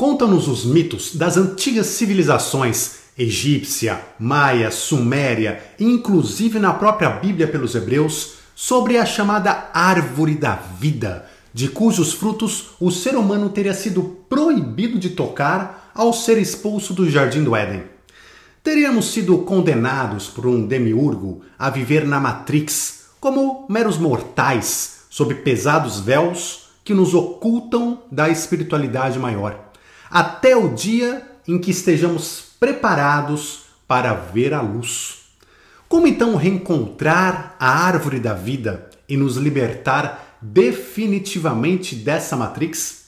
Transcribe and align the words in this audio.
Conta-nos 0.00 0.48
os 0.48 0.64
mitos 0.64 1.14
das 1.14 1.36
antigas 1.36 1.88
civilizações 1.88 3.00
egípcia, 3.18 4.00
maia, 4.18 4.70
suméria, 4.70 5.62
inclusive 5.78 6.58
na 6.58 6.72
própria 6.72 7.10
Bíblia 7.10 7.46
pelos 7.46 7.74
hebreus, 7.74 8.36
sobre 8.54 8.96
a 8.96 9.04
chamada 9.04 9.68
árvore 9.74 10.36
da 10.36 10.54
vida, 10.54 11.26
de 11.52 11.68
cujos 11.68 12.14
frutos 12.14 12.70
o 12.80 12.90
ser 12.90 13.14
humano 13.14 13.50
teria 13.50 13.74
sido 13.74 14.02
proibido 14.26 14.98
de 14.98 15.10
tocar 15.10 15.92
ao 15.94 16.14
ser 16.14 16.38
expulso 16.38 16.94
do 16.94 17.06
jardim 17.10 17.44
do 17.44 17.54
Éden. 17.54 17.82
Teríamos 18.64 19.12
sido 19.12 19.36
condenados 19.40 20.28
por 20.28 20.46
um 20.46 20.66
demiurgo 20.66 21.42
a 21.58 21.68
viver 21.68 22.06
na 22.06 22.18
Matrix 22.18 23.04
como 23.20 23.66
meros 23.68 23.98
mortais, 23.98 25.00
sob 25.10 25.34
pesados 25.34 26.00
véus 26.00 26.70
que 26.82 26.94
nos 26.94 27.12
ocultam 27.12 27.98
da 28.10 28.30
espiritualidade 28.30 29.18
maior 29.18 29.68
até 30.10 30.56
o 30.56 30.74
dia 30.74 31.22
em 31.46 31.58
que 31.58 31.70
estejamos 31.70 32.44
preparados 32.58 33.62
para 33.86 34.12
ver 34.12 34.52
a 34.52 34.60
luz. 34.60 35.20
Como 35.88 36.06
então 36.06 36.36
reencontrar 36.36 37.56
a 37.58 37.84
árvore 37.86 38.18
da 38.20 38.34
vida 38.34 38.88
e 39.08 39.16
nos 39.16 39.36
libertar 39.36 40.38
definitivamente 40.40 41.94
dessa 41.94 42.36
matrix? 42.36 43.00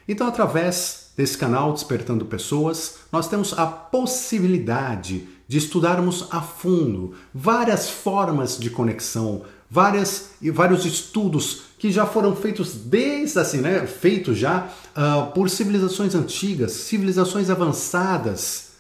Então, 0.08 0.26
através 0.26 1.12
desse 1.18 1.38
canal 1.38 1.74
Despertando 1.74 2.26
Pessoas, 2.26 2.96
nós 3.12 3.28
temos 3.28 3.54
a 3.60 3.66
possibilidade 3.68 5.28
de 5.46 5.58
estudarmos 5.58 6.28
a 6.32 6.42
fundo 6.42 7.14
várias 7.34 7.90
formas 7.90 8.58
de 8.58 8.70
conexão, 8.70 9.44
várias 9.70 10.32
e 10.42 10.50
vários 10.50 10.86
estudos 10.86 11.64
que 11.78 11.92
já 11.92 12.06
foram 12.06 12.34
feitos 12.36 12.74
desde 12.74 13.40
assim, 13.40 13.58
né, 13.58 13.86
feitos 13.86 14.38
já 14.38 14.70
uh, 14.96 15.32
por 15.34 15.50
civilizações 15.50 16.16
antigas, 16.16 16.72
civilizações 16.72 17.50
avançadas, 17.50 18.72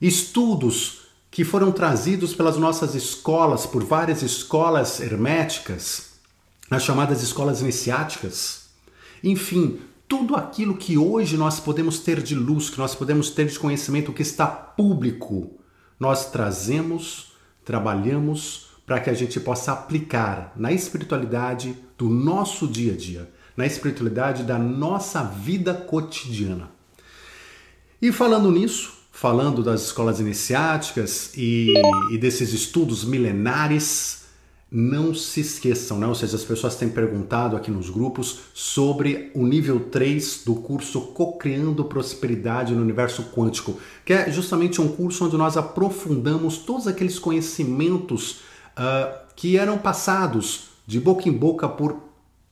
estudos 0.00 1.07
que 1.30 1.44
foram 1.44 1.70
trazidos 1.70 2.34
pelas 2.34 2.56
nossas 2.56 2.94
escolas, 2.94 3.66
por 3.66 3.84
várias 3.84 4.22
escolas 4.22 5.00
herméticas, 5.00 6.12
as 6.70 6.82
chamadas 6.82 7.22
escolas 7.22 7.60
iniciáticas. 7.60 8.68
Enfim, 9.22 9.80
tudo 10.06 10.36
aquilo 10.36 10.76
que 10.76 10.96
hoje 10.96 11.36
nós 11.36 11.60
podemos 11.60 12.00
ter 12.00 12.22
de 12.22 12.34
luz, 12.34 12.70
que 12.70 12.78
nós 12.78 12.94
podemos 12.94 13.30
ter 13.30 13.46
de 13.46 13.58
conhecimento 13.58 14.12
que 14.12 14.22
está 14.22 14.46
público, 14.46 15.58
nós 16.00 16.30
trazemos, 16.30 17.32
trabalhamos 17.64 18.68
para 18.86 19.00
que 19.00 19.10
a 19.10 19.14
gente 19.14 19.38
possa 19.38 19.72
aplicar 19.72 20.52
na 20.56 20.72
espiritualidade 20.72 21.76
do 21.98 22.08
nosso 22.08 22.66
dia 22.66 22.94
a 22.94 22.96
dia, 22.96 23.30
na 23.54 23.66
espiritualidade 23.66 24.44
da 24.44 24.58
nossa 24.58 25.22
vida 25.22 25.74
cotidiana. 25.74 26.70
E 28.00 28.10
falando 28.12 28.50
nisso, 28.50 28.97
falando 29.18 29.64
das 29.64 29.82
escolas 29.82 30.20
iniciáticas 30.20 31.32
e, 31.36 31.74
e, 32.12 32.18
desses 32.18 32.52
estudos 32.52 33.04
milenares, 33.04 34.26
não 34.70 35.12
se 35.12 35.40
esqueçam, 35.40 35.98
né? 35.98 36.06
ou 36.06 36.14
seja, 36.14 36.36
as 36.36 36.44
pessoas 36.44 36.76
têm 36.76 36.88
perguntado 36.88 37.56
aqui 37.56 37.68
nos 37.68 37.90
grupos 37.90 38.38
sobre 38.54 39.32
o 39.34 39.44
nível 39.44 39.80
3 39.90 40.44
do 40.46 40.54
curso 40.54 41.00
Cocriando 41.00 41.84
Prosperidade 41.86 42.72
no 42.76 42.80
Universo 42.80 43.24
Quântico, 43.34 43.80
que 44.04 44.12
é 44.12 44.30
justamente 44.30 44.80
um 44.80 44.86
curso 44.86 45.24
onde 45.24 45.36
nós 45.36 45.56
aprofundamos 45.56 46.58
todos 46.58 46.86
aqueles 46.86 47.18
conhecimentos 47.18 48.42
uh, 48.76 49.18
que 49.34 49.58
eram 49.58 49.78
passados 49.78 50.68
de 50.86 51.00
boca 51.00 51.28
em 51.28 51.32
boca 51.32 51.68
por 51.68 51.96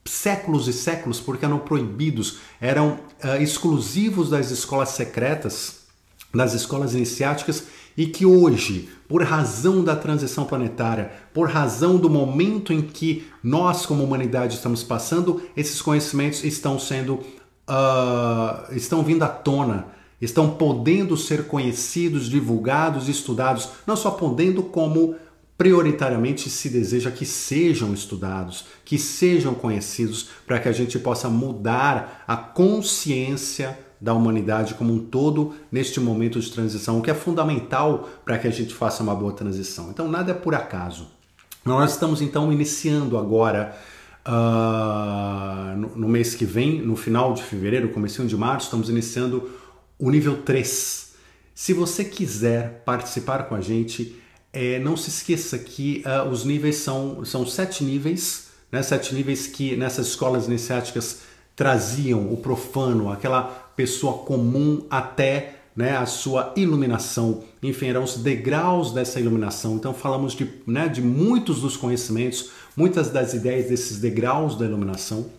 séculos 0.03 0.67
e 0.67 0.73
séculos, 0.73 1.21
porque 1.21 1.45
eram 1.45 1.59
proibidos, 1.59 2.39
eram 2.59 2.99
uh, 3.23 3.41
exclusivos 3.41 4.29
das 4.29 4.51
escolas 4.51 4.89
secretas 4.89 5.86
nas 6.33 6.53
escolas 6.53 6.93
iniciáticas 6.93 7.65
e 7.95 8.05
que 8.05 8.25
hoje, 8.25 8.89
por 9.07 9.23
razão 9.23 9.83
da 9.83 9.95
transição 9.95 10.45
planetária, 10.45 11.11
por 11.33 11.49
razão 11.49 11.97
do 11.97 12.09
momento 12.09 12.71
em 12.71 12.81
que 12.81 13.27
nós 13.41 13.85
como 13.85 14.03
humanidade 14.03 14.55
estamos 14.55 14.83
passando, 14.83 15.41
esses 15.55 15.81
conhecimentos 15.81 16.43
estão 16.43 16.77
sendo 16.77 17.19
uh, 17.67 18.75
estão 18.75 19.03
vindo 19.03 19.23
à 19.23 19.27
tona, 19.27 19.87
estão 20.21 20.51
podendo 20.51 21.17
ser 21.17 21.47
conhecidos, 21.47 22.29
divulgados, 22.29 23.07
estudados, 23.09 23.69
não 23.85 23.95
só 23.95 24.11
podendo 24.11 24.63
como 24.63 25.15
prioritariamente 25.57 26.51
se 26.51 26.69
deseja 26.69 27.09
que 27.09 27.25
sejam 27.25 27.93
estudados, 27.93 28.65
que 28.85 28.99
sejam 28.99 29.55
conhecidos, 29.55 30.29
para 30.45 30.59
que 30.59 30.69
a 30.69 30.71
gente 30.71 30.99
possa 30.99 31.29
mudar 31.29 32.23
a 32.27 32.37
consciência 32.37 33.77
da 33.99 34.13
humanidade 34.13 34.75
como 34.75 34.93
um 34.93 34.99
todo 34.99 35.55
neste 35.71 35.99
momento 35.99 36.39
de 36.39 36.51
transição, 36.51 36.99
o 36.99 37.01
que 37.01 37.09
é 37.09 37.13
fundamental 37.13 38.09
para 38.23 38.37
que 38.37 38.47
a 38.47 38.51
gente 38.51 38.73
faça 38.73 39.01
uma 39.01 39.15
boa 39.15 39.33
transição. 39.33 39.89
Então, 39.89 40.07
nada 40.07 40.31
é 40.31 40.35
por 40.35 40.53
acaso. 40.53 41.07
Nós 41.65 41.91
estamos 41.91 42.21
então 42.21 42.51
iniciando 42.53 43.17
agora, 43.17 43.75
uh, 44.25 45.77
no, 45.77 45.97
no, 45.97 46.07
mês 46.07 46.33
que 46.33 46.45
vem, 46.45 46.81
no 46.81 46.95
final 46.95 47.33
de 47.33 47.43
fevereiro, 47.43 47.89
comecinho 47.89 48.27
de 48.27 48.37
março, 48.37 48.67
estamos 48.67 48.89
iniciando 48.89 49.49
o 49.99 50.09
nível 50.09 50.43
3. 50.43 51.13
Se 51.53 51.73
você 51.73 52.05
quiser 52.05 52.83
participar 52.85 53.49
com 53.49 53.55
a 53.55 53.61
gente, 53.61 54.15
é, 54.53 54.79
não 54.79 54.95
se 54.95 55.09
esqueça 55.09 55.57
que 55.57 56.03
uh, 56.05 56.29
os 56.29 56.45
níveis 56.45 56.77
são, 56.77 57.25
são 57.25 57.45
sete 57.45 57.83
níveis, 57.83 58.47
né? 58.71 58.81
sete 58.81 59.13
níveis 59.13 59.47
que 59.47 59.75
nessas 59.75 60.07
escolas 60.07 60.47
iniciáticas 60.47 61.21
traziam 61.55 62.31
o 62.31 62.37
profano, 62.37 63.11
aquela 63.11 63.66
pessoa 63.77 64.25
comum 64.25 64.83
até 64.89 65.59
né, 65.75 65.95
a 65.95 66.07
sua 66.07 66.51
iluminação. 66.57 67.43
Enfim, 67.61 67.89
eram 67.89 68.03
os 68.03 68.17
degraus 68.17 68.91
dessa 68.91 69.19
iluminação. 69.19 69.75
Então, 69.75 69.93
falamos 69.93 70.33
de, 70.33 70.49
né, 70.65 70.87
de 70.87 71.03
muitos 71.03 71.61
dos 71.61 71.77
conhecimentos, 71.77 72.49
muitas 72.75 73.11
das 73.11 73.35
ideias 73.35 73.69
desses 73.69 73.99
degraus 73.99 74.57
da 74.57 74.65
iluminação. 74.65 75.29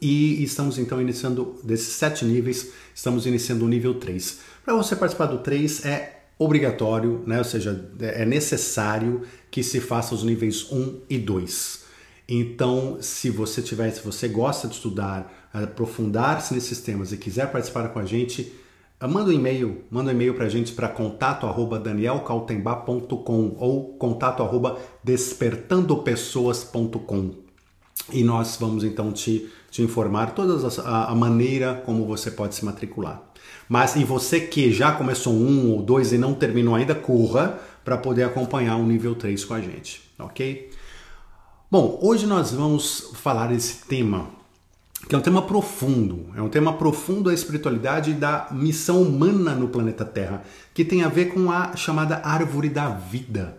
E 0.00 0.42
estamos 0.42 0.78
então 0.78 1.00
iniciando 1.00 1.56
desses 1.62 1.94
sete 1.94 2.24
níveis, 2.24 2.70
estamos 2.94 3.26
iniciando 3.26 3.64
o 3.64 3.68
nível 3.68 3.94
3. 3.94 4.38
Para 4.64 4.74
você 4.74 4.96
participar 4.96 5.26
do 5.26 5.38
3 5.38 5.84
é 5.84 6.22
obrigatório, 6.38 7.22
né? 7.26 7.38
ou 7.38 7.44
seja, 7.44 7.90
é 8.00 8.24
necessário 8.24 9.22
que 9.50 9.62
se 9.62 9.80
faça 9.80 10.14
os 10.14 10.22
níveis 10.22 10.70
1 10.72 11.00
e 11.08 11.18
2. 11.18 11.80
Então, 12.28 12.98
se 13.00 13.28
você 13.28 13.60
tiver, 13.60 13.90
se 13.90 14.02
você 14.02 14.28
gosta 14.28 14.68
de 14.68 14.74
estudar, 14.74 15.39
aprofundar-se 15.52 16.54
nesses 16.54 16.80
temas 16.80 17.10
e 17.12 17.16
quiser 17.16 17.50
participar 17.50 17.88
com 17.88 17.98
a 17.98 18.04
gente, 18.04 18.52
ah, 18.98 19.08
manda 19.08 19.30
um 19.30 19.32
e-mail, 19.32 19.84
manda 19.90 20.10
um 20.10 20.14
e-mail 20.14 20.34
para 20.34 20.46
a 20.46 20.48
gente 20.48 20.72
para 20.72 20.88
contato 20.88 21.46
arroba 21.46 21.78
danielcaltembá.com 21.78 23.56
ou 23.58 23.94
contato 23.94 24.42
arroba 24.42 24.78
despertandopessoas.com 25.02 27.50
e 28.12 28.24
nós 28.24 28.56
vamos 28.58 28.84
então 28.84 29.12
te, 29.12 29.48
te 29.70 29.82
informar 29.82 30.34
toda 30.34 30.66
a, 30.82 31.12
a 31.12 31.14
maneira 31.14 31.82
como 31.84 32.06
você 32.06 32.30
pode 32.30 32.54
se 32.54 32.64
matricular. 32.64 33.22
Mas 33.68 33.96
e 33.96 34.04
você 34.04 34.40
que 34.40 34.72
já 34.72 34.92
começou 34.92 35.32
um 35.32 35.72
ou 35.72 35.82
dois 35.82 36.12
e 36.12 36.18
não 36.18 36.34
terminou 36.34 36.74
ainda, 36.74 36.94
corra 36.94 37.58
para 37.84 37.96
poder 37.96 38.24
acompanhar 38.24 38.76
o 38.76 38.84
nível 38.84 39.14
3 39.14 39.44
com 39.44 39.54
a 39.54 39.60
gente, 39.60 40.02
ok? 40.18 40.70
Bom, 41.70 41.98
hoje 42.02 42.26
nós 42.26 42.52
vamos 42.52 43.12
falar 43.14 43.48
desse 43.48 43.86
tema 43.86 44.39
que 45.08 45.14
é 45.14 45.18
um 45.18 45.22
tema 45.22 45.42
profundo, 45.42 46.26
é 46.36 46.42
um 46.42 46.48
tema 46.48 46.74
profundo 46.74 47.24
da 47.24 47.34
espiritualidade 47.34 48.10
e 48.10 48.14
da 48.14 48.48
missão 48.50 49.02
humana 49.02 49.54
no 49.54 49.68
planeta 49.68 50.04
Terra, 50.04 50.42
que 50.74 50.84
tem 50.84 51.02
a 51.02 51.08
ver 51.08 51.32
com 51.32 51.50
a 51.50 51.74
chamada 51.74 52.20
árvore 52.22 52.68
da 52.68 52.90
vida. 52.90 53.58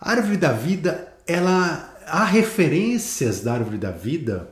A 0.00 0.12
árvore 0.12 0.38
da 0.38 0.52
vida, 0.52 1.12
ela 1.26 1.94
há 2.06 2.24
referências 2.24 3.40
da 3.40 3.52
árvore 3.52 3.76
da 3.76 3.90
vida 3.90 4.50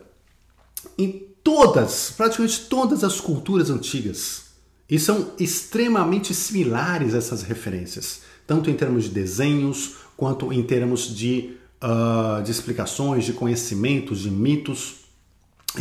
em 0.99 1.27
todas, 1.43 2.11
praticamente 2.11 2.67
todas 2.69 3.03
as 3.03 3.21
culturas 3.21 3.71
antigas. 3.71 4.49
E 4.89 4.99
são 4.99 5.33
extremamente 5.39 6.35
similares 6.35 7.15
essas 7.15 7.43
referências, 7.43 8.23
tanto 8.47 8.71
em 8.71 8.75
termos 8.75 9.05
de 9.05 9.11
desenhos, 9.11 9.97
quanto 10.17 10.53
em 10.53 10.63
termos 10.63 11.15
de, 11.15 11.57
uh, 11.83 12.43
de 12.43 12.51
explicações, 12.51 13.25
de 13.25 13.33
conhecimentos, 13.33 14.21
de 14.21 14.31
mitos 14.31 15.08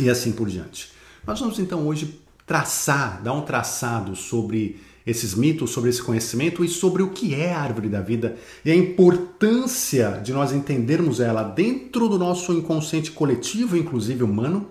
e 0.00 0.10
assim 0.10 0.32
por 0.32 0.48
diante. 0.48 0.92
Nós 1.26 1.40
vamos 1.40 1.58
então 1.58 1.86
hoje 1.86 2.20
traçar, 2.46 3.22
dar 3.22 3.32
um 3.32 3.42
traçado 3.42 4.16
sobre 4.16 4.80
esses 5.06 5.34
mitos, 5.34 5.70
sobre 5.70 5.90
esse 5.90 6.02
conhecimento 6.02 6.64
e 6.64 6.68
sobre 6.68 7.02
o 7.02 7.10
que 7.10 7.34
é 7.34 7.52
a 7.52 7.60
árvore 7.60 7.88
da 7.88 8.00
vida 8.00 8.36
e 8.64 8.70
a 8.70 8.74
importância 8.74 10.20
de 10.22 10.32
nós 10.32 10.52
entendermos 10.52 11.18
ela 11.20 11.42
dentro 11.42 12.08
do 12.08 12.18
nosso 12.18 12.52
inconsciente 12.52 13.10
coletivo, 13.10 13.76
inclusive 13.76 14.22
humano, 14.22 14.68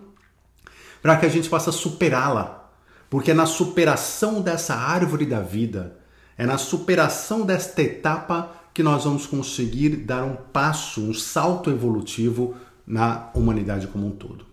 para 1.02 1.18
que 1.18 1.26
a 1.26 1.30
gente 1.30 1.50
possa 1.50 1.72
superá-la. 1.72 2.72
Porque 3.10 3.32
é 3.32 3.34
na 3.34 3.46
superação 3.46 4.42
dessa 4.42 4.76
árvore 4.76 5.26
da 5.26 5.40
vida, 5.40 5.98
é 6.38 6.46
na 6.46 6.58
superação 6.58 7.46
desta 7.46 7.82
etapa 7.82 8.52
que 8.74 8.84
nós 8.84 9.06
vamos 9.06 9.26
conseguir 9.26 9.96
dar 9.98 10.24
um 10.24 10.36
passo, 10.36 11.02
um 11.02 11.14
salto 11.14 11.72
evolutivo 11.72 12.56
na 12.86 13.32
humanidade 13.34 13.88
como 13.88 14.06
um 14.06 14.12
todo. 14.12 14.47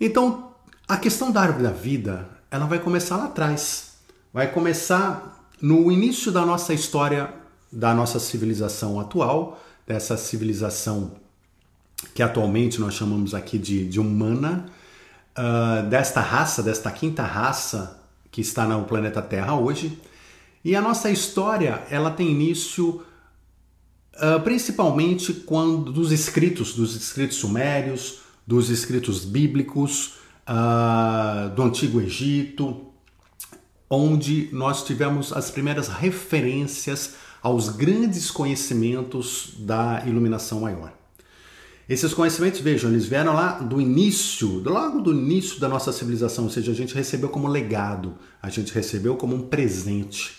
Então, 0.00 0.52
a 0.86 0.96
questão 0.96 1.30
da 1.30 1.42
árvore 1.42 1.64
da 1.64 1.70
vida, 1.70 2.28
ela 2.50 2.66
vai 2.66 2.78
começar 2.78 3.16
lá 3.16 3.24
atrás. 3.26 3.94
Vai 4.32 4.50
começar 4.52 5.50
no 5.60 5.90
início 5.90 6.30
da 6.30 6.46
nossa 6.46 6.72
história, 6.72 7.34
da 7.70 7.92
nossa 7.94 8.18
civilização 8.18 9.00
atual, 9.00 9.60
dessa 9.86 10.16
civilização 10.16 11.12
que 12.14 12.22
atualmente 12.22 12.80
nós 12.80 12.94
chamamos 12.94 13.34
aqui 13.34 13.58
de, 13.58 13.88
de 13.88 13.98
humana, 13.98 14.66
uh, 15.36 15.88
desta 15.88 16.20
raça, 16.20 16.62
desta 16.62 16.90
quinta 16.90 17.24
raça 17.24 18.00
que 18.30 18.40
está 18.40 18.64
no 18.66 18.84
planeta 18.84 19.20
Terra 19.20 19.56
hoje. 19.56 20.00
E 20.64 20.76
a 20.76 20.80
nossa 20.80 21.10
história, 21.10 21.82
ela 21.90 22.10
tem 22.10 22.30
início 22.30 23.02
uh, 24.14 24.40
principalmente 24.44 25.32
quando 25.32 25.90
dos 25.92 26.12
escritos, 26.12 26.74
dos 26.74 26.94
escritos 26.94 27.36
sumérios, 27.38 28.20
dos 28.48 28.70
escritos 28.70 29.26
bíblicos, 29.26 30.14
uh, 30.48 31.54
do 31.54 31.62
Antigo 31.62 32.00
Egito, 32.00 32.86
onde 33.90 34.48
nós 34.52 34.84
tivemos 34.84 35.34
as 35.34 35.50
primeiras 35.50 35.88
referências 35.88 37.16
aos 37.42 37.68
grandes 37.68 38.30
conhecimentos 38.30 39.52
da 39.58 40.02
iluminação 40.06 40.62
maior. 40.62 40.94
Esses 41.86 42.14
conhecimentos, 42.14 42.60
vejam, 42.60 42.90
eles 42.90 43.04
vieram 43.04 43.34
lá 43.34 43.58
do 43.58 43.82
início, 43.82 44.62
logo 44.64 45.02
do 45.02 45.12
início 45.12 45.60
da 45.60 45.68
nossa 45.68 45.92
civilização, 45.92 46.44
ou 46.44 46.50
seja, 46.50 46.72
a 46.72 46.74
gente 46.74 46.94
recebeu 46.94 47.28
como 47.28 47.48
legado, 47.48 48.14
a 48.40 48.48
gente 48.48 48.72
recebeu 48.72 49.14
como 49.14 49.36
um 49.36 49.42
presente. 49.42 50.37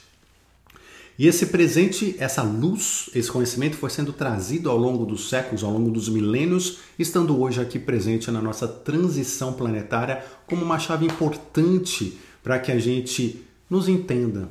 E 1.19 1.27
esse 1.27 1.47
presente, 1.47 2.15
essa 2.17 2.41
luz, 2.41 3.09
esse 3.13 3.29
conhecimento 3.29 3.75
foi 3.75 3.89
sendo 3.89 4.13
trazido 4.13 4.71
ao 4.71 4.77
longo 4.77 5.05
dos 5.05 5.27
séculos, 5.27 5.65
ao 5.65 5.69
longo 5.69 5.91
dos 5.91 6.07
milênios, 6.07 6.77
estando 6.97 7.37
hoje 7.37 7.59
aqui 7.59 7.77
presente 7.77 8.31
na 8.31 8.41
nossa 8.41 8.65
transição 8.65 9.51
planetária 9.51 10.23
como 10.47 10.63
uma 10.63 10.79
chave 10.79 11.05
importante 11.05 12.17
para 12.41 12.57
que 12.57 12.71
a 12.71 12.79
gente 12.79 13.45
nos 13.69 13.89
entenda, 13.89 14.47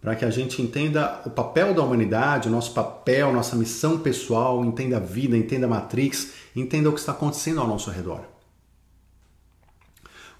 para 0.00 0.16
que 0.16 0.24
a 0.24 0.30
gente 0.30 0.60
entenda 0.60 1.22
o 1.24 1.30
papel 1.30 1.72
da 1.72 1.84
humanidade, 1.84 2.48
o 2.48 2.50
nosso 2.50 2.74
papel, 2.74 3.32
nossa 3.32 3.54
missão 3.54 4.00
pessoal, 4.00 4.64
entenda 4.64 4.96
a 4.96 5.00
vida, 5.00 5.36
entenda 5.36 5.66
a 5.66 5.70
Matrix, 5.70 6.32
entenda 6.56 6.90
o 6.90 6.92
que 6.92 6.98
está 6.98 7.12
acontecendo 7.12 7.60
ao 7.60 7.68
nosso 7.68 7.92
redor. 7.92 8.22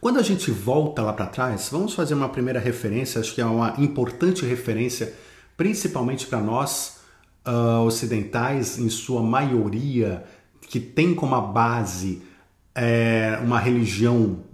Quando 0.00 0.18
a 0.18 0.24
gente 0.24 0.50
volta 0.50 1.02
lá 1.02 1.12
para 1.12 1.26
trás, 1.26 1.68
vamos 1.70 1.94
fazer 1.94 2.14
uma 2.14 2.28
primeira 2.28 2.58
referência, 2.58 3.20
acho 3.20 3.32
que 3.32 3.40
é 3.40 3.46
uma 3.46 3.74
importante 3.78 4.44
referência 4.44 5.14
principalmente 5.58 6.26
para 6.26 6.40
nós 6.40 7.00
uh, 7.44 7.82
ocidentais, 7.84 8.78
em 8.78 8.88
sua 8.88 9.20
maioria, 9.20 10.24
que 10.62 10.78
tem 10.78 11.14
como 11.14 11.38
base 11.52 12.22
é, 12.74 13.38
uma 13.42 13.58
religião 13.58 14.44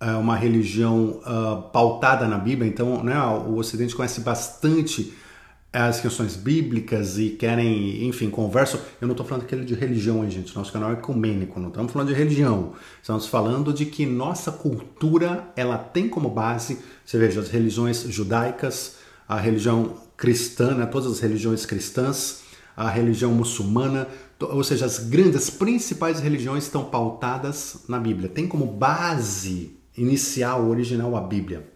é, 0.00 0.12
uma 0.12 0.36
religião 0.36 1.20
uh, 1.26 1.62
pautada 1.72 2.28
na 2.28 2.38
Bíblia, 2.38 2.68
então 2.68 3.02
né, 3.02 3.20
o 3.20 3.56
Ocidente 3.56 3.96
conhece 3.96 4.20
bastante 4.20 5.12
as 5.72 6.00
questões 6.00 6.36
bíblicas 6.36 7.18
e 7.18 7.30
querem, 7.30 8.06
enfim, 8.06 8.30
conversam. 8.30 8.80
Eu 9.00 9.08
não 9.08 9.12
estou 9.12 9.26
falando 9.26 9.42
aquele 9.42 9.64
de 9.64 9.74
religião, 9.74 10.24
hein, 10.24 10.30
gente. 10.30 10.54
Nosso 10.56 10.72
canal 10.72 10.90
é 10.90 10.92
ecumênico, 10.94 11.58
não 11.58 11.68
estamos 11.68 11.92
falando 11.92 12.08
de 12.08 12.14
religião. 12.14 12.74
Estamos 13.02 13.26
falando 13.26 13.72
de 13.72 13.86
que 13.86 14.06
nossa 14.06 14.52
cultura 14.52 15.48
ela 15.56 15.76
tem 15.76 16.08
como 16.08 16.30
base, 16.30 16.78
você 17.04 17.18
veja, 17.18 17.40
as 17.40 17.50
religiões 17.50 18.02
judaicas, 18.02 18.98
a 19.28 19.38
religião 19.38 20.07
cristã, 20.18 20.74
né, 20.74 20.84
todas 20.84 21.10
as 21.10 21.20
religiões 21.20 21.64
cristãs, 21.64 22.42
a 22.76 22.90
religião 22.90 23.32
muçulmana, 23.32 24.08
ou 24.40 24.62
seja, 24.62 24.84
as 24.84 24.98
grandes, 24.98 25.48
principais 25.48 26.20
religiões 26.20 26.64
estão 26.64 26.84
pautadas 26.84 27.84
na 27.88 27.98
Bíblia. 27.98 28.28
Tem 28.28 28.46
como 28.46 28.66
base 28.66 29.76
inicial, 29.96 30.68
original, 30.68 31.16
a 31.16 31.20
Bíblia. 31.20 31.66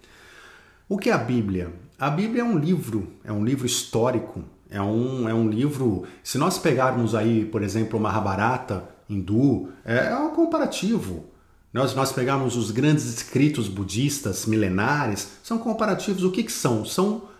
O 0.88 0.98
que 0.98 1.08
é 1.08 1.12
a 1.12 1.18
Bíblia? 1.18 1.72
A 1.98 2.10
Bíblia 2.10 2.42
é 2.42 2.44
um 2.44 2.58
livro, 2.58 3.08
é 3.24 3.32
um 3.32 3.44
livro 3.44 3.64
histórico, 3.64 4.44
é 4.68 4.80
um, 4.82 5.28
é 5.28 5.34
um 5.34 5.48
livro. 5.48 6.04
Se 6.22 6.36
nós 6.36 6.58
pegarmos 6.58 7.14
aí, 7.14 7.44
por 7.44 7.62
exemplo, 7.62 7.98
o 7.98 8.02
Mahabharata 8.02 8.88
hindu, 9.08 9.68
é, 9.84 10.08
é 10.08 10.16
um 10.16 10.30
comparativo. 10.30 11.26
Nós, 11.72 11.94
nós 11.94 12.12
pegarmos 12.12 12.56
os 12.56 12.70
grandes 12.70 13.04
escritos 13.06 13.68
budistas 13.68 14.46
milenares, 14.46 15.32
são 15.42 15.58
comparativos. 15.58 16.22
O 16.22 16.30
que, 16.30 16.42
que 16.42 16.52
são? 16.52 16.84
São 16.84 17.31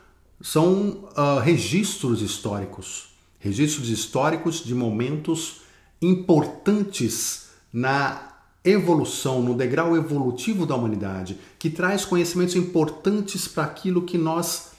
são 0.43 1.09
uh, 1.17 1.39
registros 1.41 2.21
históricos, 2.21 3.15
registros 3.39 3.89
históricos 3.89 4.63
de 4.65 4.75
momentos 4.75 5.63
importantes 6.01 7.47
na 7.73 8.33
evolução, 8.65 9.41
no 9.41 9.55
degrau 9.55 9.97
evolutivo 9.97 10.67
da 10.67 10.75
humanidade, 10.75 11.39
que 11.59 11.71
traz 11.71 12.05
conhecimentos 12.05 12.57
importantes 12.57 13.49
para 13.49 13.65
aquilo 13.65 14.03
que 14.03 14.19
nós 14.19 14.73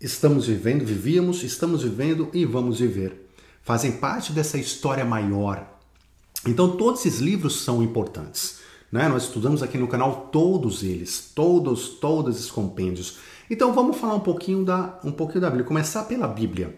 estamos 0.00 0.46
vivendo, 0.46 0.84
vivíamos, 0.84 1.42
estamos 1.42 1.82
vivendo 1.82 2.28
e 2.32 2.44
vamos 2.44 2.80
viver. 2.80 3.30
Fazem 3.62 3.92
parte 3.92 4.32
dessa 4.32 4.58
história 4.58 5.04
maior. 5.04 5.66
Então, 6.46 6.76
todos 6.76 7.04
esses 7.04 7.20
livros 7.20 7.62
são 7.62 7.82
importantes. 7.82 8.58
Né? 8.92 9.08
Nós 9.08 9.24
estudamos 9.24 9.62
aqui 9.62 9.78
no 9.78 9.88
canal 9.88 10.28
todos 10.30 10.82
eles, 10.82 11.32
todos, 11.34 11.88
todos 11.88 12.36
esses 12.36 12.50
compêndios. 12.50 13.16
Então 13.50 13.72
vamos 13.72 13.96
falar 13.96 14.14
um 14.14 14.20
pouquinho 14.20 14.64
da, 14.64 14.98
um 15.04 15.12
pouquinho 15.12 15.40
da 15.40 15.48
Bíblia, 15.48 15.66
começar 15.66 16.04
pela 16.04 16.26
Bíblia, 16.26 16.74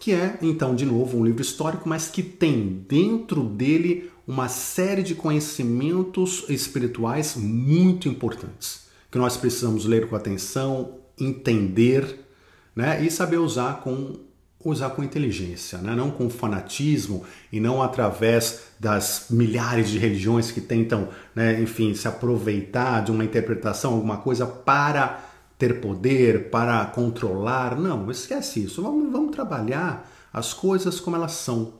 que 0.00 0.12
é 0.12 0.38
então 0.42 0.74
de 0.74 0.84
novo 0.84 1.18
um 1.18 1.24
livro 1.24 1.42
histórico, 1.42 1.88
mas 1.88 2.08
que 2.08 2.22
tem 2.22 2.84
dentro 2.88 3.42
dele 3.42 4.10
uma 4.26 4.48
série 4.48 5.02
de 5.02 5.14
conhecimentos 5.14 6.44
espirituais 6.48 7.34
muito 7.36 8.08
importantes, 8.08 8.88
que 9.10 9.18
nós 9.18 9.36
precisamos 9.36 9.86
ler 9.86 10.08
com 10.08 10.16
atenção, 10.16 10.98
entender, 11.18 12.26
né, 12.76 13.02
e 13.02 13.10
saber 13.10 13.38
usar 13.38 13.80
com 13.80 14.28
usar 14.64 14.90
com 14.90 15.04
inteligência, 15.04 15.78
né? 15.78 15.94
não 15.94 16.10
com 16.10 16.28
fanatismo 16.28 17.24
e 17.52 17.60
não 17.60 17.80
através 17.80 18.64
das 18.78 19.26
milhares 19.30 19.88
de 19.88 19.98
religiões 19.98 20.50
que 20.50 20.60
tentam, 20.60 21.08
né, 21.34 21.60
enfim, 21.60 21.94
se 21.94 22.08
aproveitar 22.08 23.04
de 23.04 23.12
uma 23.12 23.24
interpretação, 23.24 23.94
alguma 23.94 24.16
coisa 24.16 24.44
para 24.46 25.27
ter 25.58 25.80
poder, 25.80 26.50
para 26.50 26.86
controlar. 26.86 27.78
Não, 27.78 28.10
esquece 28.10 28.64
isso. 28.64 28.82
Vamos, 28.82 29.10
vamos 29.10 29.32
trabalhar 29.32 30.08
as 30.32 30.54
coisas 30.54 31.00
como 31.00 31.16
elas 31.16 31.32
são. 31.32 31.74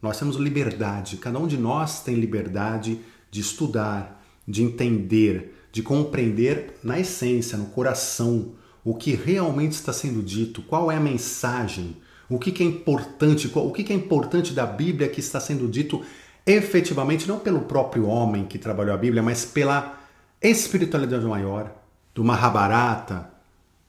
Nós 0.00 0.18
temos 0.18 0.36
liberdade, 0.36 1.18
cada 1.18 1.38
um 1.38 1.46
de 1.46 1.58
nós 1.58 2.02
tem 2.02 2.14
liberdade 2.14 3.00
de 3.30 3.40
estudar, 3.40 4.24
de 4.48 4.62
entender, 4.62 5.54
de 5.70 5.82
compreender 5.82 6.78
na 6.82 6.98
essência, 6.98 7.58
no 7.58 7.66
coração, 7.66 8.52
o 8.82 8.94
que 8.94 9.14
realmente 9.14 9.72
está 9.72 9.92
sendo 9.92 10.22
dito, 10.22 10.62
qual 10.62 10.90
é 10.90 10.96
a 10.96 11.00
mensagem, 11.00 11.98
o 12.30 12.38
que, 12.38 12.62
é 12.62 12.66
importante, 12.66 13.50
o 13.54 13.70
que 13.70 13.92
é 13.92 13.96
importante 13.96 14.54
da 14.54 14.64
Bíblia 14.64 15.08
que 15.08 15.20
está 15.20 15.38
sendo 15.38 15.68
dito 15.68 16.02
efetivamente, 16.46 17.28
não 17.28 17.38
pelo 17.38 17.60
próprio 17.60 18.06
homem 18.06 18.46
que 18.46 18.58
trabalhou 18.58 18.94
a 18.94 18.98
Bíblia, 18.98 19.22
mas 19.22 19.44
pela 19.44 20.00
espiritualidade 20.40 21.26
maior, 21.26 21.79
do 22.20 22.24
Mahabharata, 22.24 23.30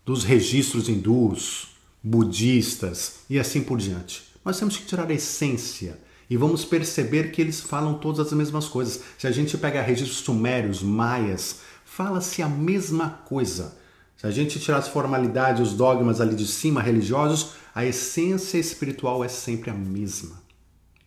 dos 0.05 0.23
registros 0.23 0.87
hindus, 0.87 1.67
budistas 2.01 3.25
e 3.29 3.37
assim 3.37 3.61
por 3.61 3.77
diante. 3.77 4.23
Nós 4.45 4.57
temos 4.57 4.77
que 4.77 4.85
tirar 4.85 5.05
a 5.11 5.13
essência 5.13 5.99
e 6.29 6.37
vamos 6.37 6.63
perceber 6.63 7.31
que 7.31 7.41
eles 7.41 7.59
falam 7.59 7.95
todas 7.95 8.27
as 8.27 8.31
mesmas 8.31 8.69
coisas. 8.69 9.01
Se 9.17 9.27
a 9.27 9.31
gente 9.31 9.57
pega 9.57 9.81
registros 9.81 10.19
sumérios, 10.19 10.81
maias, 10.81 11.57
fala-se 11.83 12.41
a 12.41 12.47
mesma 12.47 13.09
coisa. 13.25 13.77
Se 14.15 14.25
a 14.25 14.31
gente 14.31 14.61
tirar 14.61 14.77
as 14.77 14.87
formalidades, 14.87 15.61
os 15.61 15.73
dogmas 15.73 16.21
ali 16.21 16.33
de 16.33 16.47
cima 16.47 16.81
religiosos, 16.81 17.55
a 17.75 17.85
essência 17.85 18.57
espiritual 18.57 19.25
é 19.25 19.27
sempre 19.27 19.69
a 19.69 19.73
mesma. 19.73 20.41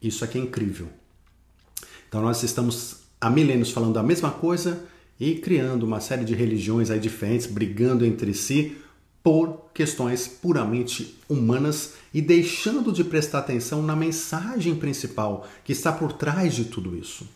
Isso 0.02 0.22
aqui 0.26 0.38
é 0.38 0.42
incrível. 0.42 0.90
Então 2.06 2.20
nós 2.20 2.42
estamos 2.42 2.96
há 3.18 3.30
milênios 3.30 3.70
falando 3.70 3.98
a 3.98 4.02
mesma 4.02 4.30
coisa 4.30 4.92
e 5.24 5.36
criando 5.36 5.84
uma 5.84 6.00
série 6.00 6.22
de 6.22 6.34
religiões 6.34 6.90
aí 6.90 7.00
diferentes, 7.00 7.46
brigando 7.46 8.04
entre 8.04 8.34
si 8.34 8.76
por 9.22 9.70
questões 9.72 10.28
puramente 10.28 11.18
humanas 11.26 11.94
e 12.12 12.20
deixando 12.20 12.92
de 12.92 13.02
prestar 13.02 13.38
atenção 13.38 13.82
na 13.82 13.96
mensagem 13.96 14.74
principal 14.74 15.48
que 15.64 15.72
está 15.72 15.90
por 15.90 16.12
trás 16.12 16.52
de 16.52 16.66
tudo 16.66 16.94
isso. 16.94 17.26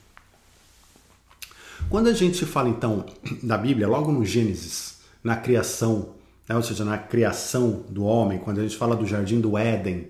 Quando 1.88 2.08
a 2.08 2.12
gente 2.12 2.44
fala 2.44 2.68
então 2.68 3.06
da 3.42 3.56
Bíblia, 3.56 3.88
logo 3.88 4.12
no 4.12 4.22
Gênesis, 4.22 4.98
na 5.24 5.36
criação, 5.36 6.10
né, 6.46 6.54
ou 6.54 6.62
seja, 6.62 6.84
na 6.84 6.98
criação 6.98 7.86
do 7.88 8.04
homem, 8.04 8.38
quando 8.38 8.58
a 8.58 8.62
gente 8.64 8.76
fala 8.76 8.94
do 8.94 9.06
jardim 9.06 9.40
do 9.40 9.56
Éden, 9.56 10.08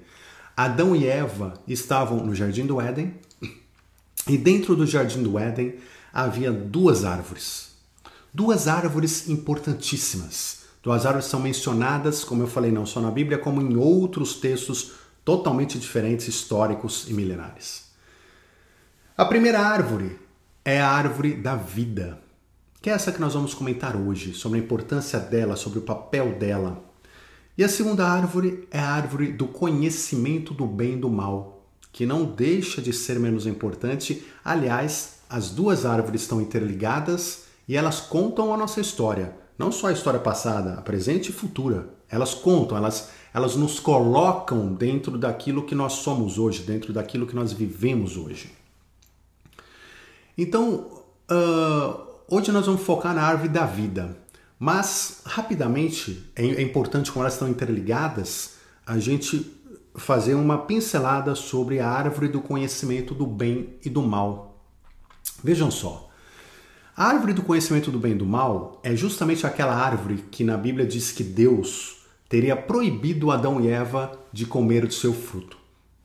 Adão 0.56 0.97
e 0.97 1.06
Eva 1.06 1.54
estavam 1.68 2.26
no 2.26 2.35
jardim 2.35 2.66
do 2.66 2.80
Éden 2.80 3.14
e 4.26 4.37
dentro 4.37 4.75
do 4.75 4.85
jardim 4.85 5.23
do 5.23 5.38
Éden 5.38 5.76
havia 6.12 6.50
duas 6.50 7.04
árvores. 7.04 7.67
Duas 8.32 8.68
árvores 8.68 9.28
importantíssimas. 9.28 10.58
Duas 10.82 11.06
árvores 11.06 11.26
são 11.26 11.40
mencionadas, 11.40 12.25
como 12.25 12.42
eu 12.42 12.47
falei, 12.47 12.70
não 12.70 12.87
só 12.87 13.00
na 13.00 13.11
Bíblia, 13.11 13.38
como 13.38 13.61
em 13.61 13.76
outros 13.76 14.35
textos 14.35 14.92
totalmente 15.25 15.78
diferentes, 15.78 16.28
históricos 16.28 17.06
e 17.08 17.14
milenares. 17.14 17.88
A 19.16 19.25
primeira 19.25 19.61
árvore 19.61 20.18
é 20.64 20.80
a 20.80 20.88
árvore 20.88 21.35
da 21.35 21.56
vida, 21.56 22.20
que 22.80 22.88
é 22.88 22.92
essa 22.92 23.11
que 23.11 23.20
nós 23.20 23.35
vamos 23.35 23.54
comentar 23.54 23.97
hoje, 23.97 24.32
sobre 24.32 24.61
a 24.61 24.62
importância 24.62 25.18
dela, 25.18 25.56
sobre 25.56 25.80
o 25.80 25.82
papel 25.82 26.38
dela. 26.38 26.85
E 27.56 27.64
a 27.64 27.68
segunda 27.68 28.06
árvore 28.06 28.68
é 28.70 28.78
a 28.78 28.90
árvore 28.90 29.32
do 29.32 29.49
conhecimento 29.49 30.54
do 30.54 30.66
bem 30.66 30.94
e 30.94 31.00
do 31.00 31.11
mal, 31.11 31.66
que 31.90 32.06
não 32.06 32.25
deixa 32.25 32.80
de 32.80 32.92
ser 32.92 33.18
menos 33.18 33.47
importante. 33.47 34.25
Aliás, 34.44 35.14
as 35.28 35.50
duas 35.50 35.85
árvores 35.85 36.23
estão 36.23 36.40
interligadas 36.40 37.48
e 37.68 37.76
elas 37.76 38.00
contam 38.00 38.52
a 38.52 38.56
nossa 38.56 38.80
história, 38.80 39.37
não 39.58 39.70
só 39.70 39.88
a 39.88 39.92
história 39.92 40.18
passada, 40.18 40.75
a 40.75 40.82
presente 40.82 41.28
e 41.28 41.32
futura. 41.32 41.90
Elas 42.08 42.32
contam, 42.32 42.78
elas, 42.78 43.10
elas 43.34 43.54
nos 43.54 43.78
colocam 43.78 44.72
dentro 44.72 45.18
daquilo 45.18 45.64
que 45.64 45.75
nós 45.75 45.94
somos 45.94 46.38
hoje, 46.38 46.62
dentro 46.62 46.92
daquilo 46.92 47.26
que 47.26 47.37
nós 47.37 47.52
vivemos 47.52 48.16
hoje. 48.16 48.50
Então, 50.37 51.02
uh, 51.30 52.00
hoje 52.30 52.50
nós 52.50 52.64
vamos 52.64 52.82
focar 52.82 53.14
na 53.14 53.22
árvore 53.22 53.50
da 53.50 53.66
vida. 53.66 54.16
Mas, 54.58 55.20
rapidamente, 55.26 56.30
é, 56.34 56.44
é 56.46 56.62
importante, 56.62 57.12
como 57.12 57.22
elas 57.22 57.34
estão 57.34 57.48
interligadas, 57.48 58.54
a 58.87 58.98
gente 58.98 59.54
fazer 59.94 60.34
uma 60.34 60.58
pincelada 60.58 61.34
sobre 61.34 61.80
a 61.80 61.88
árvore 61.88 62.28
do 62.28 62.40
conhecimento 62.40 63.14
do 63.14 63.26
bem 63.26 63.75
e 63.84 63.90
do 63.90 64.00
mal. 64.00 64.64
Vejam 65.44 65.70
só. 65.70 66.07
A 66.99 67.11
árvore 67.11 67.33
do 67.33 67.43
conhecimento 67.43 67.93
do 67.93 67.99
bem 68.00 68.11
e 68.11 68.17
do 68.17 68.26
mal 68.26 68.81
é 68.83 68.97
justamente 68.97 69.47
aquela 69.47 69.73
árvore 69.73 70.25
que 70.33 70.43
na 70.43 70.57
Bíblia 70.57 70.85
diz 70.85 71.12
que 71.12 71.23
Deus 71.23 71.99
teria 72.28 72.57
proibido 72.57 73.31
Adão 73.31 73.61
e 73.61 73.69
Eva 73.69 74.19
de 74.33 74.45
comer 74.45 74.85
do 74.85 74.93
seu 74.93 75.14
fruto. 75.14 75.57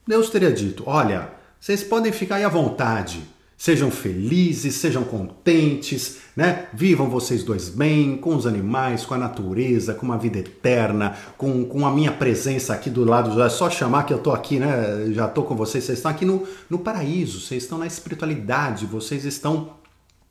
Deus 0.07 0.29
teria 0.29 0.51
dito: 0.51 0.83
Olha, 0.85 1.31
vocês 1.59 1.83
podem 1.83 2.11
ficar 2.11 2.35
aí 2.35 2.43
à 2.43 2.47
vontade, 2.47 3.23
Sejam 3.63 3.89
felizes, 3.89 4.75
sejam 4.75 5.05
contentes, 5.05 6.17
né? 6.35 6.65
Vivam 6.73 7.09
vocês 7.09 7.45
dois 7.45 7.69
bem, 7.69 8.17
com 8.17 8.35
os 8.35 8.45
animais, 8.45 9.05
com 9.05 9.13
a 9.13 9.17
natureza, 9.17 9.93
com 9.93 10.05
uma 10.05 10.17
vida 10.17 10.39
eterna, 10.39 11.15
com, 11.37 11.63
com 11.63 11.85
a 11.85 11.91
minha 11.91 12.11
presença 12.11 12.73
aqui 12.73 12.89
do 12.89 13.05
lado. 13.05 13.41
É 13.41 13.47
só 13.47 13.69
chamar 13.69 14.03
que 14.03 14.13
eu 14.13 14.17
tô 14.17 14.33
aqui, 14.33 14.59
né? 14.59 15.13
Já 15.13 15.29
tô 15.29 15.43
com 15.43 15.55
vocês. 15.55 15.85
Vocês 15.85 15.99
estão 15.99 16.11
aqui 16.11 16.25
no, 16.25 16.45
no 16.69 16.79
paraíso, 16.79 17.39
vocês 17.39 17.63
estão 17.63 17.77
na 17.77 17.87
espiritualidade, 17.87 18.85
vocês 18.85 19.23
estão, 19.23 19.69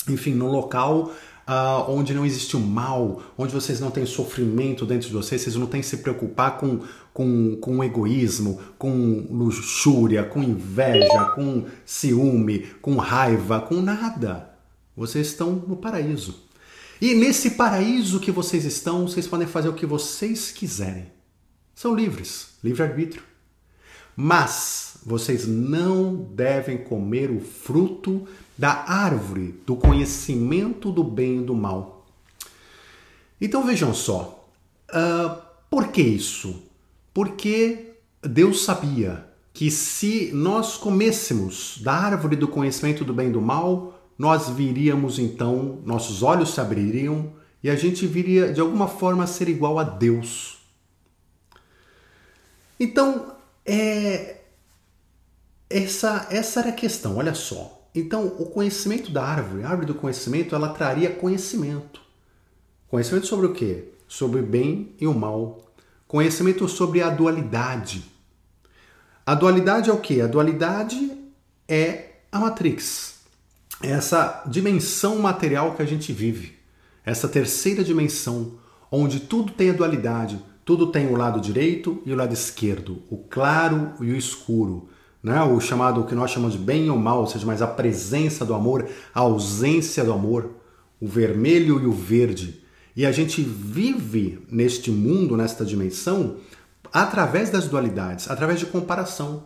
enfim, 0.09 0.35
no 0.35 0.51
local 0.51 1.13
uh, 1.47 1.91
onde 1.91 2.15
não 2.15 2.25
existe 2.25 2.57
o 2.57 2.61
mal, 2.61 3.23
onde 3.37 3.53
vocês 3.53 3.81
não 3.81 3.91
têm 3.91 4.07
sofrimento 4.07 4.87
dentro 4.87 5.09
de 5.09 5.15
vocês, 5.15 5.41
vocês 5.41 5.57
não 5.57 5.67
têm 5.67 5.81
que 5.81 5.87
se 5.87 5.99
preocupar 5.99 6.59
com, 6.59 6.81
com, 7.13 7.57
com 7.57 7.85
egoísmo, 7.85 8.61
com 8.79 9.27
luxúria, 9.31 10.25
com 10.25 10.43
inveja, 10.43 11.25
com 11.35 11.67
ciúme, 11.85 12.67
com 12.81 12.97
raiva, 12.97 13.61
com 13.61 13.81
nada. 13.81 14.51
Vocês 14.97 15.29
estão 15.29 15.53
no 15.53 15.77
paraíso. 15.77 16.49
E 17.01 17.15
nesse 17.15 17.53
paraíso 17.53 18.21
que 18.21 18.31
vocês 18.31 18.65
estão, 18.65 19.09
vocês 19.09 19.27
podem 19.27 19.47
fazer 19.47 19.69
o 19.69 19.75
que 19.75 19.87
vocês 19.87 20.53
quiserem. 20.53 21.07
São 21.75 21.95
livres, 21.95 22.51
livre-arbítrio. 22.63 23.23
Mas 24.15 24.99
vocês 25.05 25.47
não 25.47 26.15
devem 26.15 26.79
comer 26.79 27.31
o 27.31 27.41
fruto 27.41 28.29
da 28.57 28.85
árvore 28.87 29.61
do 29.67 29.77
conhecimento 29.77 30.91
do 30.91 31.03
bem 31.03 31.39
e 31.39 31.45
do 31.45 31.55
mal. 31.55 32.07
Então 33.41 33.65
vejam 33.65 33.93
só, 33.93 34.49
uh, 34.91 35.43
por 35.69 35.89
que 35.89 36.03
isso? 36.03 36.63
Porque 37.13 37.95
Deus 38.23 38.65
sabia 38.65 39.27
que 39.53 39.71
se 39.71 40.31
nós 40.33 40.77
comêssemos 40.77 41.79
da 41.83 41.93
árvore 41.93 42.37
do 42.37 42.49
conhecimento 42.49 43.05
do 43.05 43.13
bem 43.13 43.29
e 43.29 43.33
do 43.33 43.41
mal, 43.41 44.01
nós 44.19 44.49
viríamos 44.49 45.19
então, 45.19 45.81
nossos 45.85 46.23
olhos 46.23 46.55
se 46.55 46.61
abririam 46.61 47.33
e 47.63 47.69
a 47.69 47.77
gente 47.77 48.07
viria 48.07 48.53
de 48.53 48.61
alguma 48.61 48.89
forma 48.89 49.25
a 49.25 49.27
ser 49.27 49.49
igual 49.49 49.79
a 49.79 49.85
Deus. 49.85 50.59
Então, 52.79 53.37
é, 53.65 54.41
essa, 55.69 56.27
essa 56.31 56.61
era 56.61 56.69
a 56.71 56.73
questão, 56.73 57.17
olha 57.17 57.35
só. 57.35 57.82
Então, 57.95 58.27
o 58.39 58.47
conhecimento 58.47 59.11
da 59.11 59.23
árvore, 59.23 59.65
a 59.65 59.69
árvore 59.69 59.87
do 59.87 59.95
conhecimento, 59.95 60.55
ela 60.55 60.71
traria 60.71 61.11
conhecimento. 61.11 62.01
Conhecimento 62.89 63.27
sobre 63.27 63.47
o 63.47 63.53
quê? 63.53 63.89
Sobre 64.09 64.41
o 64.41 64.47
bem 64.47 64.95
e 65.01 65.07
o 65.07 65.15
mal. 65.15 65.71
Conhecimento 66.09 66.67
sobre 66.69 67.03
a 67.03 67.11
dualidade. 67.11 68.05
A 69.25 69.35
dualidade 69.35 69.91
é 69.91 69.93
o 69.93 70.01
quê? 70.01 70.21
A 70.21 70.27
dualidade 70.27 71.11
é 71.69 72.17
a 72.31 72.39
Matrix. 72.39 73.21
É 73.83 73.91
essa 73.91 74.43
dimensão 74.47 75.19
material 75.19 75.75
que 75.75 75.83
a 75.83 75.87
gente 75.87 76.13
vive. 76.13 76.59
Essa 77.05 77.29
terceira 77.29 77.85
dimensão, 77.85 78.59
onde 78.91 79.21
tudo 79.21 79.53
tem 79.53 79.71
a 79.71 79.75
dualidade, 79.75 80.41
tudo 80.65 80.93
tem 80.93 81.09
o 81.09 81.17
lado 81.17 81.41
direito 81.41 82.01
e 82.07 82.13
o 82.13 82.17
lado 82.17 82.33
esquerdo, 82.33 83.03
o 83.11 83.17
claro 83.17 83.93
e 84.01 84.13
o 84.13 84.17
escuro, 84.17 84.89
né? 85.23 85.43
o 85.43 85.61
chamado, 85.61 86.01
o 86.01 86.07
que 86.07 86.15
nós 86.15 86.31
chamamos 86.31 86.57
de 86.57 86.63
bem 86.63 86.91
ou 86.91 86.99
mal, 86.99 87.21
ou 87.21 87.27
seja, 87.27 87.47
mais 87.47 87.63
a 87.63 87.67
presença 87.67 88.45
do 88.45 88.55
amor, 88.55 88.89
a 89.15 89.21
ausência 89.21 90.05
do 90.05 90.13
amor, 90.13 90.51
o 91.01 91.07
vermelho 91.07 91.81
e 91.81 91.87
o 91.87 91.93
verde. 91.93 92.63
E 92.97 93.07
a 93.07 93.13
gente 93.13 93.43
vive 93.43 94.45
neste 94.51 94.91
mundo, 94.91 95.37
nesta 95.37 95.65
dimensão, 95.65 96.37
através 96.93 97.51
das 97.51 97.67
dualidades, 97.67 98.31
através 98.31 98.59
de 98.59 98.67
comparação. 98.67 99.45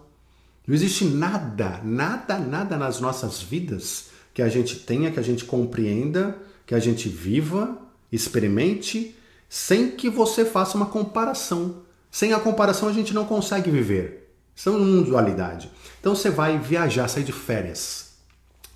Não 0.66 0.74
existe 0.74 1.04
nada, 1.04 1.80
nada, 1.84 2.38
nada 2.38 2.76
nas 2.76 3.00
nossas 3.00 3.40
vidas 3.40 4.10
que 4.34 4.42
a 4.42 4.48
gente 4.48 4.76
tenha, 4.76 5.10
que 5.10 5.20
a 5.20 5.22
gente 5.22 5.44
compreenda, 5.44 6.36
que 6.66 6.74
a 6.74 6.78
gente 6.80 7.08
viva, 7.08 7.78
experimente, 8.10 9.16
sem 9.48 9.92
que 9.92 10.10
você 10.10 10.44
faça 10.44 10.76
uma 10.76 10.86
comparação. 10.86 11.82
Sem 12.10 12.32
a 12.32 12.40
comparação 12.40 12.88
a 12.88 12.92
gente 12.92 13.14
não 13.14 13.24
consegue 13.24 13.70
viver. 13.70 14.25
Estamos 14.56 14.80
num 14.80 14.86
mundo 14.86 15.10
dualidade. 15.10 15.70
Então 16.00 16.16
você 16.16 16.30
vai 16.30 16.58
viajar, 16.58 17.06
sair 17.08 17.24
de 17.24 17.32
férias. 17.32 18.14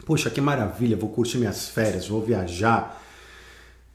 Poxa, 0.04 0.28
que 0.28 0.40
maravilha, 0.40 0.96
vou 0.96 1.08
curtir 1.08 1.38
minhas 1.38 1.68
férias, 1.68 2.06
vou 2.06 2.20
viajar. 2.20 3.02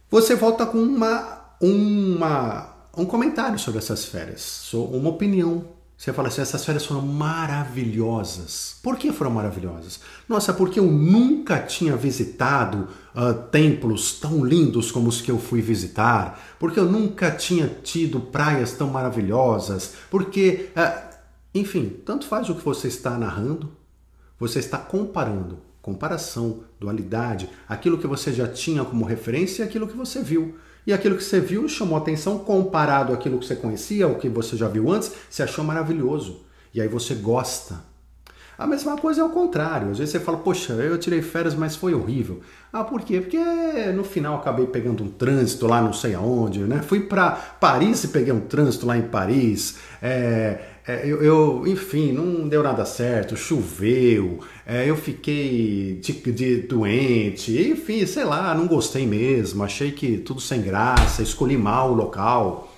Você 0.10 0.36
volta 0.36 0.66
com 0.66 0.80
uma, 0.80 1.42
uma, 1.62 2.74
um 2.98 3.06
comentário 3.06 3.60
sobre 3.60 3.80
essas 3.80 4.06
férias, 4.06 4.74
uma 4.74 5.10
opinião. 5.10 5.76
Você 5.98 6.12
fala 6.12 6.28
assim, 6.28 6.42
essas 6.42 6.66
férias 6.66 6.86
foram 6.86 7.02
maravilhosas. 7.02 8.78
Por 8.84 8.98
que 8.98 9.14
foram 9.14 9.32
maravilhosas? 9.32 10.02
Nossa, 10.28 10.54
porque 10.54 10.78
eu 10.80 10.86
nunca 10.86 11.60
tinha 11.60 11.96
visitado 11.96 12.90
uh, 13.16 13.34
templos 13.50 14.20
tão 14.20 14.44
lindos 14.44 14.92
como 14.92 15.08
os 15.08 15.22
que 15.22 15.32
eu 15.32 15.40
fui 15.40 15.62
visitar. 15.62 16.38
Porque 16.60 16.78
eu 16.80 16.86
nunca 16.86 17.32
tinha 17.32 17.68
tido 17.82 18.20
praias 18.20 18.74
tão 18.74 18.90
maravilhosas. 18.90 19.94
Porque, 20.12 20.70
uh, 20.76 21.15
enfim, 21.56 22.02
tanto 22.06 22.28
faz 22.28 22.50
o 22.50 22.56
que 22.56 22.64
você 22.64 22.90
está 22.90 23.12
narrando. 23.18 23.72
Você 24.38 24.60
está 24.60 24.78
comparando. 24.78 25.60
Comparação, 25.82 26.64
dualidade, 26.80 27.50
aquilo 27.70 27.98
que 27.98 28.08
você 28.08 28.34
já 28.34 28.48
tinha 28.48 28.84
como 28.84 29.06
referência 29.06 29.64
e 29.64 29.66
aquilo 29.66 29.88
que 29.88 29.96
você 29.96 30.22
viu. 30.22 30.56
E 30.86 30.92
aquilo 30.92 31.16
que 31.16 31.24
você 31.24 31.40
viu 31.40 31.70
chamou 31.70 31.98
atenção 31.98 32.40
comparado 32.40 33.14
àquilo 33.14 33.40
que 33.40 33.46
você 33.46 33.56
conhecia, 33.56 34.08
o 34.08 34.18
que 34.18 34.28
você 34.28 34.58
já 34.58 34.68
viu 34.68 34.92
antes, 34.92 35.12
você 35.30 35.44
achou 35.44 35.64
maravilhoso. 35.64 36.42
E 36.74 36.82
aí 36.82 36.88
você 36.88 37.16
gosta. 37.16 37.80
A 38.58 38.66
mesma 38.66 38.98
coisa 38.98 39.22
é 39.22 39.24
o 39.24 39.30
contrário. 39.30 39.92
Às 39.92 39.98
vezes 39.98 40.12
você 40.12 40.20
fala, 40.20 40.38
poxa, 40.38 40.74
eu 40.74 40.98
tirei 40.98 41.22
férias, 41.22 41.54
mas 41.54 41.76
foi 41.76 41.94
horrível. 41.94 42.42
Ah, 42.72 42.84
por 42.84 43.02
quê? 43.02 43.20
Porque 43.20 43.38
no 43.94 44.04
final 44.04 44.36
acabei 44.36 44.66
pegando 44.66 45.04
um 45.04 45.10
trânsito 45.10 45.68
lá 45.68 45.82
não 45.82 45.94
sei 45.94 46.16
aonde, 46.16 46.60
né? 46.62 46.82
Fui 46.82 47.02
para 47.02 47.32
Paris 47.32 48.04
e 48.06 48.08
peguei 48.10 48.34
um 48.34 48.42
trânsito 48.42 48.86
lá 48.86 48.98
em 48.98 49.04
Paris. 49.04 49.78
É, 50.02 50.75
é, 50.88 51.02
eu, 51.04 51.24
eu, 51.24 51.66
enfim, 51.66 52.12
não 52.12 52.48
deu 52.48 52.62
nada 52.62 52.86
certo, 52.86 53.36
choveu, 53.36 54.40
é, 54.68 54.88
eu 54.88 54.96
fiquei 54.96 56.00
de, 56.00 56.14
de, 56.32 56.58
doente, 56.58 57.60
enfim, 57.72 58.06
sei 58.06 58.24
lá, 58.24 58.54
não 58.54 58.68
gostei 58.68 59.08
mesmo, 59.08 59.64
achei 59.64 59.92
que 59.92 60.18
tudo 60.20 60.40
sem 60.40 60.62
graça, 60.62 61.24
escolhi 61.24 61.58
mal 61.58 61.92
o 61.92 61.96
local. 61.96 62.72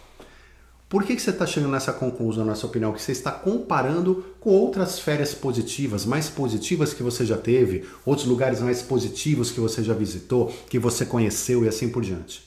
Por 0.87 1.03
que, 1.03 1.17
que 1.17 1.21
você 1.21 1.31
está 1.31 1.45
chegando 1.45 1.73
nessa 1.73 1.91
conclusão, 1.91 2.45
na 2.45 2.55
sua 2.55 2.69
opinião? 2.69 2.93
Que 2.93 3.01
você 3.01 3.11
está 3.11 3.29
comparando 3.29 4.23
com 4.39 4.51
outras 4.51 4.97
férias 4.99 5.33
positivas, 5.33 6.05
mais 6.05 6.29
positivas 6.29 6.93
que 6.93 7.03
você 7.03 7.25
já 7.25 7.37
teve, 7.37 7.83
outros 8.05 8.25
lugares 8.25 8.61
mais 8.61 8.81
positivos 8.81 9.51
que 9.51 9.59
você 9.59 9.83
já 9.83 9.93
visitou, 9.93 10.49
que 10.69 10.79
você 10.79 11.05
conheceu 11.05 11.65
e 11.65 11.67
assim 11.67 11.89
por 11.89 12.03
diante. 12.03 12.41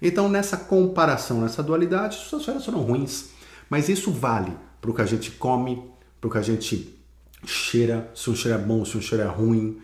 Então, 0.00 0.28
nessa 0.28 0.56
comparação, 0.56 1.40
nessa 1.40 1.64
dualidade, 1.64 2.14
suas 2.14 2.44
férias 2.44 2.64
foram 2.64 2.78
ruins. 2.78 3.30
Mas 3.68 3.88
isso 3.88 4.12
vale 4.12 4.52
para 4.80 4.90
o 4.90 4.94
que 4.94 5.02
a 5.02 5.06
gente 5.06 5.30
come, 5.32 5.82
para 6.20 6.28
o 6.28 6.30
que 6.30 6.38
a 6.38 6.42
gente 6.42 6.98
cheira, 7.44 8.10
se 8.14 8.28
um 8.30 8.34
cheiro 8.34 8.58
é 8.58 8.60
bom, 8.60 8.84
se 8.84 8.96
um 8.96 9.00
cheiro 9.00 9.24
é 9.24 9.26
ruim, 9.26 9.78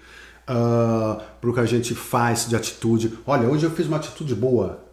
uh, 0.49 1.21
para 1.41 1.51
o 1.51 1.53
que 1.53 1.61
a 1.61 1.65
gente 1.65 1.95
faz 1.95 2.49
de 2.49 2.57
atitude. 2.57 3.19
Olha, 3.27 3.49
hoje 3.49 3.65
eu 3.65 3.71
fiz 3.71 3.87
uma 3.87 3.97
atitude 3.97 4.35
boa, 4.35 4.85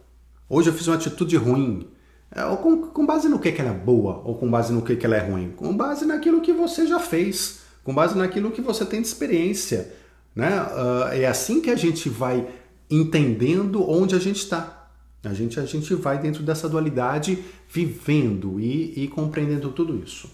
hoje 0.49 0.69
eu 0.69 0.73
fiz 0.73 0.87
uma 0.87 0.95
atitude 0.95 1.35
ruim. 1.37 1.87
É, 2.35 2.43
com, 2.55 2.87
com, 2.87 3.05
base 3.05 3.29
no 3.29 3.37
que, 3.37 3.51
que 3.51 3.61
ela 3.61 3.69
é 3.69 3.73
boa, 3.73 4.21
ou 4.25 4.35
com 4.35 4.49
base 4.49 4.73
no 4.73 4.81
que, 4.81 4.95
que 4.95 5.05
ela 5.05 5.15
é 5.15 5.19
ruim? 5.19 5.51
Com 5.55 5.75
base 5.75 6.03
naquilo 6.05 6.41
que 6.41 6.51
você 6.51 6.87
já 6.87 6.99
fez, 6.99 7.59
com 7.83 7.93
base 7.93 8.17
naquilo 8.17 8.49
que 8.49 8.61
você 8.61 8.83
tem 8.85 9.01
de 9.01 9.07
experiência. 9.07 9.93
Né? 10.35 10.49
Uh, 10.49 11.13
é 11.13 11.27
assim 11.27 11.61
que 11.61 11.69
a 11.69 11.75
gente 11.75 12.09
vai 12.09 12.47
entendendo 12.89 13.87
onde 13.87 14.15
a 14.15 14.19
gente 14.19 14.37
está. 14.37 14.82
A 15.23 15.33
gente, 15.33 15.59
a 15.59 15.65
gente 15.65 15.93
vai 15.95 16.19
dentro 16.19 16.43
dessa 16.43 16.67
dualidade 16.67 17.43
vivendo 17.69 18.59
e, 18.59 19.03
e 19.03 19.07
compreendendo 19.07 19.71
tudo 19.71 19.97
isso. 20.03 20.29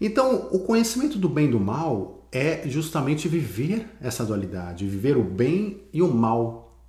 Então, 0.00 0.48
o 0.50 0.58
conhecimento 0.60 1.16
do 1.16 1.28
bem 1.28 1.46
e 1.46 1.50
do 1.52 1.60
mal 1.60 2.28
é 2.32 2.68
justamente 2.68 3.28
viver 3.28 3.88
essa 4.00 4.24
dualidade, 4.24 4.86
viver 4.86 5.16
o 5.16 5.22
bem 5.22 5.82
e 5.92 6.02
o 6.02 6.12
mal. 6.12 6.82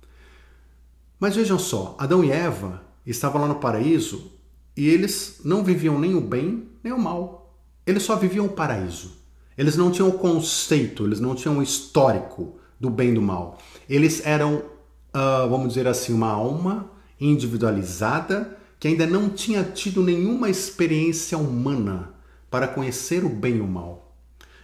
Mas 1.18 1.36
vejam 1.36 1.58
só, 1.58 1.96
Adão 1.98 2.24
e 2.24 2.30
Eva 2.30 2.82
estavam 3.06 3.40
lá 3.40 3.48
no 3.48 3.56
paraíso 3.56 4.32
e 4.76 4.88
eles 4.88 5.40
não 5.44 5.64
viviam 5.64 5.98
nem 5.98 6.14
o 6.14 6.20
bem 6.20 6.68
nem 6.82 6.92
o 6.92 6.98
mal. 6.98 7.54
Eles 7.86 8.02
só 8.02 8.16
viviam 8.16 8.46
o 8.46 8.50
paraíso. 8.50 9.12
Eles 9.56 9.76
não 9.76 9.90
tinham 9.90 10.08
o 10.08 10.18
conceito, 10.18 11.04
eles 11.04 11.18
não 11.18 11.34
tinham 11.34 11.58
o 11.58 11.62
histórico 11.62 12.58
do 12.78 12.88
bem 12.88 13.10
e 13.10 13.14
do 13.14 13.22
mal. 13.22 13.58
Eles 13.88 14.24
eram, 14.24 14.56
uh, 14.56 15.48
vamos 15.48 15.68
dizer 15.68 15.86
assim, 15.88 16.12
uma 16.12 16.30
alma 16.30 16.90
individualizada 17.20 18.56
que 18.78 18.88
ainda 18.88 19.06
não 19.06 19.28
tinha 19.28 19.64
tido 19.64 20.02
nenhuma 20.02 20.48
experiência 20.48 21.36
humana 21.36 22.14
para 22.50 22.68
conhecer 22.68 23.24
o 23.24 23.28
bem 23.28 23.56
e 23.56 23.60
o 23.60 23.66
mal. 23.66 24.16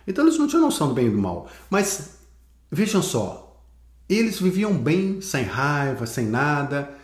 Então 0.07 0.25
eles 0.25 0.39
não 0.39 0.47
tinham 0.47 0.63
noção 0.63 0.89
do 0.89 0.95
bem 0.95 1.07
e 1.07 1.11
do 1.11 1.19
mal. 1.19 1.49
Mas 1.69 2.19
vejam 2.71 3.03
só, 3.03 3.63
eles 4.09 4.39
viviam 4.39 4.73
bem, 4.73 5.21
sem 5.21 5.45
raiva, 5.45 6.07
sem 6.07 6.27
nada, 6.27 6.97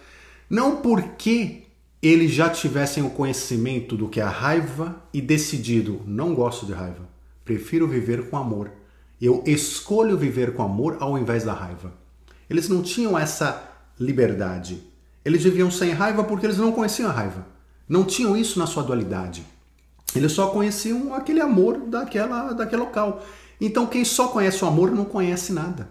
não 0.48 0.76
porque 0.76 1.64
eles 2.02 2.30
já 2.30 2.48
tivessem 2.48 3.02
o 3.02 3.10
conhecimento 3.10 3.96
do 3.96 4.08
que 4.08 4.20
é 4.20 4.22
a 4.22 4.28
raiva 4.28 5.02
e 5.12 5.20
decidido, 5.20 6.00
não 6.06 6.34
gosto 6.34 6.64
de 6.64 6.72
raiva, 6.72 7.08
prefiro 7.44 7.86
viver 7.86 8.30
com 8.30 8.36
amor. 8.36 8.70
Eu 9.20 9.42
escolho 9.46 10.16
viver 10.16 10.54
com 10.54 10.62
amor 10.62 10.96
ao 10.98 11.18
invés 11.18 11.44
da 11.44 11.52
raiva. 11.52 11.92
Eles 12.48 12.68
não 12.68 12.82
tinham 12.82 13.18
essa 13.18 13.70
liberdade. 13.98 14.82
Eles 15.24 15.42
viviam 15.42 15.70
sem 15.70 15.92
raiva 15.92 16.24
porque 16.24 16.46
eles 16.46 16.58
não 16.58 16.72
conheciam 16.72 17.10
a 17.10 17.12
raiva. 17.12 17.46
Não 17.88 18.04
tinham 18.04 18.36
isso 18.36 18.58
na 18.58 18.66
sua 18.66 18.82
dualidade. 18.82 19.44
Eles 20.14 20.32
só 20.32 20.48
conheciam 20.48 21.14
aquele 21.14 21.40
amor 21.40 21.78
daquela, 21.86 22.52
daquele 22.52 22.82
local. 22.82 23.22
Então, 23.60 23.86
quem 23.86 24.04
só 24.04 24.28
conhece 24.28 24.64
o 24.64 24.68
amor 24.68 24.90
não 24.90 25.04
conhece 25.04 25.52
nada. 25.52 25.88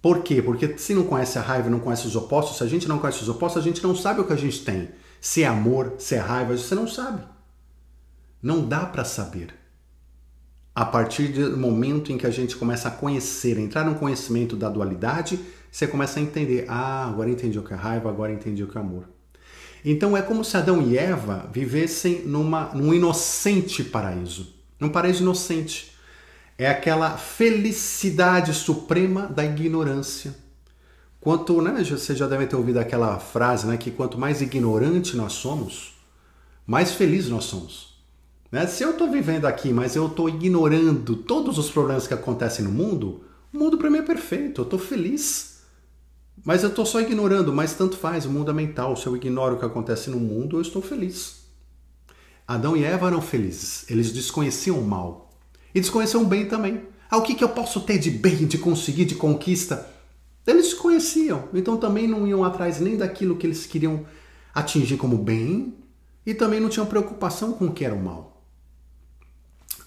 Por 0.00 0.22
quê? 0.22 0.40
Porque 0.40 0.78
se 0.78 0.94
não 0.94 1.04
conhece 1.04 1.38
a 1.38 1.42
raiva, 1.42 1.68
não 1.68 1.80
conhece 1.80 2.06
os 2.06 2.16
opostos, 2.16 2.56
se 2.56 2.64
a 2.64 2.66
gente 2.66 2.88
não 2.88 2.98
conhece 2.98 3.22
os 3.22 3.28
opostos, 3.28 3.60
a 3.60 3.64
gente 3.64 3.82
não 3.82 3.94
sabe 3.94 4.20
o 4.20 4.24
que 4.24 4.32
a 4.32 4.36
gente 4.36 4.64
tem. 4.64 4.90
Se 5.20 5.42
é 5.42 5.46
amor, 5.46 5.94
se 5.98 6.14
é 6.14 6.18
raiva, 6.18 6.56
você 6.56 6.74
não 6.74 6.86
sabe. 6.86 7.22
Não 8.40 8.66
dá 8.66 8.86
para 8.86 9.04
saber. 9.04 9.54
A 10.74 10.84
partir 10.84 11.28
do 11.28 11.56
momento 11.56 12.12
em 12.12 12.16
que 12.16 12.26
a 12.26 12.30
gente 12.30 12.56
começa 12.56 12.86
a 12.86 12.92
conhecer, 12.92 13.58
entrar 13.58 13.84
no 13.84 13.96
conhecimento 13.96 14.54
da 14.54 14.68
dualidade, 14.68 15.40
você 15.70 15.86
começa 15.86 16.18
a 16.18 16.22
entender: 16.22 16.64
ah, 16.68 17.06
agora 17.06 17.30
entendi 17.30 17.58
o 17.58 17.62
que 17.62 17.72
é 17.72 17.76
raiva, 17.76 18.08
agora 18.08 18.32
entendi 18.32 18.62
o 18.62 18.66
que 18.66 18.76
é 18.76 18.80
amor. 18.80 19.04
Então 19.84 20.16
é 20.16 20.22
como 20.22 20.44
se 20.44 20.56
Adão 20.56 20.82
e 20.82 20.98
Eva 20.98 21.48
vivessem 21.52 22.22
numa, 22.22 22.74
num 22.74 22.92
inocente 22.92 23.84
paraíso, 23.84 24.54
num 24.78 24.88
paraíso 24.88 25.22
inocente. 25.22 25.92
É 26.56 26.68
aquela 26.68 27.16
felicidade 27.16 28.52
suprema 28.52 29.26
da 29.26 29.44
ignorância. 29.44 30.34
Quanto, 31.20 31.60
né, 31.62 31.84
você 31.84 32.14
já 32.16 32.26
deve 32.26 32.46
ter 32.46 32.56
ouvido 32.56 32.78
aquela 32.78 33.18
frase, 33.18 33.66
né, 33.66 33.76
que 33.76 33.90
quanto 33.90 34.18
mais 34.18 34.40
ignorante 34.40 35.16
nós 35.16 35.34
somos, 35.34 35.94
mais 36.66 36.92
feliz 36.92 37.28
nós 37.28 37.44
somos. 37.44 37.98
Né? 38.50 38.66
Se 38.66 38.82
eu 38.82 38.90
estou 38.90 39.10
vivendo 39.10 39.46
aqui, 39.46 39.72
mas 39.72 39.94
eu 39.94 40.06
estou 40.06 40.28
ignorando 40.28 41.16
todos 41.16 41.58
os 41.58 41.70
problemas 41.70 42.06
que 42.06 42.14
acontecem 42.14 42.64
no 42.64 42.70
mundo, 42.70 43.22
o 43.52 43.58
mundo 43.58 43.78
para 43.78 43.90
mim 43.90 43.98
é 43.98 44.02
perfeito, 44.02 44.60
eu 44.60 44.64
estou 44.64 44.78
feliz. 44.78 45.47
Mas 46.44 46.62
eu 46.62 46.70
estou 46.70 46.86
só 46.86 47.00
ignorando, 47.00 47.52
mas 47.52 47.74
tanto 47.74 47.96
faz, 47.96 48.24
o 48.24 48.30
mundo 48.30 48.50
é 48.50 48.54
mental. 48.54 48.96
Se 48.96 49.06
eu 49.06 49.16
ignoro 49.16 49.56
o 49.56 49.58
que 49.58 49.64
acontece 49.64 50.10
no 50.10 50.18
mundo, 50.18 50.56
eu 50.56 50.62
estou 50.62 50.80
feliz. 50.80 51.38
Adão 52.46 52.76
e 52.76 52.84
Eva 52.84 53.08
eram 53.08 53.20
felizes, 53.20 53.84
eles 53.90 54.10
desconheciam 54.10 54.78
o 54.78 54.86
mal. 54.86 55.30
E 55.74 55.80
desconheciam 55.80 56.22
o 56.22 56.26
bem 56.26 56.46
também. 56.46 56.82
Ah, 57.10 57.18
o 57.18 57.22
que, 57.22 57.34
que 57.34 57.44
eu 57.44 57.50
posso 57.50 57.82
ter 57.82 57.98
de 57.98 58.10
bem, 58.10 58.46
de 58.46 58.58
conseguir, 58.58 59.04
de 59.04 59.14
conquista? 59.14 59.88
Eles 60.46 60.72
conheciam, 60.72 61.48
então 61.52 61.76
também 61.76 62.08
não 62.08 62.26
iam 62.26 62.42
atrás 62.42 62.80
nem 62.80 62.96
daquilo 62.96 63.36
que 63.36 63.46
eles 63.46 63.66
queriam 63.66 64.06
atingir 64.54 64.96
como 64.96 65.18
bem 65.18 65.74
e 66.24 66.32
também 66.32 66.58
não 66.58 66.70
tinham 66.70 66.86
preocupação 66.86 67.52
com 67.52 67.66
o 67.66 67.72
que 67.72 67.84
era 67.84 67.94
o 67.94 68.02
mal. 68.02 68.42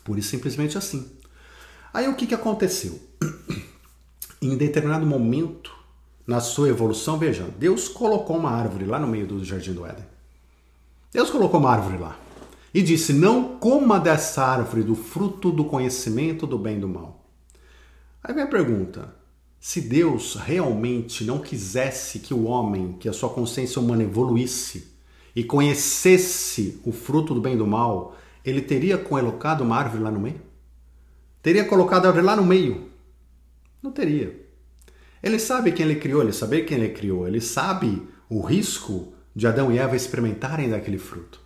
Por 0.03 0.19
isso, 0.19 0.29
simplesmente 0.29 0.77
assim. 0.77 1.11
Aí 1.93 2.07
o 2.07 2.15
que, 2.15 2.27
que 2.27 2.35
aconteceu? 2.35 2.99
em 4.41 4.55
determinado 4.55 5.05
momento, 5.05 5.71
na 6.25 6.39
sua 6.39 6.69
evolução, 6.69 7.17
veja, 7.17 7.47
Deus 7.57 7.87
colocou 7.87 8.37
uma 8.37 8.51
árvore 8.51 8.85
lá 8.85 8.99
no 8.99 9.07
meio 9.07 9.27
do 9.27 9.43
jardim 9.43 9.73
do 9.73 9.85
Éden. 9.85 10.05
Deus 11.11 11.29
colocou 11.29 11.59
uma 11.59 11.71
árvore 11.71 11.97
lá 11.97 12.17
e 12.73 12.81
disse: 12.81 13.13
Não 13.13 13.57
coma 13.57 13.99
dessa 13.99 14.43
árvore 14.43 14.83
do 14.83 14.95
fruto 14.95 15.51
do 15.51 15.65
conhecimento 15.65 16.47
do 16.47 16.57
bem 16.57 16.77
e 16.77 16.79
do 16.79 16.87
mal. 16.87 17.25
Aí 18.23 18.33
vem 18.33 18.43
a 18.43 18.47
pergunta: 18.47 19.13
se 19.59 19.81
Deus 19.81 20.35
realmente 20.35 21.23
não 21.23 21.39
quisesse 21.39 22.19
que 22.19 22.33
o 22.33 22.45
homem, 22.45 22.93
que 22.93 23.09
a 23.09 23.13
sua 23.13 23.29
consciência 23.29 23.81
humana 23.81 24.03
evoluísse 24.03 24.91
e 25.35 25.43
conhecesse 25.43 26.79
o 26.83 26.91
fruto 26.91 27.33
do 27.33 27.41
bem 27.41 27.53
e 27.53 27.57
do 27.57 27.67
mal, 27.67 28.15
ele 28.43 28.61
teria 28.61 28.97
colocado 28.97 29.61
uma 29.61 29.77
árvore 29.77 30.03
lá 30.03 30.11
no 30.11 30.19
meio? 30.19 30.41
Teria 31.41 31.65
colocado 31.65 32.05
a 32.05 32.07
árvore 32.09 32.25
lá 32.25 32.35
no 32.35 32.45
meio? 32.45 32.89
Não 33.81 33.91
teria. 33.91 34.40
Ele 35.21 35.37
sabe 35.39 35.71
quem 35.71 35.85
ele 35.85 35.95
criou, 35.95 36.21
ele 36.21 36.33
sabe 36.33 36.63
quem 36.63 36.77
ele 36.77 36.89
criou, 36.89 37.27
ele 37.27 37.41
sabe 37.41 38.07
o 38.29 38.41
risco 38.41 39.13
de 39.35 39.47
Adão 39.47 39.71
e 39.71 39.77
Eva 39.77 39.95
experimentarem 39.95 40.69
daquele 40.69 40.97
fruto. 40.97 41.39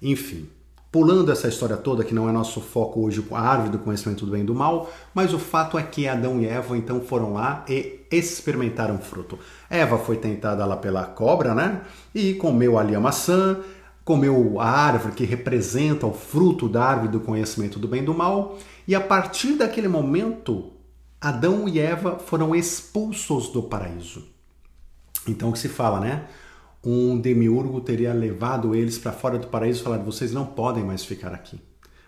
Enfim, 0.00 0.48
pulando 0.90 1.32
essa 1.32 1.48
história 1.48 1.76
toda, 1.76 2.04
que 2.04 2.14
não 2.14 2.28
é 2.28 2.32
nosso 2.32 2.60
foco 2.60 3.00
hoje, 3.00 3.24
a 3.30 3.40
árvore 3.40 3.70
do 3.70 3.78
conhecimento 3.78 4.26
do 4.26 4.32
bem 4.32 4.42
e 4.42 4.44
do 4.44 4.54
mal, 4.54 4.92
mas 5.14 5.32
o 5.32 5.38
fato 5.38 5.78
é 5.78 5.82
que 5.82 6.06
Adão 6.06 6.40
e 6.40 6.46
Eva 6.46 6.76
então 6.76 7.00
foram 7.00 7.32
lá 7.32 7.64
e 7.68 8.00
experimentaram 8.10 8.98
fruto. 8.98 9.38
Eva 9.70 9.98
foi 9.98 10.16
tentada 10.16 10.64
lá 10.66 10.76
pela 10.76 11.04
cobra, 11.04 11.54
né? 11.54 11.80
E 12.14 12.34
comeu 12.34 12.78
ali 12.78 12.94
a 12.94 13.00
maçã. 13.00 13.58
comeu 14.04 14.60
a 14.60 14.68
árvore 14.68 15.14
que 15.14 15.24
representa 15.24 16.06
o 16.06 16.12
fruto 16.12 16.68
da 16.68 16.84
árvore 16.84 17.08
do 17.08 17.20
conhecimento 17.20 17.78
do 17.78 17.88
bem 17.88 18.02
e 18.02 18.04
do 18.04 18.14
mal, 18.14 18.58
e 18.86 18.94
a 18.94 19.00
partir 19.00 19.54
daquele 19.54 19.88
momento, 19.88 20.72
Adão 21.22 21.68
e 21.68 21.78
Eva 21.78 22.18
foram 22.18 22.52
expulsos 22.52 23.48
do 23.48 23.62
paraíso. 23.62 24.26
Então 25.28 25.50
o 25.50 25.52
que 25.52 25.58
se 25.60 25.68
fala, 25.68 26.00
né? 26.00 26.26
Um 26.84 27.20
demiurgo 27.20 27.80
teria 27.80 28.12
levado 28.12 28.74
eles 28.74 28.98
para 28.98 29.12
fora 29.12 29.38
do 29.38 29.46
paraíso 29.46 29.80
e 29.80 29.84
falado: 29.84 30.04
vocês 30.04 30.32
não 30.32 30.44
podem 30.44 30.82
mais 30.82 31.04
ficar 31.04 31.32
aqui. 31.32 31.60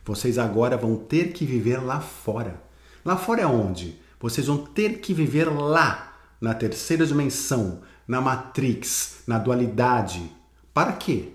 Vocês 0.05 0.37
agora 0.37 0.77
vão 0.77 0.96
ter 0.96 1.33
que 1.33 1.46
viver 1.46 1.77
lá 1.77 2.00
fora. 2.00 2.61
Lá 3.05 3.16
fora 3.16 3.42
é 3.42 3.46
onde? 3.46 4.00
Vocês 4.18 4.48
vão 4.48 4.59
ter 4.59 4.98
que 4.98 5.14
viver 5.14 5.44
lá, 5.44 6.16
na 6.40 6.53
terceira 6.53 7.07
dimensão, 7.07 7.83
na 8.09 8.20
Matrix, 8.20 9.18
na 9.29 9.38
dualidade. 9.38 10.29
Para 10.74 10.92
quê? 10.92 11.35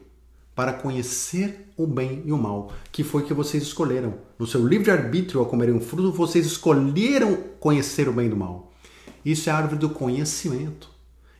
Para 0.54 0.74
conhecer 0.74 1.69
o 1.80 1.88
bem 1.88 2.22
e 2.26 2.34
o 2.34 2.38
mal, 2.38 2.74
que 2.92 3.06
foi 3.06 3.24
que 3.24 3.34
vocês 3.34 3.64
escolheram. 3.64 4.16
No 4.38 4.46
seu 4.46 4.68
livre-arbítrio, 4.68 5.40
ao 5.40 5.46
comerem 5.46 5.74
um 5.74 5.80
fruto, 5.80 6.12
vocês 6.12 6.46
escolheram 6.46 7.38
conhecer 7.58 8.10
o 8.10 8.12
bem 8.12 8.28
e 8.28 8.34
o 8.34 8.36
mal. 8.36 8.74
Isso 9.24 9.50
é 9.50 9.54
a 9.54 9.56
árvore 9.56 9.80
do 9.80 9.90
conhecimento. 9.90 10.90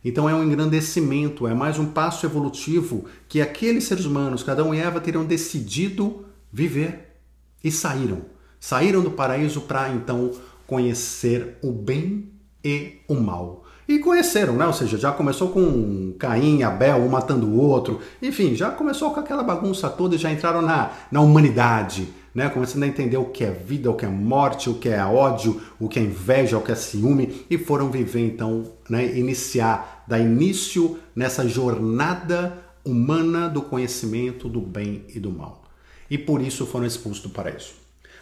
Então 0.02 0.30
é 0.30 0.34
um 0.34 0.42
engrandecimento, 0.42 1.46
é 1.46 1.52
mais 1.52 1.78
um 1.78 1.84
passo 1.84 2.24
evolutivo 2.24 3.04
que 3.28 3.42
aqueles 3.42 3.84
seres 3.84 4.06
humanos, 4.06 4.48
Adão 4.48 4.74
e 4.74 4.78
Eva, 4.78 4.98
teriam 4.98 5.26
decidido 5.26 6.24
viver 6.50 7.18
e 7.62 7.70
saíram. 7.70 8.22
Saíram 8.58 9.02
do 9.02 9.10
paraíso 9.10 9.60
para 9.60 9.90
então 9.90 10.30
conhecer 10.66 11.58
o 11.62 11.70
bem 11.70 12.32
e 12.64 12.94
o 13.06 13.14
mal. 13.14 13.66
E 13.90 13.98
conheceram, 13.98 14.54
né? 14.54 14.64
Ou 14.64 14.72
seja, 14.72 14.96
já 14.96 15.10
começou 15.10 15.48
com 15.48 16.14
Caim, 16.16 16.62
Abel, 16.62 16.98
um 16.98 17.08
matando 17.08 17.48
o 17.48 17.58
outro. 17.58 18.00
Enfim, 18.22 18.54
já 18.54 18.70
começou 18.70 19.10
com 19.10 19.18
aquela 19.18 19.42
bagunça 19.42 19.90
toda 19.90 20.14
e 20.14 20.18
já 20.18 20.30
entraram 20.30 20.62
na, 20.62 20.92
na 21.10 21.20
humanidade, 21.20 22.08
né? 22.32 22.48
Começando 22.48 22.84
a 22.84 22.86
entender 22.86 23.16
o 23.16 23.24
que 23.24 23.42
é 23.42 23.50
vida, 23.50 23.90
o 23.90 23.96
que 23.96 24.04
é 24.04 24.08
morte, 24.08 24.70
o 24.70 24.74
que 24.74 24.88
é 24.88 25.04
ódio, 25.04 25.60
o 25.80 25.88
que 25.88 25.98
é 25.98 26.02
inveja, 26.02 26.56
o 26.56 26.62
que 26.62 26.70
é 26.70 26.76
ciúme. 26.76 27.44
E 27.50 27.58
foram 27.58 27.90
viver, 27.90 28.24
então, 28.24 28.62
né? 28.88 29.18
Iniciar, 29.18 30.04
dar 30.06 30.20
início 30.20 30.96
nessa 31.12 31.48
jornada 31.48 32.58
humana 32.84 33.48
do 33.48 33.60
conhecimento 33.60 34.48
do 34.48 34.60
bem 34.60 35.04
e 35.12 35.18
do 35.18 35.32
mal. 35.32 35.64
E 36.08 36.16
por 36.16 36.40
isso 36.40 36.64
foram 36.64 36.86
expulsos 36.86 37.24
do 37.24 37.30
paraíso. 37.30 37.72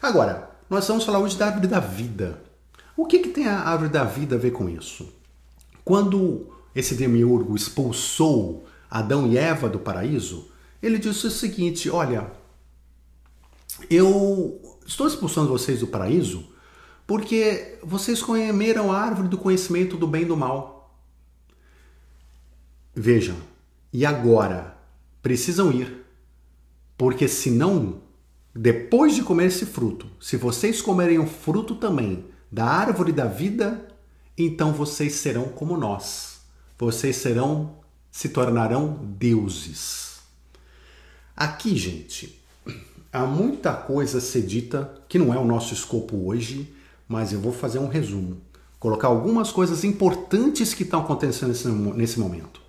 Agora, 0.00 0.48
nós 0.70 0.88
vamos 0.88 1.04
falar 1.04 1.18
hoje 1.18 1.36
da 1.36 1.44
árvore 1.44 1.66
da 1.66 1.78
vida. 1.78 2.40
O 2.96 3.04
que, 3.04 3.18
que 3.18 3.28
tem 3.28 3.46
a 3.46 3.68
árvore 3.68 3.90
da 3.90 4.04
vida 4.04 4.36
a 4.36 4.38
ver 4.38 4.52
com 4.52 4.66
isso? 4.66 5.17
Quando 5.88 6.50
esse 6.74 6.94
demiurgo 6.94 7.56
expulsou 7.56 8.66
Adão 8.90 9.26
e 9.26 9.38
Eva 9.38 9.70
do 9.70 9.78
paraíso, 9.78 10.50
ele 10.82 10.98
disse 10.98 11.26
o 11.26 11.30
seguinte: 11.30 11.88
Olha, 11.88 12.30
eu 13.88 14.60
estou 14.86 15.06
expulsando 15.06 15.48
vocês 15.48 15.80
do 15.80 15.86
paraíso 15.86 16.46
porque 17.06 17.78
vocês 17.82 18.20
comeram 18.20 18.92
a 18.92 19.00
árvore 19.00 19.28
do 19.28 19.38
conhecimento 19.38 19.96
do 19.96 20.06
bem 20.06 20.24
e 20.24 20.26
do 20.26 20.36
mal. 20.36 20.94
Vejam, 22.94 23.36
e 23.90 24.04
agora 24.04 24.76
precisam 25.22 25.72
ir, 25.72 26.04
porque 26.98 27.26
senão, 27.26 28.02
depois 28.54 29.14
de 29.14 29.22
comer 29.22 29.46
esse 29.46 29.64
fruto, 29.64 30.06
se 30.20 30.36
vocês 30.36 30.82
comerem 30.82 31.18
o 31.18 31.26
fruto 31.26 31.74
também 31.76 32.26
da 32.52 32.66
árvore 32.66 33.10
da 33.10 33.24
vida, 33.24 33.88
então 34.46 34.72
vocês 34.72 35.14
serão 35.14 35.44
como 35.44 35.76
nós. 35.76 36.40
Vocês 36.78 37.16
serão, 37.16 37.76
se 38.10 38.28
tornarão 38.28 38.98
deuses. 39.02 40.18
Aqui, 41.36 41.76
gente, 41.76 42.40
há 43.12 43.24
muita 43.24 43.72
coisa 43.72 44.18
a 44.18 44.20
ser 44.20 44.42
dita 44.42 44.94
que 45.08 45.18
não 45.18 45.32
é 45.32 45.38
o 45.38 45.44
nosso 45.44 45.74
escopo 45.74 46.28
hoje, 46.28 46.72
mas 47.08 47.32
eu 47.32 47.40
vou 47.40 47.52
fazer 47.52 47.78
um 47.78 47.88
resumo. 47.88 48.40
Colocar 48.78 49.08
algumas 49.08 49.50
coisas 49.50 49.82
importantes 49.82 50.72
que 50.72 50.84
estão 50.84 51.00
acontecendo 51.00 51.48
nesse, 51.48 51.68
nesse 51.68 52.20
momento. 52.20 52.60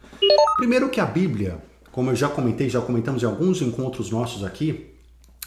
Primeiro 0.57 0.89
que 0.89 0.99
a 0.99 1.05
Bíblia, 1.05 1.63
como 1.91 2.09
eu 2.09 2.15
já 2.15 2.27
comentei, 2.27 2.69
já 2.69 2.81
comentamos 2.81 3.21
em 3.21 3.25
alguns 3.25 3.61
encontros 3.61 4.09
nossos 4.09 4.43
aqui, 4.43 4.95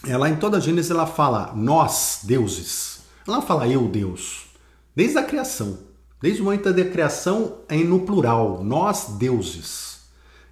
ela 0.06 0.28
em 0.28 0.36
toda 0.36 0.56
a 0.56 0.60
Gênesis 0.60 0.90
ela 0.90 1.06
fala 1.06 1.52
nós, 1.54 2.20
deuses. 2.22 3.00
Ela 3.26 3.40
fala 3.40 3.68
eu, 3.68 3.88
Deus. 3.88 4.46
Desde 4.94 5.18
a 5.18 5.22
criação. 5.22 5.78
Desde 6.22 6.40
o 6.40 6.44
momento 6.44 6.72
da 6.72 6.84
criação 6.84 7.56
é 7.68 7.76
no 7.78 8.02
plural, 8.02 8.62
nós 8.62 9.16
deuses. 9.18 10.02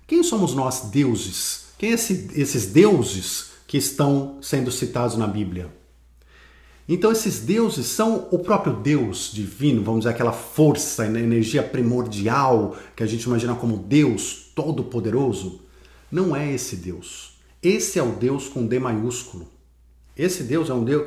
Quem 0.05 0.25
somos 0.25 0.53
nós 0.53 0.91
deuses? 0.91 1.67
Quem 1.79 1.93
é 1.93 1.95
esse, 1.95 2.29
esses 2.35 2.67
deuses 2.67 3.53
que 3.69 3.79
estão 3.79 4.39
sendo 4.43 4.73
citados 4.73 5.17
na 5.17 5.29
Bíblia? 5.29 5.73
Então 6.89 7.13
esses 7.13 7.39
deuses 7.39 7.87
são 7.87 8.27
o 8.33 8.41
próprio 8.41 8.73
Deus 8.75 9.31
divino, 9.33 9.81
vamos 9.85 10.01
dizer 10.01 10.11
aquela 10.11 10.33
força, 10.33 11.07
energia 11.07 11.63
primordial 11.63 12.77
que 12.97 13.05
a 13.05 13.07
gente 13.07 13.23
imagina 13.23 13.55
como 13.55 13.77
Deus 13.77 14.51
todo-poderoso. 14.57 15.61
Não 16.11 16.35
é 16.35 16.53
esse 16.53 16.75
Deus. 16.75 17.39
Esse 17.63 17.97
é 17.97 18.03
o 18.03 18.11
Deus 18.11 18.49
com 18.49 18.67
D 18.67 18.81
maiúsculo. 18.81 19.47
Esse 20.21 20.43
Deus 20.43 20.69
é 20.69 20.75
um 20.75 20.85
Deus 20.85 21.07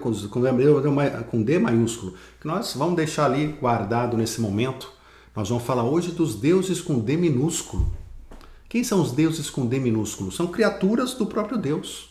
com 1.30 1.44
D 1.44 1.60
maiúsculo, 1.60 2.16
que 2.42 2.48
nós 2.48 2.74
vamos 2.74 2.96
deixar 2.96 3.26
ali 3.26 3.46
guardado 3.46 4.18
nesse 4.18 4.42
momento. 4.42 4.92
Nós 5.36 5.50
vamos 5.50 5.64
falar 5.64 5.84
hoje 5.84 6.10
dos 6.10 6.34
deuses 6.34 6.82
com 6.82 6.98
D 6.98 7.16
minúsculo. 7.16 7.94
Quem 8.68 8.84
são 8.84 9.00
os 9.00 9.12
deuses 9.12 9.52
com 9.52 9.68
D 9.68 9.78
minúsculo? 9.78 10.32
São 10.32 10.48
criaturas 10.48 11.14
do 11.14 11.28
próprio 11.28 11.60
Deus. 11.60 12.10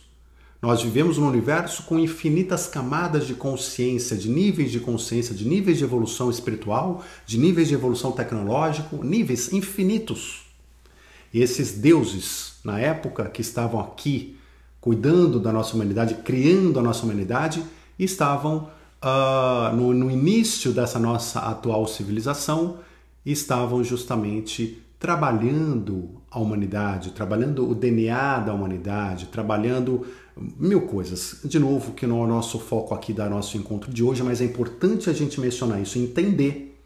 Nós 0.61 0.81
vivemos 0.81 1.17
num 1.17 1.27
universo 1.27 1.83
com 1.83 1.99
infinitas 1.99 2.67
camadas 2.67 3.27
de 3.27 3.33
consciência, 3.33 4.15
de 4.15 4.29
níveis 4.29 4.71
de 4.71 4.79
consciência, 4.79 5.35
de 5.35 5.45
níveis 5.45 5.79
de 5.79 5.83
evolução 5.83 6.29
espiritual, 6.29 7.03
de 7.25 7.37
níveis 7.37 7.67
de 7.67 7.73
evolução 7.73 8.13
tecnológico, 8.13 9.03
níveis 9.03 9.51
infinitos. 9.51 10.45
E 11.33 11.41
esses 11.41 11.73
deuses, 11.73 12.53
na 12.63 12.79
época 12.79 13.25
que 13.25 13.41
estavam 13.41 13.81
aqui 13.81 14.37
cuidando 14.83 15.39
da 15.39 15.53
nossa 15.53 15.75
humanidade, 15.75 16.15
criando 16.25 16.77
a 16.77 16.83
nossa 16.83 17.05
humanidade, 17.05 17.63
estavam 17.97 18.67
uh, 19.01 19.73
no, 19.73 19.93
no 19.93 20.11
início 20.11 20.73
dessa 20.73 20.99
nossa 20.99 21.39
atual 21.39 21.87
civilização, 21.87 22.79
estavam 23.25 23.81
justamente 23.81 24.83
trabalhando 24.99 26.21
a 26.29 26.37
humanidade, 26.37 27.11
trabalhando 27.11 27.65
o 27.65 27.73
DNA 27.73 28.39
da 28.39 28.53
humanidade, 28.53 29.27
trabalhando 29.27 30.05
mil 30.35 30.81
coisas. 30.81 31.39
De 31.45 31.59
novo, 31.59 31.93
que 31.93 32.05
não 32.05 32.19
é 32.19 32.25
o 32.25 32.27
nosso 32.27 32.59
foco 32.59 32.93
aqui 32.93 33.13
da 33.13 33.29
nosso 33.29 33.55
encontro 33.55 33.89
de 33.89 34.03
hoje, 34.03 34.21
mas 34.21 34.41
é 34.41 34.43
importante 34.43 35.09
a 35.09 35.13
gente 35.13 35.39
mencionar 35.39 35.81
isso, 35.81 35.97
entender. 35.97 36.77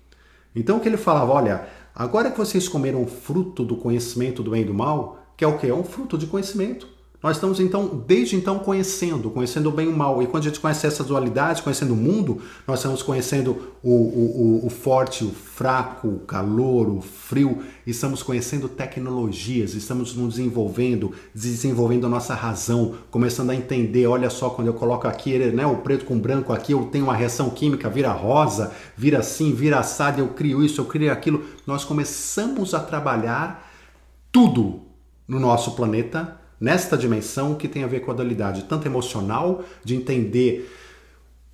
Então, 0.55 0.77
o 0.77 0.79
que 0.79 0.87
ele 0.87 0.97
falava, 0.97 1.33
olha, 1.33 1.67
agora 1.95 2.29
que 2.29 2.37
vocês 2.37 2.69
comeram 2.69 3.07
fruto 3.07 3.65
do 3.65 3.75
conhecimento 3.75 4.43
do 4.43 4.51
bem 4.51 4.61
e 4.61 4.65
do 4.65 4.73
mal, 4.75 5.33
que 5.35 5.43
é 5.43 5.47
o 5.47 5.57
que? 5.57 5.65
É 5.65 5.73
um 5.73 5.83
fruto 5.83 6.15
de 6.15 6.27
conhecimento. 6.27 6.95
Nós 7.21 7.37
estamos 7.37 7.59
então, 7.59 8.03
desde 8.05 8.35
então, 8.35 8.59
conhecendo, 8.59 9.31
conhecendo 9.31 9.69
o 9.69 9.71
bem 9.71 9.87
e 9.87 9.89
o 9.89 9.97
mal. 9.97 10.21
E 10.21 10.27
quando 10.27 10.43
a 10.43 10.47
gente 10.47 10.59
conhece 10.59 10.85
essa 10.85 11.03
dualidade, 11.03 11.63
conhecendo 11.63 11.95
o 11.95 11.97
mundo, 11.97 12.43
nós 12.67 12.77
estamos 12.77 13.01
conhecendo 13.01 13.73
o, 13.81 13.91
o, 13.91 14.61
o, 14.61 14.67
o 14.67 14.69
forte, 14.69 15.23
o 15.23 15.31
fraco, 15.31 16.07
o 16.07 16.19
calor, 16.19 16.87
o 16.87 17.01
frio. 17.01 17.63
Estamos 17.87 18.21
conhecendo 18.21 18.69
tecnologias, 18.69 19.73
estamos 19.73 20.15
nos 20.15 20.35
desenvolvendo, 20.35 21.11
desenvolvendo 21.33 22.05
a 22.05 22.09
nossa 22.09 22.35
razão, 22.35 22.93
começando 23.09 23.49
a 23.49 23.55
entender. 23.55 24.05
Olha 24.05 24.29
só, 24.29 24.51
quando 24.51 24.67
eu 24.67 24.75
coloco 24.75 25.07
aqui 25.07 25.39
né, 25.39 25.65
o 25.65 25.77
preto 25.77 26.05
com 26.05 26.19
branco 26.19 26.53
aqui, 26.53 26.73
eu 26.73 26.85
tenho 26.85 27.05
uma 27.05 27.15
reação 27.15 27.49
química, 27.49 27.89
vira 27.89 28.11
rosa, 28.11 28.71
vira 28.95 29.17
assim, 29.17 29.55
vira 29.55 29.79
assado, 29.79 30.21
eu 30.21 30.27
crio 30.27 30.63
isso, 30.63 30.81
eu 30.81 30.85
crio 30.85 31.11
aquilo. 31.11 31.43
Nós 31.65 31.83
começamos 31.83 32.75
a 32.75 32.79
trabalhar 32.79 33.67
tudo 34.31 34.81
no 35.27 35.39
nosso 35.39 35.71
planeta 35.71 36.45
nesta 36.59 36.97
dimensão 36.97 37.55
que 37.55 37.67
tem 37.67 37.83
a 37.83 37.87
ver 37.87 38.01
com 38.01 38.11
a 38.11 38.13
dualidade, 38.13 38.63
tanto 38.63 38.87
emocional, 38.87 39.63
de 39.83 39.95
entender 39.95 40.69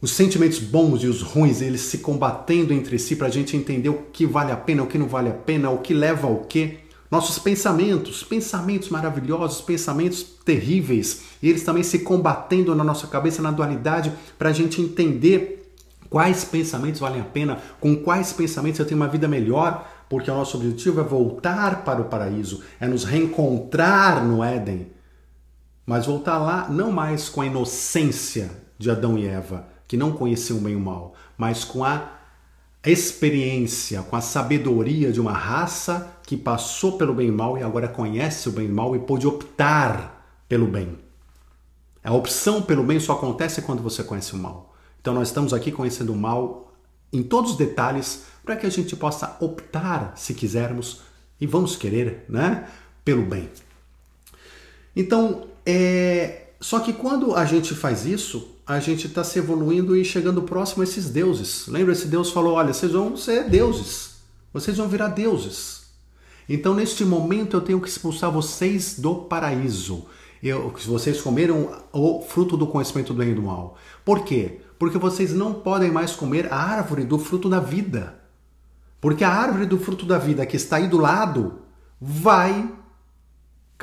os 0.01 0.11
sentimentos 0.11 0.59
bons 0.59 1.01
e 1.03 1.07
os 1.07 1.21
ruins, 1.21 1.61
eles 1.61 1.79
se 1.81 1.99
combatendo 1.99 2.73
entre 2.73 2.99
si 2.99 3.15
para 3.15 3.27
a 3.27 3.31
gente 3.31 3.55
entender 3.55 3.87
o 3.87 4.03
que 4.11 4.25
vale 4.25 4.51
a 4.51 4.57
pena, 4.57 4.83
o 4.83 4.87
que 4.87 4.97
não 4.97 5.07
vale 5.07 5.29
a 5.29 5.33
pena, 5.33 5.69
o 5.69 5.77
que 5.77 5.93
leva 5.93 6.27
ao 6.27 6.39
que. 6.39 6.79
Nossos 7.09 7.39
pensamentos, 7.39 8.23
pensamentos 8.23 8.89
maravilhosos, 8.89 9.61
pensamentos 9.61 10.23
terríveis, 10.43 11.21
e 11.41 11.49
eles 11.49 11.63
também 11.63 11.83
se 11.83 11.99
combatendo 11.99 12.75
na 12.75 12.83
nossa 12.83 13.07
cabeça, 13.07 13.41
na 13.41 13.51
dualidade, 13.51 14.11
para 14.37 14.49
a 14.49 14.51
gente 14.51 14.81
entender 14.81 15.71
quais 16.09 16.43
pensamentos 16.43 16.99
valem 16.99 17.21
a 17.21 17.25
pena, 17.25 17.59
com 17.79 17.95
quais 17.95 18.33
pensamentos 18.33 18.79
eu 18.79 18.85
tenho 18.85 18.99
uma 18.99 19.07
vida 19.07 19.27
melhor, 19.27 19.89
porque 20.09 20.29
o 20.29 20.35
nosso 20.35 20.57
objetivo 20.57 20.99
é 20.99 21.03
voltar 21.03 21.83
para 21.85 22.01
o 22.01 22.05
paraíso, 22.05 22.61
é 22.79 22.87
nos 22.87 23.03
reencontrar 23.03 24.23
no 24.25 24.43
Éden, 24.43 24.87
mas 25.85 26.05
voltar 26.05 26.37
lá 26.37 26.69
não 26.69 26.91
mais 26.91 27.29
com 27.29 27.41
a 27.41 27.45
inocência 27.45 28.51
de 28.77 28.89
Adão 28.89 29.17
e 29.17 29.27
Eva, 29.27 29.67
que 29.87 29.97
não 29.97 30.13
conheciam 30.13 30.59
bem 30.59 30.75
o 30.75 30.79
mal, 30.79 31.13
mas 31.37 31.63
com 31.63 31.83
a 31.83 32.19
experiência, 32.85 34.01
com 34.01 34.15
a 34.15 34.21
sabedoria 34.21 35.11
de 35.11 35.21
uma 35.21 35.33
raça 35.33 36.17
que 36.23 36.35
passou 36.35 36.97
pelo 36.97 37.13
bem 37.13 37.27
e 37.27 37.31
mal 37.31 37.57
e 37.57 37.63
agora 37.63 37.87
conhece 37.87 38.49
o 38.49 38.51
bem 38.51 38.65
e 38.65 38.71
mal 38.71 38.95
e 38.95 38.99
pôde 38.99 39.27
optar 39.27 40.43
pelo 40.49 40.67
bem. 40.67 40.97
A 42.03 42.13
opção 42.13 42.61
pelo 42.61 42.83
bem 42.83 42.99
só 42.99 43.13
acontece 43.13 43.61
quando 43.61 43.81
você 43.81 44.03
conhece 44.03 44.33
o 44.33 44.37
mal. 44.37 44.75
Então 44.99 45.13
nós 45.13 45.29
estamos 45.29 45.53
aqui 45.53 45.71
conhecendo 45.71 46.11
o 46.11 46.17
mal 46.17 46.73
em 47.11 47.23
todos 47.23 47.51
os 47.51 47.57
detalhes 47.57 48.25
para 48.43 48.55
que 48.57 48.65
a 48.65 48.69
gente 48.69 48.95
possa 48.95 49.37
optar, 49.39 50.13
se 50.17 50.33
quisermos, 50.33 51.01
e 51.39 51.47
vamos 51.47 51.75
querer, 51.75 52.25
né, 52.27 52.67
pelo 53.05 53.23
bem. 53.23 53.49
Então, 54.95 55.47
é... 55.65 56.47
só 56.60 56.80
que 56.80 56.93
quando 56.93 57.36
a 57.36 57.45
gente 57.45 57.73
faz 57.73 58.06
isso, 58.06 58.54
a 58.65 58.80
gente 58.80 59.08
está 59.08 59.23
se 59.23 59.39
evoluindo 59.39 59.95
e 59.95 60.06
chegando 60.06 60.41
próximo 60.43 60.82
a 60.82 60.86
esses 60.86 61.10
deuses. 61.10 61.67
Lembra? 61.67 61.93
Esse 61.93 62.08
Deus 62.08 62.32
falou: 62.32 62.54
olha, 62.54 62.73
vocês 62.73 62.91
vão 62.91 63.15
ser 63.17 63.49
deuses, 63.49 64.15
vocês 64.54 64.78
vão 64.78 64.88
virar 64.88 65.10
deuses. 65.10 65.84
Então, 66.47 66.73
neste 66.73 67.06
momento, 67.06 67.58
eu 67.58 67.62
tenho 67.62 67.80
que 67.80 67.88
expulsar 67.88 68.32
vocês 68.32 68.99
do 68.99 69.15
paraíso. 69.15 70.06
Eu, 70.41 70.73
vocês 70.86 71.21
comeram 71.21 71.71
o 71.93 72.21
fruto 72.21 72.58
do 72.58 72.67
conhecimento 72.67 73.13
do 73.13 73.19
bem 73.19 73.32
e 73.32 73.36
do 73.36 73.43
mal. 73.43 73.78
Por 74.04 74.26
quê? 74.26 74.60
Porque 74.78 74.97
vocês 74.97 75.32
não 75.32 75.54
podem 75.54 75.89
mais 75.89 76.12
comer 76.12 76.52
a 76.52 76.58
árvore 76.58 77.06
do 77.06 77.17
fruto 77.17 77.49
da 77.49 77.62
vida. 77.62 78.19
Porque 78.99 79.23
a 79.23 79.30
árvore 79.30 79.65
do 79.65 79.80
fruto 79.80 80.06
da 80.06 80.17
vida 80.17 80.45
que 80.45 80.58
está 80.58 80.78
aí 80.78 80.88
do 80.88 80.97
lado 80.97 81.60
vai 81.99 82.69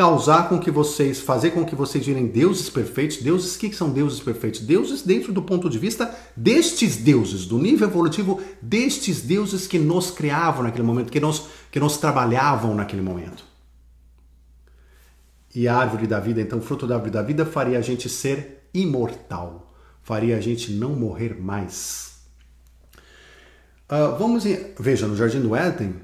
causar 0.00 0.48
com 0.48 0.58
que 0.58 0.70
vocês, 0.70 1.20
fazer 1.20 1.50
com 1.50 1.62
que 1.62 1.74
vocês 1.74 2.06
virem 2.06 2.26
deuses 2.26 2.70
perfeitos. 2.70 3.18
Deuses, 3.18 3.54
o 3.54 3.58
que 3.58 3.70
são 3.70 3.90
deuses 3.90 4.18
perfeitos? 4.18 4.62
Deuses 4.62 5.02
dentro 5.02 5.30
do 5.30 5.42
ponto 5.42 5.68
de 5.68 5.78
vista 5.78 6.10
destes 6.34 6.96
deuses, 6.96 7.44
do 7.44 7.58
nível 7.58 7.86
evolutivo 7.86 8.40
destes 8.62 9.20
deuses 9.20 9.66
que 9.66 9.78
nos 9.78 10.10
criavam 10.10 10.62
naquele 10.62 10.84
momento, 10.84 11.12
que 11.12 11.20
nos, 11.20 11.48
que 11.70 11.78
nos 11.78 11.98
trabalhavam 11.98 12.74
naquele 12.74 13.02
momento. 13.02 13.44
E 15.54 15.68
a 15.68 15.76
árvore 15.76 16.06
da 16.06 16.18
vida, 16.18 16.40
então, 16.40 16.62
fruto 16.62 16.86
da 16.86 16.94
árvore 16.94 17.10
da 17.10 17.20
vida 17.20 17.44
faria 17.44 17.78
a 17.78 17.82
gente 17.82 18.08
ser 18.08 18.70
imortal, 18.72 19.70
faria 20.02 20.38
a 20.38 20.40
gente 20.40 20.72
não 20.72 20.94
morrer 20.94 21.38
mais. 21.38 22.22
Uh, 23.84 24.16
vamos, 24.18 24.46
em, 24.46 24.72
veja, 24.78 25.06
no 25.06 25.14
Jardim 25.14 25.42
do 25.42 25.54
Éden, 25.54 25.94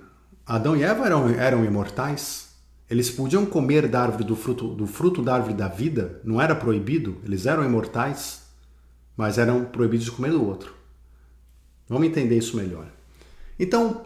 Adão 0.45 0.77
e 0.77 0.83
Eva 0.83 1.07
eram, 1.07 1.31
eram 1.31 1.65
imortais, 1.65 2.46
eles 2.89 3.11
podiam 3.11 3.45
comer 3.45 3.89
da 3.89 4.03
árvore 4.03 4.25
do 4.25 4.37
fruto, 4.37 4.69
do 4.69 4.87
fruto 4.87 5.23
da 5.23 5.35
árvore 5.35 5.55
da 5.55 5.69
vida, 5.69 6.21
não 6.23 6.41
era 6.41 6.55
proibido, 6.55 7.17
eles 7.25 7.47
eram 7.47 7.65
imortais, 7.65 8.43
mas 9.17 9.39
eram 9.39 9.65
proibidos 9.65 10.05
de 10.05 10.13
comer 10.13 10.31
do 10.31 10.45
outro. 10.45 10.75
Vamos 11.89 12.07
entender 12.07 12.37
isso 12.37 12.57
melhor. 12.57 12.87
Então, 13.59 14.05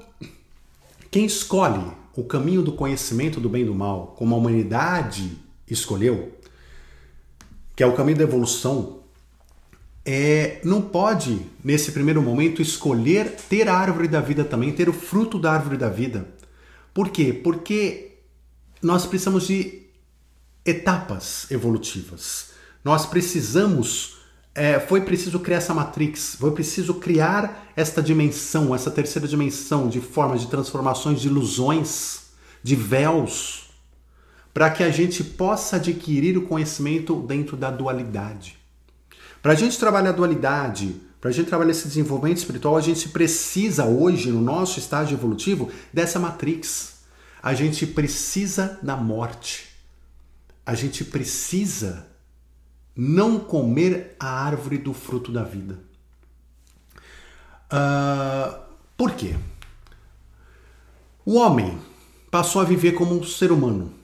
quem 1.10 1.24
escolhe 1.24 1.84
o 2.14 2.24
caminho 2.24 2.62
do 2.62 2.72
conhecimento 2.72 3.40
do 3.40 3.48
bem 3.48 3.62
e 3.62 3.66
do 3.66 3.74
mal, 3.74 4.14
como 4.18 4.34
a 4.34 4.38
humanidade 4.38 5.38
escolheu, 5.68 6.32
que 7.76 7.82
é 7.82 7.86
o 7.86 7.94
caminho 7.94 8.18
da 8.18 8.24
evolução, 8.24 9.00
é, 10.04 10.60
não 10.64 10.80
pode, 10.80 11.40
nesse 11.62 11.92
primeiro 11.92 12.22
momento, 12.22 12.62
escolher 12.62 13.30
ter 13.48 13.68
a 13.68 13.74
árvore 13.74 14.08
da 14.08 14.20
vida 14.20 14.44
também, 14.44 14.72
ter 14.72 14.88
o 14.88 14.92
fruto 14.92 15.38
da 15.38 15.52
árvore 15.52 15.76
da 15.76 15.88
vida. 15.88 16.26
Por 16.94 17.10
quê? 17.10 17.32
Porque 17.32 18.09
nós 18.82 19.06
precisamos 19.06 19.46
de 19.46 19.82
etapas 20.64 21.50
evolutivas. 21.50 22.50
Nós 22.84 23.06
precisamos, 23.06 24.18
é, 24.54 24.80
foi 24.80 25.02
preciso 25.02 25.38
criar 25.40 25.58
essa 25.58 25.74
matrix, 25.74 26.36
foi 26.38 26.52
preciso 26.52 26.94
criar 26.94 27.72
esta 27.76 28.02
dimensão, 28.02 28.74
essa 28.74 28.90
terceira 28.90 29.28
dimensão 29.28 29.88
de 29.88 30.00
formas 30.00 30.40
de 30.40 30.48
transformações, 30.48 31.20
de 31.20 31.28
ilusões, 31.28 32.30
de 32.62 32.74
véus, 32.74 33.70
para 34.52 34.70
que 34.70 34.82
a 34.82 34.90
gente 34.90 35.22
possa 35.22 35.76
adquirir 35.76 36.36
o 36.36 36.46
conhecimento 36.46 37.16
dentro 37.22 37.56
da 37.56 37.70
dualidade. 37.70 38.58
Para 39.42 39.52
a 39.52 39.56
gente 39.56 39.78
trabalhar 39.78 40.10
a 40.10 40.14
dualidade, 40.14 41.00
para 41.20 41.30
a 41.30 41.32
gente 41.32 41.48
trabalhar 41.48 41.70
esse 41.70 41.86
desenvolvimento 41.86 42.38
espiritual, 42.38 42.76
a 42.76 42.80
gente 42.80 43.08
precisa 43.10 43.84
hoje, 43.84 44.30
no 44.30 44.40
nosso 44.40 44.78
estágio 44.78 45.14
evolutivo, 45.14 45.70
dessa 45.92 46.18
matrix 46.18 46.99
a 47.42 47.54
gente 47.54 47.86
precisa 47.86 48.78
da 48.82 48.96
morte. 48.96 49.68
A 50.64 50.74
gente 50.74 51.04
precisa 51.04 52.06
não 52.94 53.38
comer 53.38 54.16
a 54.18 54.28
árvore 54.28 54.78
do 54.78 54.92
fruto 54.92 55.32
da 55.32 55.42
vida. 55.42 55.78
Uh, 57.72 58.60
por 58.96 59.12
quê? 59.12 59.36
O 61.24 61.36
homem 61.36 61.78
passou 62.30 62.60
a 62.60 62.64
viver 62.64 62.92
como 62.92 63.14
um 63.14 63.22
ser 63.24 63.52
humano. 63.52 63.94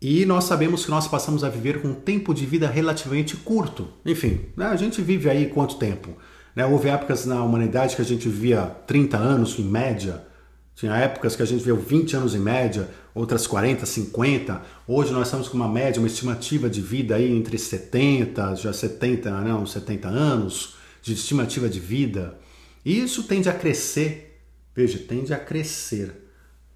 E 0.00 0.26
nós 0.26 0.44
sabemos 0.44 0.84
que 0.84 0.90
nós 0.90 1.06
passamos 1.06 1.44
a 1.44 1.48
viver 1.48 1.80
com 1.80 1.88
um 1.88 1.94
tempo 1.94 2.34
de 2.34 2.44
vida 2.44 2.68
relativamente 2.68 3.36
curto. 3.36 3.88
Enfim, 4.04 4.46
né, 4.56 4.66
a 4.66 4.76
gente 4.76 5.00
vive 5.00 5.30
aí 5.30 5.46
quanto 5.46 5.76
tempo? 5.76 6.16
Né? 6.56 6.66
Houve 6.66 6.88
épocas 6.88 7.24
na 7.24 7.42
humanidade 7.42 7.94
que 7.94 8.02
a 8.02 8.04
gente 8.04 8.28
vivia 8.28 8.66
30 8.86 9.16
anos 9.16 9.58
em 9.58 9.62
média, 9.62 10.26
tinha 10.74 10.94
épocas 10.96 11.36
que 11.36 11.42
a 11.42 11.46
gente 11.46 11.62
viu 11.62 11.76
20 11.76 12.16
anos 12.16 12.34
em 12.34 12.38
média, 12.38 12.88
outras 13.14 13.46
40, 13.46 13.84
50. 13.84 14.62
Hoje 14.86 15.12
nós 15.12 15.26
estamos 15.26 15.48
com 15.48 15.56
uma 15.56 15.68
média, 15.68 16.00
uma 16.00 16.08
estimativa 16.08 16.68
de 16.68 16.80
vida 16.80 17.16
aí 17.16 17.30
entre 17.30 17.58
70, 17.58 18.56
já 18.56 18.72
70, 18.72 19.30
não, 19.42 19.66
70 19.66 20.08
anos 20.08 20.76
de 21.02 21.12
estimativa 21.12 21.68
de 21.68 21.78
vida. 21.78 22.38
E 22.84 22.98
isso 23.00 23.24
tende 23.24 23.48
a 23.48 23.52
crescer. 23.52 24.40
Veja, 24.74 24.98
tende 24.98 25.34
a 25.34 25.38
crescer. 25.38 26.30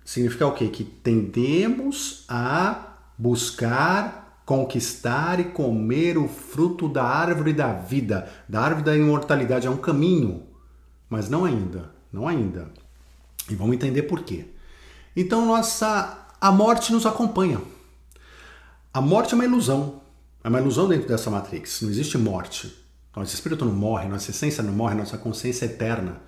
Significa 0.04 0.46
o 0.46 0.52
quê? 0.52 0.68
Que 0.68 0.85
tendemos 0.85 2.24
a 2.28 2.98
buscar, 3.18 4.42
conquistar 4.44 5.40
e 5.40 5.44
comer 5.44 6.18
o 6.18 6.28
fruto 6.28 6.88
da 6.88 7.02
árvore 7.02 7.52
da 7.52 7.72
vida, 7.72 8.28
da 8.48 8.61
árvore 8.61 8.85
da 8.85 8.96
imortalidade. 8.96 9.66
É 9.66 9.70
um 9.70 9.76
caminho, 9.76 10.44
mas 11.09 11.28
não 11.28 11.44
ainda, 11.44 11.90
não 12.12 12.28
ainda. 12.28 12.70
E 13.50 13.54
vamos 13.54 13.74
entender 13.76 14.02
por 14.02 14.22
quê. 14.22 14.46
Então 15.14 15.46
nossa, 15.46 16.26
a 16.40 16.52
morte 16.52 16.92
nos 16.92 17.06
acompanha. 17.06 17.61
A 18.92 19.00
morte 19.00 19.32
é 19.32 19.35
uma 19.35 19.44
ilusão. 19.44 20.00
É 20.42 20.48
uma 20.48 20.61
ilusão 20.61 20.88
dentro 20.88 21.09
dessa 21.09 21.30
matrix. 21.30 21.82
Não 21.82 21.90
existe 21.90 22.16
morte. 22.16 22.74
Nosso 23.14 23.35
espírito 23.35 23.64
não 23.64 23.72
morre, 23.72 24.09
nossa 24.09 24.30
essência 24.30 24.62
não 24.62 24.72
morre, 24.72 24.94
nossa 24.94 25.16
consciência 25.16 25.64
é 25.64 25.68
eterna. 25.68 26.20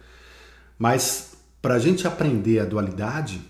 Mas 0.79 1.35
para 1.61 1.75
a 1.75 1.79
gente 1.79 2.07
aprender 2.07 2.61
a 2.61 2.65
dualidade, 2.65 3.43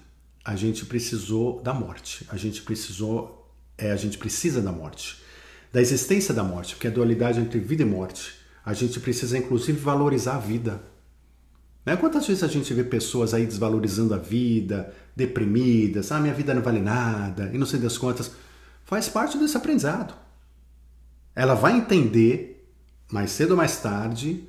a 0.44 0.56
gente 0.56 0.84
precisou 0.86 1.62
da 1.62 1.72
morte. 1.72 2.26
A 2.30 2.36
gente 2.36 2.62
precisou, 2.62 3.48
é, 3.76 3.92
a 3.92 3.96
gente 3.96 4.18
precisa 4.18 4.60
da 4.60 4.72
morte, 4.72 5.22
da 5.72 5.80
existência 5.80 6.34
da 6.34 6.42
morte, 6.42 6.74
porque 6.74 6.88
a 6.88 6.90
dualidade 6.90 7.38
entre 7.38 7.60
vida 7.60 7.82
e 7.82 7.86
morte. 7.86 8.34
A 8.64 8.72
gente 8.72 8.98
precisa 8.98 9.38
inclusive 9.38 9.78
valorizar 9.78 10.36
a 10.36 10.40
vida. 10.40 10.82
Né? 11.88 11.96
Quantas 11.96 12.26
vezes 12.26 12.42
a 12.42 12.48
gente 12.48 12.74
vê 12.74 12.84
pessoas 12.84 13.32
aí 13.32 13.46
desvalorizando 13.46 14.12
a 14.12 14.18
vida, 14.18 14.92
deprimidas, 15.16 16.12
ah, 16.12 16.20
minha 16.20 16.34
vida 16.34 16.52
não 16.52 16.60
vale 16.60 16.82
nada, 16.82 17.50
e 17.50 17.56
não 17.56 17.64
sei 17.64 17.80
das 17.80 17.96
contas. 17.96 18.30
Faz 18.84 19.08
parte 19.08 19.38
desse 19.38 19.56
aprendizado. 19.56 20.12
Ela 21.34 21.54
vai 21.54 21.78
entender, 21.78 22.70
mais 23.10 23.30
cedo 23.30 23.52
ou 23.52 23.56
mais 23.56 23.80
tarde, 23.80 24.44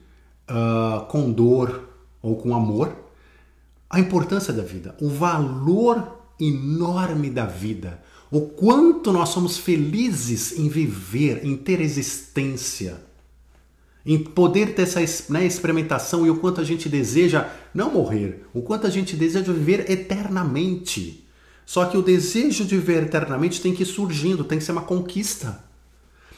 uh, 0.50 1.06
com 1.06 1.32
dor 1.32 1.88
ou 2.22 2.36
com 2.36 2.54
amor, 2.54 2.94
a 3.90 4.02
importância 4.02 4.52
da 4.52 4.64
vida, 4.64 4.98
o 5.00 5.08
valor 5.08 6.20
enorme 6.38 7.30
da 7.30 7.46
vida, 7.46 8.02
o 8.30 8.42
quanto 8.50 9.14
nós 9.14 9.30
somos 9.30 9.58
felizes 9.58 10.60
em 10.60 10.68
viver, 10.68 11.46
em 11.46 11.56
ter 11.56 11.80
existência 11.80 13.09
em 14.10 14.18
poder 14.18 14.74
ter 14.74 14.82
essa 14.82 15.00
né, 15.32 15.46
experimentação 15.46 16.26
e 16.26 16.32
o 16.32 16.38
quanto 16.38 16.60
a 16.60 16.64
gente 16.64 16.90
deseja 16.90 17.48
não 17.72 17.92
morrer, 17.92 18.44
o 18.52 18.60
quanto 18.64 18.88
a 18.88 18.90
gente 18.90 19.16
deseja 19.16 19.54
viver 19.54 19.88
eternamente. 19.88 21.30
Só 21.64 21.86
que 21.86 21.96
o 21.96 22.02
desejo 22.02 22.66
de 22.66 22.76
viver 22.76 23.04
eternamente 23.04 23.62
tem 23.62 23.72
que 23.72 23.84
ir 23.84 23.86
surgindo, 23.86 24.44
tem 24.44 24.58
que 24.58 24.64
ser 24.64 24.72
uma 24.72 24.82
conquista. 24.82 25.64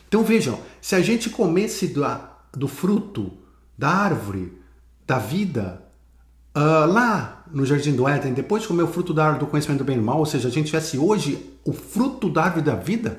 Então 0.05 0.21
vejam, 0.21 0.59
se 0.81 0.95
a 0.95 1.01
gente 1.01 1.29
comesse 1.29 1.87
do, 1.87 2.05
do 2.51 2.67
fruto 2.67 3.31
da 3.77 3.87
árvore 3.87 4.51
da 5.07 5.17
vida 5.17 5.81
uh, 6.53 6.91
lá 6.91 7.45
no 7.53 7.65
Jardim 7.65 7.95
do 7.95 8.05
Éden, 8.05 8.33
depois 8.33 8.63
de 8.63 8.67
comer 8.67 8.83
o 8.83 8.87
fruto 8.89 9.13
da 9.13 9.23
árvore 9.23 9.45
do 9.45 9.49
conhecimento 9.49 9.79
do 9.79 9.85
bem 9.85 9.95
e 9.95 9.99
do 9.99 10.05
mal, 10.05 10.19
ou 10.19 10.25
seja, 10.25 10.49
a 10.49 10.51
gente 10.51 10.65
tivesse 10.65 10.97
hoje 10.97 11.55
o 11.63 11.71
fruto 11.71 12.29
da 12.29 12.43
árvore 12.43 12.65
da 12.65 12.75
vida, 12.75 13.17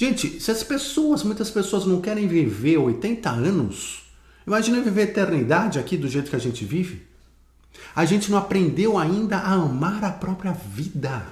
Gente, 0.00 0.40
se 0.40 0.50
as 0.50 0.62
pessoas, 0.62 1.22
muitas 1.22 1.50
pessoas 1.50 1.84
não 1.84 2.00
querem 2.00 2.26
viver 2.26 2.78
80 2.78 3.28
anos, 3.28 4.04
imagina 4.46 4.80
viver 4.80 5.02
eternidade 5.02 5.78
aqui 5.78 5.94
do 5.94 6.08
jeito 6.08 6.30
que 6.30 6.36
a 6.36 6.38
gente 6.38 6.64
vive. 6.64 7.06
A 7.94 8.06
gente 8.06 8.30
não 8.30 8.38
aprendeu 8.38 8.96
ainda 8.96 9.36
a 9.36 9.52
amar 9.52 10.02
a 10.02 10.10
própria 10.10 10.52
vida. 10.52 11.26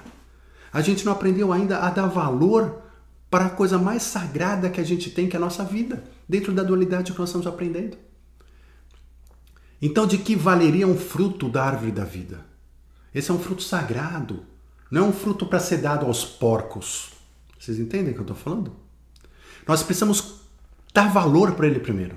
A 0.71 0.81
gente 0.81 1.03
não 1.03 1.13
aprendeu 1.13 1.51
ainda 1.51 1.79
a 1.79 1.89
dar 1.89 2.05
valor 2.05 2.83
para 3.27 3.47
a 3.47 3.49
coisa 3.49 3.79
mais 3.79 4.03
sagrada 4.03 4.69
que 4.69 4.79
a 4.79 4.83
gente 4.83 5.09
tem, 5.09 5.27
que 5.27 5.35
é 5.35 5.39
a 5.39 5.41
nossa 5.41 5.63
vida, 5.63 6.03
dentro 6.27 6.53
da 6.53 6.61
dualidade 6.61 7.11
que 7.11 7.17
nós 7.17 7.29
estamos 7.29 7.47
aprendendo. 7.47 7.97
Então, 9.81 10.05
de 10.05 10.19
que 10.19 10.35
valeria 10.35 10.87
um 10.87 10.95
fruto 10.95 11.49
da 11.49 11.63
árvore 11.63 11.91
da 11.91 12.05
vida? 12.05 12.45
Esse 13.15 13.31
é 13.31 13.33
um 13.33 13.39
fruto 13.39 13.63
sagrado, 13.63 14.45
não 14.91 15.05
é 15.05 15.09
um 15.09 15.13
fruto 15.13 15.47
para 15.47 15.59
ser 15.59 15.77
dado 15.77 16.05
aos 16.05 16.23
porcos. 16.23 17.17
Vocês 17.59 17.77
entendem 17.77 18.11
o 18.11 18.13
que 18.13 18.19
eu 18.19 18.23
estou 18.23 18.37
falando? 18.37 18.71
Nós 19.67 19.83
precisamos 19.83 20.39
dar 20.93 21.11
valor 21.11 21.51
para 21.51 21.67
ele 21.67 21.79
primeiro. 21.79 22.15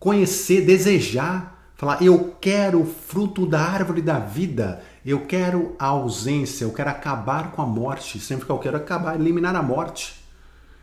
Conhecer, 0.00 0.66
desejar, 0.66 1.72
falar: 1.76 2.02
eu 2.02 2.36
quero 2.40 2.82
o 2.82 2.86
fruto 2.86 3.46
da 3.46 3.60
árvore 3.60 4.02
da 4.02 4.18
vida, 4.18 4.82
eu 5.06 5.26
quero 5.26 5.76
a 5.78 5.86
ausência, 5.86 6.64
eu 6.64 6.72
quero 6.72 6.90
acabar 6.90 7.52
com 7.52 7.62
a 7.62 7.66
morte. 7.66 8.18
Sempre 8.18 8.46
que 8.46 8.50
eu 8.50 8.58
quero 8.58 8.76
acabar, 8.76 9.14
eliminar 9.14 9.54
a 9.54 9.62
morte. 9.62 10.22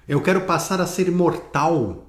Eu 0.08 0.22
quero 0.22 0.42
passar 0.42 0.80
a 0.80 0.88
ser 0.88 1.08
imortal. 1.10 2.08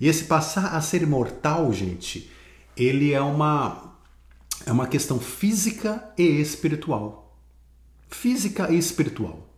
E 0.00 0.08
esse 0.08 0.24
passar 0.24 0.74
a 0.74 0.80
ser 0.80 1.02
imortal, 1.02 1.72
gente, 1.72 2.30
ele 2.76 3.12
é 3.12 3.20
uma 3.20 3.92
é 4.64 4.72
uma 4.72 4.86
questão 4.86 5.18
física 5.18 6.12
e 6.16 6.22
espiritual. 6.22 7.36
Física 8.08 8.70
e 8.72 8.78
espiritual. 8.78 9.53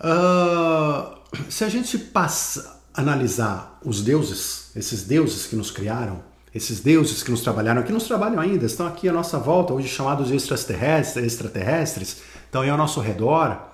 Uh, 0.00 1.14
se 1.48 1.62
a 1.62 1.68
gente 1.68 1.98
passa 1.98 2.80
analisar 2.94 3.78
os 3.84 4.02
deuses, 4.02 4.70
esses 4.74 5.04
deuses 5.04 5.46
que 5.46 5.54
nos 5.54 5.70
criaram, 5.70 6.22
esses 6.54 6.80
deuses 6.80 7.22
que 7.22 7.30
nos 7.30 7.42
trabalharam, 7.42 7.82
que 7.82 7.92
nos 7.92 8.04
trabalham 8.04 8.40
ainda, 8.40 8.66
estão 8.66 8.86
aqui 8.86 9.08
à 9.08 9.12
nossa 9.12 9.38
volta, 9.38 9.72
hoje 9.72 9.88
chamados 9.88 10.28
de 10.28 10.36
extraterrestres, 10.36 11.24
extraterrestres, 11.24 12.22
estão 12.44 12.62
aí 12.62 12.70
ao 12.70 12.78
nosso 12.78 13.00
redor. 13.00 13.68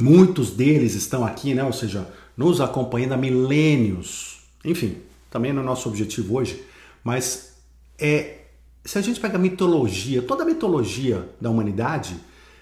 Muitos 0.00 0.50
deles 0.50 0.94
estão 0.94 1.24
aqui, 1.24 1.54
né? 1.54 1.64
ou 1.64 1.72
seja, 1.72 2.06
nos 2.36 2.60
acompanhando 2.60 3.14
há 3.14 3.16
milênios. 3.16 4.42
Enfim, 4.64 4.98
também 5.30 5.52
não 5.52 5.62
é 5.62 5.64
nosso 5.64 5.88
objetivo 5.88 6.36
hoje, 6.36 6.62
mas 7.02 7.56
é 7.98 8.42
se 8.86 8.98
a 8.98 9.02
gente 9.02 9.18
pega 9.18 9.36
a 9.36 9.40
mitologia, 9.40 10.22
toda 10.22 10.44
a 10.44 10.46
mitologia 10.46 11.28
da 11.40 11.50
humanidade, 11.50 12.16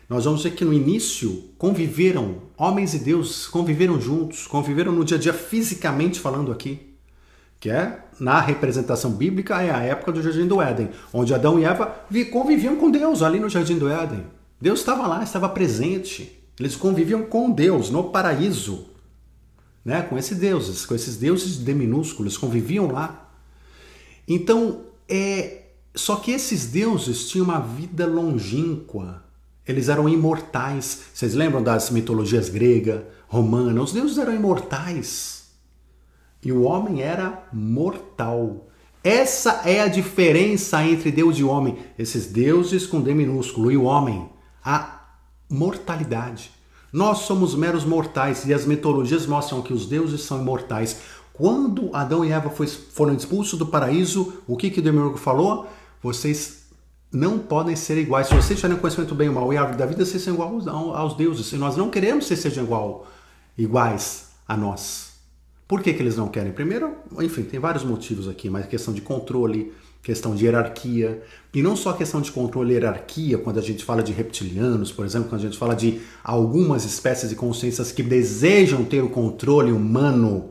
nós 0.08 0.24
vamos 0.24 0.42
ver 0.42 0.52
que 0.52 0.64
no 0.64 0.72
início 0.72 1.50
conviveram, 1.56 2.42
homens 2.56 2.94
e 2.94 2.98
deuses 2.98 3.46
conviveram 3.46 4.00
juntos, 4.00 4.46
conviveram 4.46 4.92
no 4.92 5.04
dia 5.04 5.16
a 5.16 5.20
dia 5.20 5.32
fisicamente 5.32 6.20
falando 6.20 6.52
aqui, 6.52 6.94
que 7.58 7.70
é 7.70 8.04
na 8.20 8.40
representação 8.40 9.10
bíblica 9.10 9.62
é 9.62 9.70
a 9.70 9.80
época 9.80 10.12
do 10.12 10.22
Jardim 10.22 10.46
do 10.46 10.60
Éden, 10.60 10.90
onde 11.12 11.34
Adão 11.34 11.58
e 11.58 11.64
Eva 11.64 12.04
conviviam 12.30 12.76
com 12.76 12.90
Deus 12.90 13.22
ali 13.22 13.40
no 13.40 13.48
Jardim 13.48 13.78
do 13.78 13.88
Éden. 13.88 14.24
Deus 14.60 14.80
estava 14.80 15.06
lá, 15.06 15.22
estava 15.22 15.48
presente. 15.48 16.40
Eles 16.58 16.76
conviviam 16.76 17.24
com 17.24 17.50
Deus 17.50 17.90
no 17.90 18.04
paraíso, 18.04 18.86
né? 19.84 20.02
Com 20.02 20.16
esses 20.16 20.38
deuses, 20.38 20.86
com 20.86 20.94
esses 20.94 21.16
deuses 21.16 21.56
de 21.56 21.74
minúsculos, 21.74 22.38
conviviam 22.38 22.86
lá. 22.86 23.32
Então, 24.28 24.82
é 25.08 25.62
só 25.94 26.16
que 26.16 26.30
esses 26.30 26.66
deuses 26.66 27.28
tinham 27.28 27.44
uma 27.44 27.58
vida 27.58 28.06
longínqua. 28.06 29.23
Eles 29.66 29.88
eram 29.88 30.08
imortais. 30.08 31.04
Vocês 31.12 31.34
lembram 31.34 31.62
das 31.62 31.90
mitologias 31.90 32.48
grega, 32.48 33.06
romana? 33.26 33.82
Os 33.82 33.92
deuses 33.92 34.18
eram 34.18 34.34
imortais. 34.34 35.44
E 36.42 36.52
o 36.52 36.62
homem 36.62 37.02
era 37.02 37.48
mortal. 37.52 38.68
Essa 39.02 39.62
é 39.64 39.80
a 39.80 39.88
diferença 39.88 40.82
entre 40.84 41.10
Deus 41.10 41.38
e 41.38 41.44
homem. 41.44 41.78
Esses 41.98 42.26
deuses 42.26 42.86
com 42.86 43.00
D 43.00 43.14
minúsculo 43.14 43.72
e 43.72 43.76
o 43.76 43.84
homem. 43.84 44.28
A 44.62 45.00
mortalidade. 45.48 46.50
Nós 46.92 47.18
somos 47.18 47.54
meros 47.54 47.84
mortais 47.84 48.44
e 48.44 48.54
as 48.54 48.66
mitologias 48.66 49.26
mostram 49.26 49.62
que 49.62 49.72
os 49.72 49.86
deuses 49.86 50.22
são 50.22 50.40
imortais. 50.40 51.00
Quando 51.32 51.90
Adão 51.92 52.24
e 52.24 52.30
Eva 52.30 52.50
foram 52.92 53.14
expulsos 53.14 53.58
do 53.58 53.66
paraíso, 53.66 54.34
o 54.46 54.56
que, 54.56 54.70
que 54.70 54.78
o 54.78 54.82
Demiurgo 54.82 55.16
falou? 55.16 55.68
vocês 56.04 56.63
não 57.14 57.38
podem 57.38 57.76
ser 57.76 57.96
iguais. 57.96 58.26
Se 58.26 58.34
vocês 58.34 58.58
tiverem 58.58 58.76
conhecimento 58.76 59.14
bem 59.14 59.28
ou 59.28 59.34
mal 59.34 59.52
e 59.52 59.56
árvore 59.56 59.78
da 59.78 59.86
vida, 59.86 60.04
vocês 60.04 60.22
são 60.22 60.34
iguais 60.34 60.66
aos 60.66 61.16
deuses. 61.16 61.52
E 61.52 61.56
nós 61.56 61.76
não 61.76 61.88
queremos 61.88 62.24
que 62.24 62.28
vocês 62.28 62.40
sejam 62.40 62.64
igual, 62.64 63.06
iguais 63.56 64.30
a 64.48 64.56
nós. 64.56 65.14
Por 65.66 65.80
que, 65.80 65.94
que 65.94 66.02
eles 66.02 66.16
não 66.16 66.28
querem? 66.28 66.52
Primeiro, 66.52 66.94
enfim, 67.20 67.42
tem 67.42 67.58
vários 67.60 67.84
motivos 67.84 68.28
aqui, 68.28 68.50
mas 68.50 68.66
questão 68.66 68.92
de 68.92 69.00
controle, 69.00 69.72
questão 70.02 70.34
de 70.34 70.44
hierarquia. 70.44 71.22
E 71.54 71.62
não 71.62 71.76
só 71.76 71.92
questão 71.92 72.20
de 72.20 72.32
controle 72.32 72.72
e 72.72 72.74
hierarquia, 72.74 73.38
quando 73.38 73.58
a 73.58 73.62
gente 73.62 73.84
fala 73.84 74.02
de 74.02 74.12
reptilianos, 74.12 74.92
por 74.92 75.06
exemplo, 75.06 75.28
quando 75.28 75.40
a 75.40 75.44
gente 75.44 75.56
fala 75.56 75.74
de 75.74 76.00
algumas 76.22 76.84
espécies 76.84 77.30
de 77.30 77.36
consciências 77.36 77.92
que 77.92 78.02
desejam 78.02 78.84
ter 78.84 79.02
o 79.02 79.08
controle 79.08 79.72
humano 79.72 80.50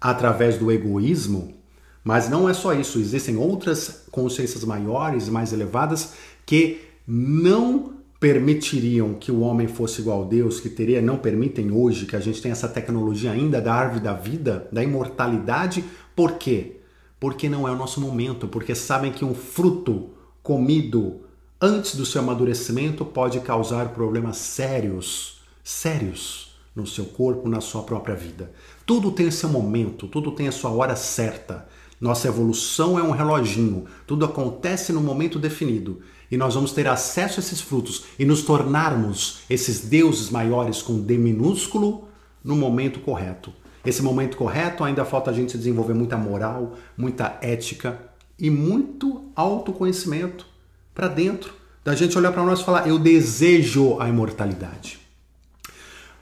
através 0.00 0.56
do 0.58 0.70
egoísmo, 0.70 1.54
mas 2.04 2.28
não 2.28 2.48
é 2.48 2.52
só 2.52 2.74
isso, 2.74 2.98
existem 2.98 3.36
outras 3.36 4.04
consciências 4.10 4.62
maiores, 4.62 5.28
mais 5.28 5.52
elevadas, 5.52 6.12
que 6.44 6.82
não 7.06 7.94
permitiriam 8.20 9.14
que 9.14 9.32
o 9.32 9.40
homem 9.40 9.66
fosse 9.66 10.00
igual 10.00 10.22
a 10.22 10.26
Deus, 10.26 10.60
que 10.60 10.68
teria, 10.68 11.02
não 11.02 11.16
permitem 11.16 11.70
hoje 11.70 12.06
que 12.06 12.16
a 12.16 12.20
gente 12.20 12.40
tenha 12.40 12.52
essa 12.52 12.68
tecnologia 12.68 13.32
ainda 13.32 13.60
da 13.60 13.74
árvore 13.74 14.00
da 14.00 14.12
vida, 14.12 14.68
da 14.70 14.82
imortalidade. 14.82 15.84
Por 16.14 16.32
quê? 16.32 16.76
Porque 17.18 17.48
não 17.48 17.66
é 17.66 17.70
o 17.70 17.76
nosso 17.76 18.00
momento, 18.00 18.48
porque 18.48 18.74
sabem 18.74 19.12
que 19.12 19.24
um 19.24 19.34
fruto 19.34 20.10
comido 20.42 21.20
antes 21.60 21.96
do 21.96 22.04
seu 22.06 22.20
amadurecimento 22.20 23.04
pode 23.04 23.40
causar 23.40 23.90
problemas 23.90 24.36
sérios, 24.36 25.42
sérios 25.62 26.54
no 26.74 26.86
seu 26.86 27.04
corpo, 27.04 27.48
na 27.48 27.60
sua 27.60 27.82
própria 27.82 28.14
vida. 28.14 28.50
Tudo 28.84 29.12
tem 29.12 29.30
seu 29.30 29.48
momento, 29.48 30.08
tudo 30.08 30.32
tem 30.32 30.48
a 30.48 30.52
sua 30.52 30.70
hora 30.70 30.96
certa. 30.96 31.68
Nossa 32.04 32.28
evolução 32.28 32.98
é 32.98 33.02
um 33.02 33.12
reloginho, 33.12 33.86
tudo 34.06 34.26
acontece 34.26 34.92
no 34.92 35.00
momento 35.00 35.38
definido 35.38 36.02
e 36.30 36.36
nós 36.36 36.54
vamos 36.54 36.72
ter 36.72 36.86
acesso 36.86 37.40
a 37.40 37.42
esses 37.42 37.62
frutos 37.62 38.04
e 38.18 38.26
nos 38.26 38.42
tornarmos 38.42 39.38
esses 39.48 39.80
deuses 39.80 40.28
maiores 40.28 40.82
com 40.82 41.00
D 41.00 41.16
minúsculo 41.16 42.06
no 42.44 42.56
momento 42.56 43.00
correto. 43.00 43.54
Esse 43.82 44.02
momento 44.02 44.36
correto 44.36 44.84
ainda 44.84 45.02
falta 45.02 45.30
a 45.30 45.32
gente 45.32 45.56
desenvolver 45.56 45.94
muita 45.94 46.18
moral, 46.18 46.74
muita 46.94 47.38
ética 47.40 47.98
e 48.38 48.50
muito 48.50 49.24
autoconhecimento 49.34 50.46
para 50.94 51.08
dentro, 51.08 51.54
da 51.82 51.94
gente 51.94 52.18
olhar 52.18 52.32
para 52.32 52.44
nós 52.44 52.60
e 52.60 52.64
falar: 52.64 52.86
eu 52.86 52.98
desejo 52.98 53.98
a 53.98 54.10
imortalidade. 54.10 54.98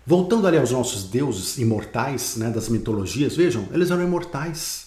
Voltando 0.07 0.47
ali 0.47 0.59
aos 0.59 0.71
nossos 0.71 1.11
deuses 1.11 1.59
imortais, 1.59 2.37
né, 2.37 2.51
das 2.51 2.69
mitologias, 2.69 3.35
vejam, 3.35 3.67
eles 3.73 3.91
eram 3.91 4.05
imortais. 4.05 4.82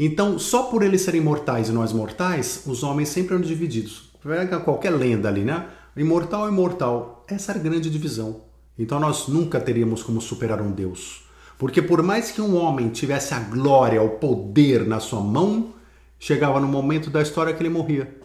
Então, 0.00 0.38
só 0.38 0.62
por 0.64 0.84
eles 0.84 1.00
serem 1.00 1.20
mortais 1.20 1.68
e 1.68 1.72
nós 1.72 1.92
mortais, 1.92 2.62
os 2.66 2.84
homens 2.84 3.08
sempre 3.08 3.34
eram 3.34 3.44
divididos. 3.44 4.12
Pega 4.22 4.60
qualquer 4.60 4.90
lenda 4.90 5.28
ali, 5.28 5.40
né? 5.40 5.66
Imortal 5.96 6.48
imortal. 6.48 7.24
Essa 7.26 7.50
era 7.50 7.58
a 7.58 7.62
grande 7.62 7.90
divisão. 7.90 8.42
Então 8.78 9.00
nós 9.00 9.26
nunca 9.26 9.58
teríamos 9.58 10.04
como 10.04 10.20
superar 10.20 10.62
um 10.62 10.70
Deus. 10.70 11.24
Porque 11.58 11.82
por 11.82 12.00
mais 12.00 12.30
que 12.30 12.40
um 12.40 12.56
homem 12.56 12.90
tivesse 12.90 13.34
a 13.34 13.40
glória, 13.40 14.00
o 14.00 14.10
poder 14.10 14.86
na 14.86 15.00
sua 15.00 15.20
mão, 15.20 15.74
chegava 16.16 16.60
no 16.60 16.68
momento 16.68 17.10
da 17.10 17.20
história 17.20 17.52
que 17.52 17.60
ele 17.60 17.68
morria. 17.68 18.16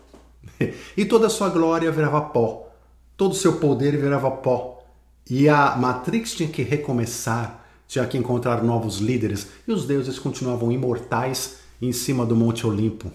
e 0.95 1.05
toda 1.05 1.25
a 1.25 1.29
sua 1.31 1.49
glória 1.49 1.91
virava 1.91 2.21
pó. 2.21 2.71
Todo 3.17 3.31
o 3.31 3.35
seu 3.35 3.53
poder 3.53 3.97
virava 3.97 4.29
pó. 4.29 4.83
E 5.27 5.49
a 5.49 5.75
Matrix 5.75 6.35
tinha 6.35 6.49
que 6.49 6.61
recomeçar, 6.61 7.65
tinha 7.87 8.05
que 8.05 8.17
encontrar 8.17 8.63
novos 8.63 8.99
líderes. 8.99 9.47
E 9.67 9.71
os 9.71 9.87
deuses 9.87 10.19
continuavam 10.19 10.71
imortais 10.71 11.62
em 11.87 11.91
cima 11.91 12.25
do 12.25 12.35
Monte 12.35 12.65
Olimpo. 12.65 13.11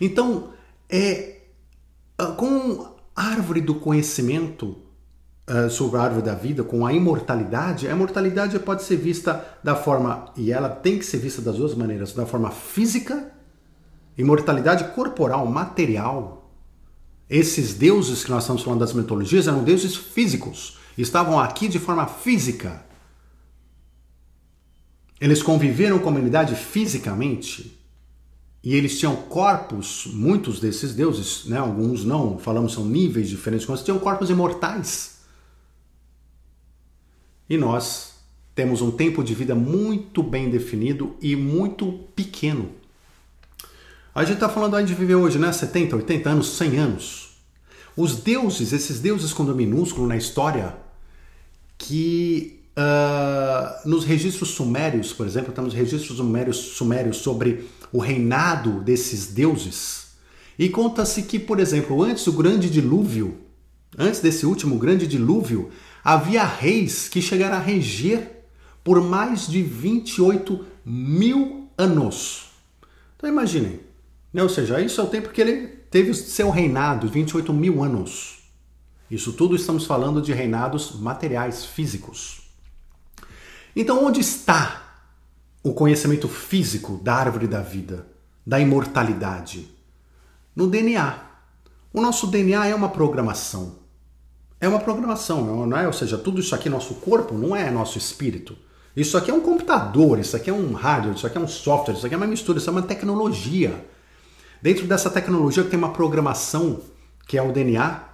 Então, 0.00 0.50
é 0.88 1.40
ah, 2.20 2.26
com 2.26 2.86
a 3.16 3.22
árvore 3.22 3.60
do 3.60 3.74
conhecimento 3.76 4.76
uh, 5.48 5.70
sobre 5.70 5.98
a 5.98 6.02
árvore 6.02 6.22
da 6.22 6.34
vida, 6.34 6.62
com 6.62 6.84
a 6.84 6.92
imortalidade, 6.92 7.88
a 7.88 7.92
imortalidade 7.92 8.58
pode 8.58 8.82
ser 8.82 8.96
vista 8.96 9.42
da 9.64 9.74
forma, 9.74 10.32
e 10.36 10.52
ela 10.52 10.68
tem 10.68 10.98
que 10.98 11.04
ser 11.06 11.16
vista 11.16 11.40
das 11.40 11.56
duas 11.56 11.74
maneiras, 11.74 12.12
da 12.12 12.26
forma 12.26 12.50
física, 12.50 13.32
imortalidade 14.18 14.92
corporal, 14.94 15.46
material. 15.46 16.50
Esses 17.28 17.72
deuses 17.72 18.22
que 18.22 18.30
nós 18.30 18.42
estamos 18.42 18.62
falando 18.62 18.80
das 18.80 18.92
mitologias 18.92 19.48
eram 19.48 19.64
deuses 19.64 19.96
físicos, 19.96 20.78
estavam 20.98 21.40
aqui 21.40 21.68
de 21.68 21.78
forma 21.78 22.06
física. 22.06 22.84
Eles 25.20 25.42
conviveram 25.42 25.98
com 25.98 26.08
a 26.08 26.12
humanidade 26.12 26.54
fisicamente 26.54 27.78
e 28.62 28.74
eles 28.74 28.98
tinham 28.98 29.16
corpos, 29.16 30.06
muitos 30.12 30.60
desses 30.60 30.94
deuses, 30.94 31.46
né, 31.46 31.58
alguns 31.58 32.04
não, 32.04 32.38
falamos 32.38 32.74
são 32.74 32.84
níveis 32.84 33.28
diferentes, 33.28 33.66
mas 33.66 33.82
tinham 33.82 33.98
corpos 33.98 34.30
imortais. 34.30 35.20
E 37.48 37.56
nós 37.56 38.14
temos 38.54 38.82
um 38.82 38.90
tempo 38.90 39.24
de 39.24 39.34
vida 39.34 39.54
muito 39.54 40.22
bem 40.22 40.50
definido 40.50 41.16
e 41.20 41.34
muito 41.34 41.92
pequeno. 42.14 42.70
A 44.14 44.24
gente 44.24 44.34
está 44.34 44.48
falando 44.48 44.76
aí 44.76 44.84
de 44.84 44.94
viver 44.94 45.14
hoje, 45.14 45.38
né? 45.38 45.50
70, 45.50 45.96
80 45.96 46.30
anos, 46.30 46.48
100 46.56 46.78
anos. 46.78 47.30
Os 47.96 48.16
deuses, 48.16 48.72
esses 48.72 49.00
deuses 49.00 49.32
com 49.32 49.44
minúsculo 49.44 50.06
na 50.06 50.16
história, 50.16 50.76
que 51.78 52.59
Uh, 52.80 53.88
nos 53.88 54.04
registros 54.04 54.50
sumérios, 54.50 55.12
por 55.12 55.26
exemplo, 55.26 55.52
temos 55.52 55.74
registros 55.74 56.16
sumérios, 56.16 56.56
sumérios 56.56 57.18
sobre 57.18 57.68
o 57.92 57.98
reinado 57.98 58.80
desses 58.80 59.26
deuses. 59.26 60.12
E 60.58 60.68
conta-se 60.68 61.24
que, 61.24 61.38
por 61.38 61.60
exemplo, 61.60 62.02
antes 62.02 62.24
do 62.24 62.32
grande 62.32 62.70
dilúvio, 62.70 63.36
antes 63.98 64.20
desse 64.20 64.46
último 64.46 64.78
grande 64.78 65.06
dilúvio, 65.06 65.70
havia 66.02 66.44
reis 66.44 67.08
que 67.08 67.20
chegaram 67.20 67.56
a 67.56 67.60
reger 67.60 68.44
por 68.82 69.02
mais 69.02 69.46
de 69.46 69.62
28 69.62 70.64
mil 70.84 71.68
anos. 71.76 72.50
Então 73.16 73.28
imaginem, 73.28 73.80
né? 74.32 74.42
ou 74.42 74.48
seja, 74.48 74.80
isso 74.80 75.00
é 75.00 75.04
o 75.04 75.08
tempo 75.08 75.28
que 75.30 75.40
ele 75.40 75.66
teve 75.90 76.14
seu 76.14 76.48
reinado, 76.48 77.08
28 77.08 77.52
mil 77.52 77.82
anos. 77.82 78.38
Isso 79.10 79.32
tudo 79.32 79.56
estamos 79.56 79.84
falando 79.84 80.22
de 80.22 80.32
reinados 80.32 80.98
materiais, 80.98 81.64
físicos. 81.64 82.39
Então, 83.74 84.04
onde 84.04 84.20
está 84.20 84.82
o 85.62 85.72
conhecimento 85.72 86.28
físico 86.28 87.00
da 87.02 87.14
árvore 87.14 87.46
da 87.46 87.60
vida, 87.60 88.06
da 88.46 88.58
imortalidade? 88.58 89.68
No 90.54 90.66
DNA. 90.66 91.18
O 91.92 92.00
nosso 92.00 92.26
DNA 92.26 92.68
é 92.68 92.74
uma 92.74 92.88
programação. 92.88 93.78
É 94.60 94.68
uma 94.68 94.80
programação, 94.80 95.66
não 95.66 95.76
é? 95.76 95.86
Ou 95.86 95.92
seja, 95.92 96.18
tudo 96.18 96.40
isso 96.40 96.54
aqui, 96.54 96.68
nosso 96.68 96.94
corpo, 96.96 97.34
não 97.34 97.56
é 97.56 97.70
nosso 97.70 97.96
espírito. 97.96 98.56
Isso 98.94 99.16
aqui 99.16 99.30
é 99.30 99.34
um 99.34 99.40
computador, 99.40 100.18
isso 100.18 100.36
aqui 100.36 100.50
é 100.50 100.52
um 100.52 100.72
hardware, 100.72 101.16
isso 101.16 101.26
aqui 101.26 101.38
é 101.38 101.40
um 101.40 101.48
software, 101.48 101.94
isso 101.94 102.04
aqui 102.04 102.14
é 102.14 102.18
uma 102.18 102.26
mistura, 102.26 102.58
isso 102.58 102.68
é 102.68 102.72
uma 102.72 102.82
tecnologia. 102.82 103.86
Dentro 104.60 104.86
dessa 104.86 105.08
tecnologia 105.08 105.64
tem 105.64 105.78
uma 105.78 105.92
programação 105.92 106.80
que 107.26 107.38
é 107.38 107.42
o 107.42 107.52
DNA. 107.52 108.09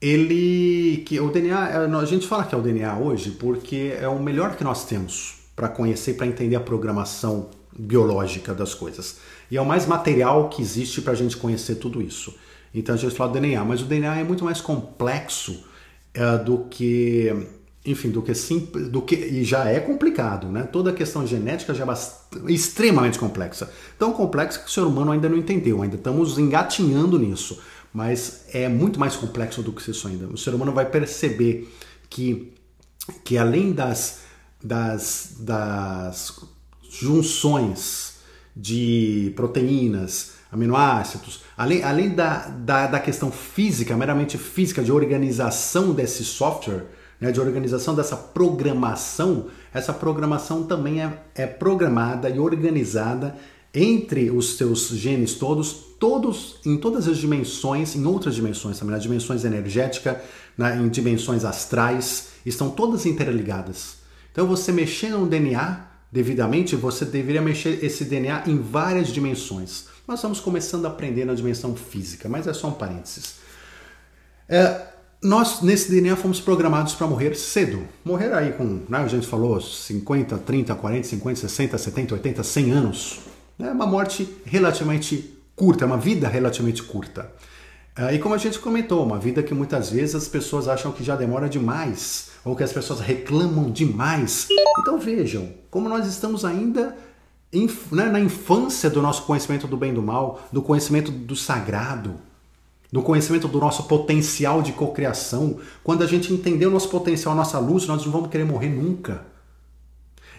Ele, 0.00 1.02
que 1.06 1.20
o 1.20 1.30
DNA, 1.30 1.68
é, 1.68 1.76
a 1.76 2.04
gente 2.04 2.26
fala 2.26 2.44
que 2.44 2.54
é 2.54 2.58
o 2.58 2.62
DNA 2.62 2.98
hoje 2.98 3.32
porque 3.32 3.94
é 4.00 4.08
o 4.08 4.18
melhor 4.18 4.56
que 4.56 4.64
nós 4.64 4.84
temos 4.86 5.34
para 5.54 5.68
conhecer, 5.68 6.14
para 6.14 6.26
entender 6.26 6.56
a 6.56 6.60
programação 6.60 7.50
biológica 7.78 8.54
das 8.54 8.74
coisas. 8.74 9.18
E 9.50 9.56
é 9.56 9.60
o 9.60 9.66
mais 9.66 9.86
material 9.86 10.48
que 10.48 10.62
existe 10.62 11.02
para 11.02 11.12
a 11.12 11.16
gente 11.16 11.36
conhecer 11.36 11.76
tudo 11.76 12.00
isso. 12.00 12.34
Então 12.74 12.94
a 12.94 12.98
gente 12.98 13.14
fala 13.14 13.30
do 13.30 13.40
DNA, 13.40 13.64
mas 13.64 13.82
o 13.82 13.84
DNA 13.84 14.20
é 14.20 14.24
muito 14.24 14.44
mais 14.44 14.60
complexo 14.60 15.64
é, 16.14 16.38
do 16.38 16.66
que 16.70 17.48
enfim, 17.84 18.10
do 18.10 18.20
que 18.20 18.34
simples, 18.34 18.88
do 18.88 19.00
que 19.00 19.14
e 19.14 19.42
já 19.42 19.64
é 19.66 19.80
complicado, 19.80 20.48
né? 20.48 20.64
Toda 20.64 20.90
a 20.90 20.92
questão 20.92 21.26
genética 21.26 21.72
já 21.72 21.84
é 21.84 22.52
extremamente 22.52 23.18
complexa. 23.18 23.70
Tão 23.98 24.12
complexa 24.12 24.58
que 24.58 24.66
o 24.66 24.70
ser 24.70 24.82
humano 24.82 25.12
ainda 25.12 25.28
não 25.28 25.38
entendeu, 25.38 25.82
ainda 25.82 25.96
estamos 25.96 26.38
engatinhando 26.38 27.18
nisso, 27.18 27.58
mas 27.92 28.44
é 28.52 28.68
muito 28.68 28.98
mais 28.98 29.16
complexo 29.16 29.62
do 29.62 29.72
que 29.72 29.90
isso 29.90 30.06
ainda. 30.06 30.26
O 30.26 30.38
ser 30.38 30.54
humano 30.54 30.72
vai 30.72 30.86
perceber 30.86 31.72
que 32.08 32.52
que 33.24 33.36
além 33.38 33.72
das 33.72 34.20
das, 34.62 35.36
das 35.40 36.38
junções 36.90 38.18
de 38.54 39.32
proteínas, 39.36 40.32
aminoácidos, 40.52 41.42
além, 41.56 41.82
além 41.82 42.10
da, 42.10 42.48
da, 42.48 42.86
da 42.88 43.00
questão 43.00 43.30
física, 43.30 43.96
meramente 43.96 44.36
física, 44.36 44.82
de 44.82 44.92
organização 44.92 45.92
desse 45.92 46.24
software, 46.24 46.86
né, 47.20 47.30
de 47.30 47.40
organização 47.40 47.94
dessa 47.94 48.16
programação, 48.16 49.46
essa 49.72 49.92
programação 49.92 50.64
também 50.64 51.02
é, 51.02 51.22
é 51.34 51.46
programada 51.46 52.28
e 52.28 52.38
organizada 52.38 53.36
entre 53.74 54.30
os 54.30 54.56
seus 54.56 54.88
genes 54.88 55.34
todos, 55.34 55.72
todos 55.98 56.56
em 56.64 56.76
todas 56.76 57.06
as 57.06 57.18
dimensões, 57.18 57.94
em 57.94 58.04
outras 58.04 58.34
dimensões 58.34 58.78
também, 58.78 58.94
nas 58.94 59.02
dimensões 59.02 59.44
energética, 59.44 60.20
na, 60.56 60.76
em 60.76 60.88
dimensões 60.88 61.44
astrais, 61.44 62.30
estão 62.44 62.70
todas 62.70 63.06
interligadas. 63.06 63.98
Então 64.32 64.46
você 64.46 64.72
mexer 64.72 65.10
no 65.10 65.26
DNA 65.26 65.88
devidamente, 66.10 66.74
você 66.74 67.04
deveria 67.04 67.40
mexer 67.40 67.84
esse 67.84 68.04
DNA 68.04 68.44
em 68.46 68.58
várias 68.58 69.08
dimensões. 69.08 69.86
Nós 70.06 70.18
estamos 70.18 70.40
começando 70.40 70.86
a 70.86 70.88
aprender 70.88 71.24
na 71.24 71.34
dimensão 71.34 71.76
física, 71.76 72.28
mas 72.28 72.46
é 72.46 72.52
só 72.52 72.68
um 72.68 72.72
parênteses. 72.72 73.36
É, 74.48 74.88
nós, 75.22 75.60
nesse 75.60 75.90
DNA, 75.90 76.16
fomos 76.16 76.40
programados 76.40 76.94
para 76.94 77.06
morrer 77.06 77.36
cedo. 77.36 77.86
Morrer 78.04 78.32
aí 78.32 78.52
com, 78.52 78.82
né, 78.88 78.98
a 78.98 79.06
gente 79.06 79.26
falou, 79.26 79.60
50, 79.60 80.38
30, 80.38 80.74
40, 80.74 81.06
50, 81.06 81.40
60, 81.40 81.78
70, 81.78 82.14
80, 82.14 82.42
100 82.42 82.70
anos. 82.72 83.20
É 83.60 83.70
uma 83.70 83.86
morte 83.86 84.28
relativamente 84.44 85.36
curta, 85.54 85.84
é 85.84 85.86
uma 85.86 85.98
vida 85.98 86.28
relativamente 86.28 86.82
curta. 86.82 87.30
É, 87.96 88.14
e 88.14 88.18
como 88.18 88.34
a 88.34 88.38
gente 88.38 88.58
comentou, 88.58 89.04
uma 89.04 89.18
vida 89.18 89.42
que 89.42 89.52
muitas 89.52 89.90
vezes 89.90 90.14
as 90.14 90.28
pessoas 90.28 90.68
acham 90.68 90.92
que 90.92 91.04
já 91.04 91.16
demora 91.16 91.48
demais, 91.48 92.30
ou 92.44 92.56
que 92.56 92.62
as 92.62 92.72
pessoas 92.72 93.00
reclamam 93.00 93.70
demais. 93.70 94.48
Então 94.78 94.98
vejam, 94.98 95.52
como 95.70 95.88
nós 95.88 96.06
estamos 96.06 96.44
ainda 96.44 96.96
né, 97.92 98.04
na 98.06 98.20
infância 98.20 98.88
do 98.88 99.02
nosso 99.02 99.24
conhecimento 99.24 99.66
do 99.66 99.76
bem 99.76 99.90
e 99.90 99.94
do 99.94 100.02
mal, 100.02 100.40
do 100.52 100.62
conhecimento 100.62 101.10
do 101.10 101.36
sagrado 101.36 102.14
do 102.92 103.02
conhecimento 103.02 103.46
do 103.46 103.58
nosso 103.58 103.84
potencial 103.84 104.62
de 104.62 104.72
cocriação. 104.72 105.58
Quando 105.84 106.02
a 106.02 106.06
gente 106.06 106.32
entender 106.32 106.66
o 106.66 106.70
nosso 106.70 106.88
potencial, 106.88 107.32
a 107.32 107.36
nossa 107.36 107.58
luz, 107.58 107.86
nós 107.86 108.04
não 108.04 108.12
vamos 108.12 108.30
querer 108.30 108.44
morrer 108.44 108.68
nunca. 108.68 109.24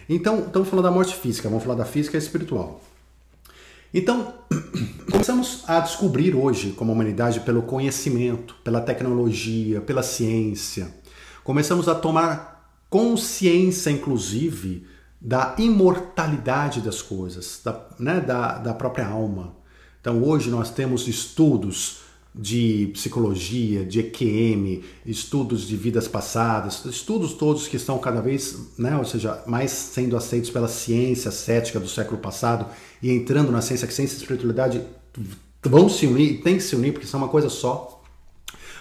Então, 0.08 0.40
estamos 0.40 0.68
falando 0.68 0.84
da 0.84 0.90
morte 0.90 1.14
física, 1.14 1.48
vamos 1.48 1.64
falar 1.64 1.76
da 1.76 1.84
física 1.84 2.16
e 2.16 2.20
espiritual. 2.20 2.80
Então, 3.94 4.32
começamos 5.10 5.64
a 5.66 5.80
descobrir 5.80 6.34
hoje, 6.34 6.72
como 6.72 6.92
humanidade, 6.92 7.40
pelo 7.40 7.62
conhecimento, 7.62 8.54
pela 8.64 8.80
tecnologia, 8.80 9.80
pela 9.80 10.02
ciência. 10.02 10.94
Começamos 11.44 11.88
a 11.88 11.94
tomar 11.94 12.72
consciência, 12.88 13.90
inclusive, 13.90 14.86
da 15.20 15.54
imortalidade 15.58 16.80
das 16.80 17.02
coisas, 17.02 17.60
da, 17.62 17.86
né, 17.98 18.20
da, 18.20 18.58
da 18.58 18.74
própria 18.74 19.06
alma. 19.06 19.56
Então, 20.00 20.22
hoje 20.22 20.50
nós 20.50 20.70
temos 20.70 21.06
estudos 21.06 22.01
de 22.34 22.90
psicologia, 22.94 23.84
de 23.84 24.00
EQM, 24.00 24.82
estudos 25.04 25.66
de 25.66 25.76
vidas 25.76 26.08
passadas, 26.08 26.84
estudos 26.86 27.34
todos 27.34 27.68
que 27.68 27.76
estão 27.76 27.98
cada 27.98 28.22
vez, 28.22 28.72
né, 28.78 28.96
ou 28.96 29.04
seja, 29.04 29.42
mais 29.46 29.70
sendo 29.70 30.16
aceitos 30.16 30.50
pela 30.50 30.68
ciência 30.68 31.30
cética 31.30 31.78
do 31.78 31.88
século 31.88 32.18
passado 32.18 32.66
e 33.02 33.10
entrando 33.10 33.52
na 33.52 33.60
ciência, 33.60 33.86
que 33.86 33.92
ciência 33.92 34.14
e 34.14 34.18
espiritualidade 34.18 34.82
vão 35.62 35.88
se 35.90 36.06
unir, 36.06 36.42
tem 36.42 36.56
que 36.56 36.62
se 36.62 36.74
unir 36.74 36.92
porque 36.92 37.06
são 37.06 37.20
uma 37.20 37.28
coisa 37.28 37.50
só. 37.50 38.02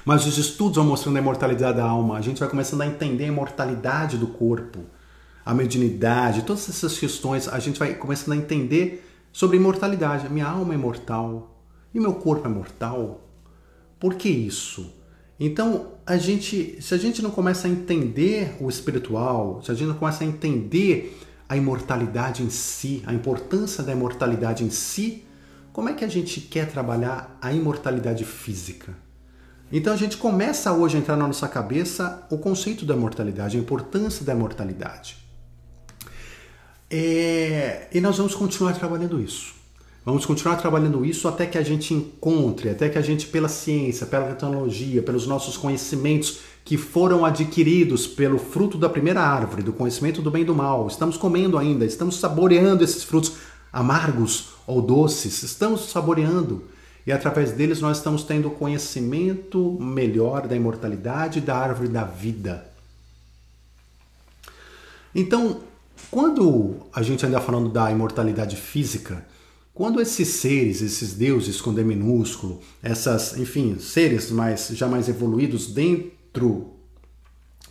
Mas 0.05 0.25
os 0.25 0.37
estudos 0.37 0.77
vão 0.77 0.85
mostrando 0.85 1.17
a 1.17 1.19
imortalidade 1.19 1.77
da 1.77 1.85
alma, 1.85 2.17
a 2.17 2.21
gente 2.21 2.39
vai 2.39 2.49
começando 2.49 2.81
a 2.81 2.87
entender 2.87 3.25
a 3.25 3.27
imortalidade 3.27 4.17
do 4.17 4.27
corpo, 4.27 4.79
a 5.45 5.53
mediunidade, 5.53 6.43
todas 6.43 6.69
essas 6.69 6.97
questões, 6.97 7.47
a 7.47 7.59
gente 7.59 7.77
vai 7.77 7.95
começando 7.95 8.33
a 8.33 8.37
entender 8.37 9.05
sobre 9.31 9.57
imortalidade. 9.57 10.29
Minha 10.29 10.47
alma 10.47 10.73
é 10.73 10.77
mortal 10.77 11.55
e 11.93 11.99
meu 11.99 12.13
corpo 12.13 12.47
é 12.47 12.49
mortal. 12.49 13.27
Por 14.01 14.15
que 14.15 14.27
isso? 14.27 14.95
Então, 15.39 15.91
a 16.07 16.17
gente, 16.17 16.81
se 16.81 16.91
a 16.95 16.97
gente 16.97 17.21
não 17.21 17.29
começa 17.29 17.67
a 17.67 17.69
entender 17.69 18.57
o 18.59 18.67
espiritual, 18.67 19.61
se 19.63 19.69
a 19.69 19.75
gente 19.75 19.89
não 19.89 19.95
começa 19.95 20.23
a 20.23 20.27
entender 20.27 21.19
a 21.47 21.55
imortalidade 21.55 22.41
em 22.41 22.49
si, 22.49 23.03
a 23.05 23.13
importância 23.13 23.83
da 23.83 23.91
imortalidade 23.91 24.63
em 24.63 24.71
si, 24.71 25.23
como 25.71 25.87
é 25.87 25.93
que 25.93 26.03
a 26.03 26.07
gente 26.07 26.41
quer 26.41 26.67
trabalhar 26.67 27.37
a 27.39 27.53
imortalidade 27.53 28.25
física? 28.25 28.91
Então 29.71 29.93
a 29.93 29.97
gente 29.97 30.17
começa 30.17 30.73
hoje 30.73 30.97
a 30.97 30.99
entrar 30.99 31.15
na 31.15 31.27
nossa 31.27 31.47
cabeça 31.47 32.25
o 32.31 32.39
conceito 32.39 32.85
da 32.85 32.95
imortalidade, 32.95 33.55
a 33.55 33.59
importância 33.59 34.25
da 34.25 34.33
imortalidade. 34.33 35.17
É... 36.89 37.87
E 37.93 38.01
nós 38.01 38.17
vamos 38.17 38.33
continuar 38.33 38.73
trabalhando 38.73 39.21
isso. 39.21 39.60
Vamos 40.03 40.25
continuar 40.25 40.55
trabalhando 40.55 41.05
isso 41.05 41.27
até 41.27 41.45
que 41.45 41.59
a 41.59 41.61
gente 41.61 41.93
encontre, 41.93 42.69
até 42.69 42.89
que 42.89 42.97
a 42.97 43.01
gente, 43.03 43.27
pela 43.27 43.47
ciência, 43.47 44.07
pela 44.07 44.29
tecnologia, 44.29 45.03
pelos 45.03 45.27
nossos 45.27 45.55
conhecimentos 45.55 46.39
que 46.65 46.75
foram 46.75 47.23
adquiridos 47.23 48.07
pelo 48.07 48.39
fruto 48.39 48.79
da 48.79 48.89
primeira 48.89 49.21
árvore, 49.21 49.61
do 49.61 49.71
conhecimento 49.71 50.19
do 50.19 50.31
bem 50.31 50.41
e 50.41 50.45
do 50.45 50.55
mal, 50.55 50.87
estamos 50.87 51.17
comendo 51.17 51.55
ainda, 51.55 51.85
estamos 51.85 52.17
saboreando 52.19 52.83
esses 52.83 53.03
frutos 53.03 53.33
amargos 53.71 54.49
ou 54.65 54.81
doces, 54.81 55.43
estamos 55.43 55.91
saboreando. 55.91 56.63
E 57.05 57.11
através 57.11 57.51
deles 57.51 57.79
nós 57.79 57.97
estamos 57.97 58.23
tendo 58.23 58.49
conhecimento 58.49 59.77
melhor 59.79 60.47
da 60.47 60.55
imortalidade 60.55 61.41
da 61.41 61.55
árvore 61.55 61.89
da 61.89 62.03
vida. 62.03 62.65
Então, 65.13 65.61
quando 66.09 66.77
a 66.91 67.03
gente 67.03 67.23
anda 67.23 67.39
falando 67.39 67.69
da 67.69 67.91
imortalidade 67.91 68.55
física, 68.55 69.25
quando 69.73 70.01
esses 70.01 70.27
seres, 70.27 70.81
esses 70.81 71.13
deuses 71.13 71.61
com 71.61 71.73
D 71.73 71.83
minúsculo, 71.83 72.59
essas, 72.83 73.37
enfim, 73.37 73.79
seres 73.79 74.29
mais 74.29 74.67
já 74.69 74.87
mais 74.87 75.07
evoluídos 75.07 75.67
dentro 75.67 76.71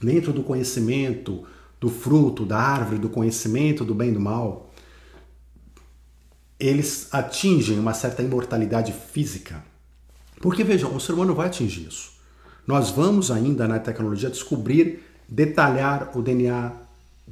dentro 0.02 0.32
do 0.32 0.42
conhecimento 0.42 1.44
do 1.78 1.90
fruto, 1.90 2.46
da 2.46 2.58
árvore 2.58 2.98
do 2.98 3.10
conhecimento 3.10 3.84
do 3.84 3.94
bem 3.94 4.10
e 4.10 4.12
do 4.12 4.20
mal, 4.20 4.70
eles 6.58 7.08
atingem 7.12 7.78
uma 7.78 7.92
certa 7.92 8.22
imortalidade 8.22 8.92
física. 8.92 9.62
Porque 10.40 10.64
vejam, 10.64 10.94
o 10.94 11.00
ser 11.00 11.12
humano 11.12 11.34
vai 11.34 11.46
atingir 11.48 11.86
isso. 11.86 12.12
Nós 12.66 12.90
vamos 12.90 13.30
ainda 13.30 13.68
na 13.68 13.78
tecnologia 13.78 14.30
descobrir, 14.30 15.02
detalhar 15.28 16.16
o 16.16 16.22
DNA, 16.22 16.72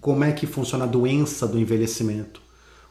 como 0.00 0.24
é 0.24 0.32
que 0.32 0.46
funciona 0.46 0.84
a 0.84 0.88
doença 0.88 1.46
do 1.46 1.58
envelhecimento 1.58 2.47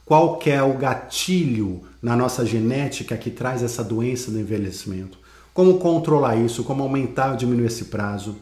qual 0.07 0.37
que 0.37 0.49
é 0.49 0.63
o 0.63 0.73
gatilho 0.73 1.83
na 2.01 2.15
nossa 2.15 2.45
genética 2.45 3.17
que 3.17 3.29
traz 3.29 3.61
essa 3.61 3.83
doença 3.83 4.31
do 4.31 4.39
envelhecimento? 4.39 5.19
Como 5.53 5.79
controlar 5.79 6.37
isso? 6.37 6.63
Como 6.63 6.81
aumentar 6.81 7.31
ou 7.31 7.35
diminuir 7.35 7.65
esse 7.65 7.85
prazo? 7.85 8.37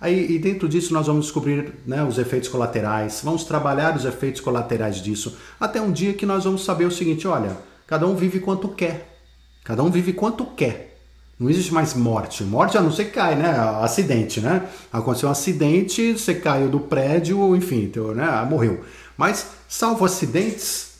Aí, 0.00 0.32
e 0.32 0.40
dentro 0.40 0.68
disso 0.68 0.92
nós 0.92 1.06
vamos 1.06 1.26
descobrir 1.26 1.72
né, 1.86 2.02
os 2.02 2.18
efeitos 2.18 2.48
colaterais, 2.48 3.20
vamos 3.22 3.44
trabalhar 3.44 3.96
os 3.96 4.04
efeitos 4.04 4.40
colaterais 4.40 4.96
disso, 4.96 5.36
até 5.58 5.80
um 5.80 5.92
dia 5.92 6.14
que 6.14 6.26
nós 6.26 6.42
vamos 6.42 6.64
saber 6.64 6.84
o 6.84 6.90
seguinte: 6.90 7.28
olha, 7.28 7.56
cada 7.86 8.08
um 8.08 8.16
vive 8.16 8.40
quanto 8.40 8.68
quer, 8.68 9.16
cada 9.62 9.84
um 9.84 9.90
vive 9.92 10.12
quanto 10.12 10.44
quer. 10.44 10.98
Não 11.38 11.48
existe 11.48 11.72
mais 11.72 11.94
morte. 11.94 12.42
Morte 12.42 12.76
a 12.76 12.80
não 12.80 12.90
ser 12.90 13.04
que 13.06 13.12
cai, 13.12 13.36
né? 13.36 13.50
Acidente, 13.80 14.40
né? 14.40 14.68
Aconteceu 14.92 15.28
um 15.28 15.32
acidente, 15.32 16.12
você 16.12 16.34
caiu 16.34 16.68
do 16.68 16.80
prédio, 16.80 17.54
enfim, 17.54 17.90
né? 18.16 18.46
morreu. 18.48 18.84
Mas, 19.16 19.46
salvo 19.68 20.04
acidentes, 20.04 20.93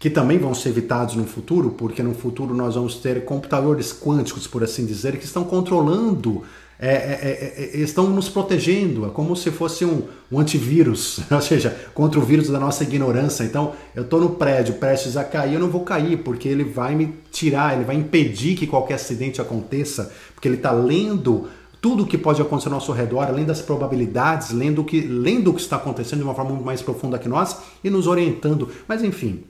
que 0.00 0.08
também 0.08 0.38
vão 0.38 0.54
ser 0.54 0.70
evitados 0.70 1.14
no 1.14 1.26
futuro, 1.26 1.72
porque 1.76 2.02
no 2.02 2.14
futuro 2.14 2.54
nós 2.54 2.74
vamos 2.74 2.94
ter 2.96 3.22
computadores 3.26 3.92
quânticos, 3.92 4.46
por 4.46 4.64
assim 4.64 4.86
dizer, 4.86 5.18
que 5.18 5.26
estão 5.26 5.44
controlando, 5.44 6.42
é, 6.78 6.88
é, 6.88 6.94
é, 6.94 7.70
é 7.74 7.80
estão 7.80 8.08
nos 8.08 8.26
protegendo, 8.26 9.04
é 9.04 9.10
como 9.10 9.36
se 9.36 9.50
fosse 9.50 9.84
um, 9.84 10.04
um, 10.32 10.40
antivírus, 10.40 11.20
ou 11.30 11.42
seja, 11.42 11.76
contra 11.92 12.18
o 12.18 12.22
vírus 12.22 12.48
da 12.48 12.58
nossa 12.58 12.82
ignorância. 12.82 13.44
Então, 13.44 13.74
eu 13.94 14.04
estou 14.04 14.18
no 14.18 14.30
prédio 14.30 14.76
prestes 14.76 15.18
a 15.18 15.22
cair, 15.22 15.52
eu 15.52 15.60
não 15.60 15.68
vou 15.68 15.82
cair, 15.82 16.16
porque 16.16 16.48
ele 16.48 16.64
vai 16.64 16.94
me 16.94 17.14
tirar, 17.30 17.76
ele 17.76 17.84
vai 17.84 17.96
impedir 17.96 18.56
que 18.56 18.66
qualquer 18.66 18.94
acidente 18.94 19.38
aconteça, 19.38 20.10
porque 20.34 20.48
ele 20.48 20.56
está 20.56 20.72
lendo 20.72 21.46
tudo 21.78 22.04
o 22.04 22.06
que 22.06 22.16
pode 22.16 22.40
acontecer 22.40 22.68
ao 22.68 22.74
nosso 22.74 22.92
redor, 22.92 23.24
além 23.24 23.44
das 23.44 23.60
probabilidades, 23.60 24.50
lendo 24.50 24.80
o 24.80 24.84
que, 24.84 25.02
lendo 25.02 25.50
o 25.50 25.54
que 25.54 25.60
está 25.60 25.76
acontecendo 25.76 26.20
de 26.20 26.24
uma 26.24 26.34
forma 26.34 26.52
muito 26.52 26.64
mais 26.64 26.80
profunda 26.80 27.18
que 27.18 27.28
nós 27.28 27.58
e 27.84 27.90
nos 27.90 28.06
orientando. 28.06 28.66
Mas 28.88 29.04
enfim, 29.04 29.44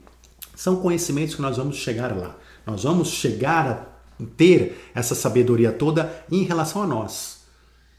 são 0.61 0.75
conhecimentos 0.75 1.33
que 1.33 1.41
nós 1.41 1.57
vamos 1.57 1.77
chegar 1.77 2.15
lá. 2.15 2.37
Nós 2.67 2.83
vamos 2.83 3.07
chegar 3.07 4.05
a 4.19 4.23
ter 4.37 4.79
essa 4.93 5.15
sabedoria 5.15 5.71
toda 5.71 6.23
em 6.31 6.43
relação 6.43 6.83
a 6.83 6.85
nós. 6.85 7.39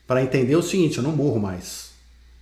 Para 0.07 0.23
entender 0.23 0.55
o 0.55 0.63
seguinte: 0.63 0.99
eu 0.99 1.03
não 1.03 1.11
morro 1.11 1.41
mais. 1.41 1.91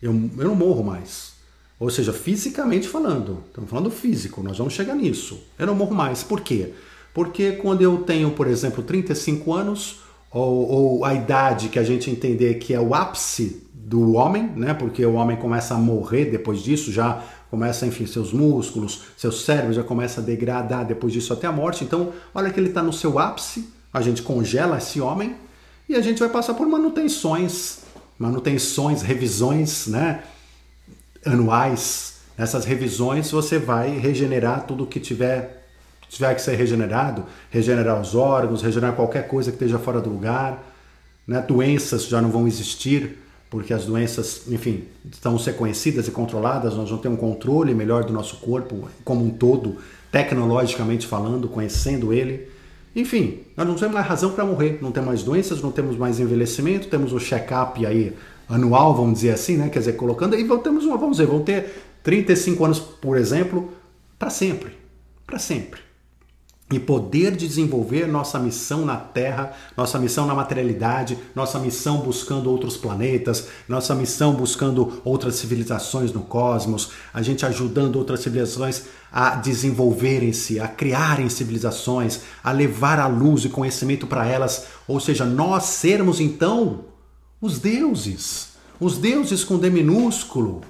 Eu, 0.03 0.11
eu 0.37 0.49
não 0.49 0.55
morro 0.55 0.85
mais. 0.85 1.33
Ou 1.79 1.89
seja, 1.89 2.13
fisicamente 2.13 2.87
falando. 2.87 3.45
Estamos 3.47 3.71
falando 3.71 3.91
físico, 3.91 4.43
nós 4.43 4.59
vamos 4.59 4.75
chegar 4.75 4.95
nisso. 4.95 5.43
Eu 5.59 5.67
não 5.67 5.75
morro 5.75 5.95
mais. 5.95 6.23
Por 6.23 6.43
quê? 6.43 6.75
Porque 7.15 7.53
quando 7.53 7.81
eu 7.81 8.03
tenho, 8.03 8.33
por 8.33 8.47
exemplo, 8.47 8.83
35 8.83 9.55
anos, 9.55 10.01
ou, 10.31 10.69
ou 10.69 11.05
a 11.07 11.15
idade 11.15 11.71
que 11.71 11.79
a 11.79 11.83
gente 11.83 12.11
entender 12.11 12.57
que 12.59 12.75
é 12.75 12.81
o 12.81 12.95
ápice 12.95 13.67
do 13.73 14.13
homem, 14.13 14.51
né? 14.55 14.75
Porque 14.75 15.05
o 15.07 15.15
homem 15.15 15.39
começa 15.39 15.73
a 15.73 15.79
morrer 15.79 16.27
depois 16.27 16.61
disso, 16.61 16.93
já 16.93 17.25
começa, 17.51 17.85
enfim, 17.85 18.07
seus 18.07 18.33
músculos, 18.33 19.03
seu 19.17 19.33
cérebro 19.33 19.73
já 19.73 19.83
começa 19.83 20.21
a 20.21 20.25
degradar 20.25 20.87
depois 20.87 21.13
disso 21.13 21.33
até 21.33 21.47
a 21.47 21.53
morte. 21.53 21.83
Então, 21.83 22.13
olha 22.33 22.51
que 22.51 22.61
ele 22.61 22.69
está 22.69 22.83
no 22.83 22.93
seu 22.93 23.19
ápice, 23.19 23.69
a 23.93 24.01
gente 24.01 24.23
congela 24.23 24.79
esse 24.79 25.01
homem 25.01 25.35
e 25.89 25.97
a 25.97 26.01
gente 26.01 26.21
vai 26.21 26.29
passar 26.29 26.55
por 26.55 26.67
manutenções, 26.69 27.81
manutenções, 28.17 29.03
revisões, 29.03 29.89
né, 29.89 30.23
anuais. 31.27 32.21
Nessas 32.39 32.65
revisões 32.65 33.31
você 33.31 33.59
vai 33.59 33.99
regenerar 33.99 34.65
tudo 34.67 34.87
que 34.87 35.01
tiver 35.01 35.59
tiver 36.09 36.35
que 36.35 36.43
ser 36.43 36.57
regenerado, 36.57 37.25
regenerar 37.51 38.01
os 38.01 38.17
órgãos, 38.17 38.63
regenerar 38.63 38.97
qualquer 38.97 39.29
coisa 39.29 39.53
que 39.53 39.55
esteja 39.55 39.79
fora 39.79 40.01
do 40.01 40.11
lugar, 40.11 40.61
né? 41.25 41.41
doenças 41.41 42.07
já 42.07 42.21
não 42.21 42.31
vão 42.31 42.49
existir 42.49 43.17
porque 43.51 43.75
as 43.75 43.85
doenças, 43.85 44.43
enfim, 44.49 44.85
estão 45.11 45.37
ser 45.39 45.55
conhecidas 45.55 46.07
e 46.07 46.13
controladas, 46.13 46.77
nós 46.77 46.89
vamos 46.89 47.03
ter 47.03 47.09
um 47.09 47.17
controle 47.17 47.75
melhor 47.75 48.05
do 48.05 48.13
nosso 48.13 48.37
corpo 48.37 48.89
como 49.05 49.25
um 49.25 49.31
todo, 49.31 49.77
tecnologicamente 50.11 51.07
falando, 51.07 51.49
conhecendo 51.49 52.13
ele. 52.13 52.49
Enfim, 52.95 53.41
nós 53.57 53.67
não 53.67 53.75
temos 53.75 53.95
mais 53.95 54.07
razão 54.07 54.31
para 54.31 54.45
morrer, 54.45 54.79
não 54.81 54.93
temos 54.93 55.09
mais 55.09 55.23
doenças, 55.25 55.61
não 55.61 55.73
temos 55.73 55.97
mais 55.97 56.21
envelhecimento, 56.21 56.89
temos 56.89 57.13
o 57.13 57.19
check-up 57.19 57.85
aí 57.85 58.15
anual, 58.49 58.95
vamos 58.95 59.15
dizer 59.15 59.31
assim, 59.31 59.57
né? 59.57 59.69
Quer 59.69 59.81
dizer, 59.81 59.93
colocando 59.95 60.35
aí, 60.35 60.47
temos 60.63 60.85
uma, 60.85 60.97
vamos 60.97 61.17
dizer, 61.17 61.27
vão 61.27 61.41
ter 61.43 61.83
35 62.05 62.65
anos, 62.65 62.79
por 62.79 63.17
exemplo, 63.17 63.73
para 64.17 64.31
sempre, 64.31 64.73
para 65.27 65.39
sempre 65.39 65.90
e 66.73 66.79
poder 66.79 67.35
desenvolver 67.35 68.07
nossa 68.07 68.39
missão 68.39 68.85
na 68.85 68.97
Terra, 68.97 69.53
nossa 69.77 69.99
missão 69.99 70.25
na 70.25 70.35
materialidade, 70.35 71.19
nossa 71.35 71.59
missão 71.59 71.99
buscando 71.99 72.49
outros 72.49 72.77
planetas, 72.77 73.49
nossa 73.69 73.93
missão 73.95 74.35
buscando 74.35 75.03
outras 75.05 75.35
civilizações 75.35 76.13
no 76.13 76.21
cosmos, 76.21 76.91
a 77.13 77.23
gente 77.23 77.45
ajudando 77.45 77.97
outras 77.97 78.21
civilizações 78.21 78.85
a 79.13 79.31
desenvolverem-se, 79.31 80.61
a 80.61 80.69
criarem 80.69 81.29
civilizações, 81.29 82.21
a 82.45 82.53
levar 82.53 83.01
a 83.01 83.09
luz 83.09 83.45
e 83.45 83.49
conhecimento 83.49 84.07
para 84.07 84.25
elas, 84.27 84.67
ou 84.87 85.01
seja, 85.01 85.25
nós 85.25 85.65
sermos 85.65 86.21
então 86.21 86.85
os 87.41 87.59
deuses, 87.59 88.51
os 88.79 88.97
deuses 88.97 89.43
com 89.43 89.59
D 89.59 89.69
minúsculo. 89.71 90.61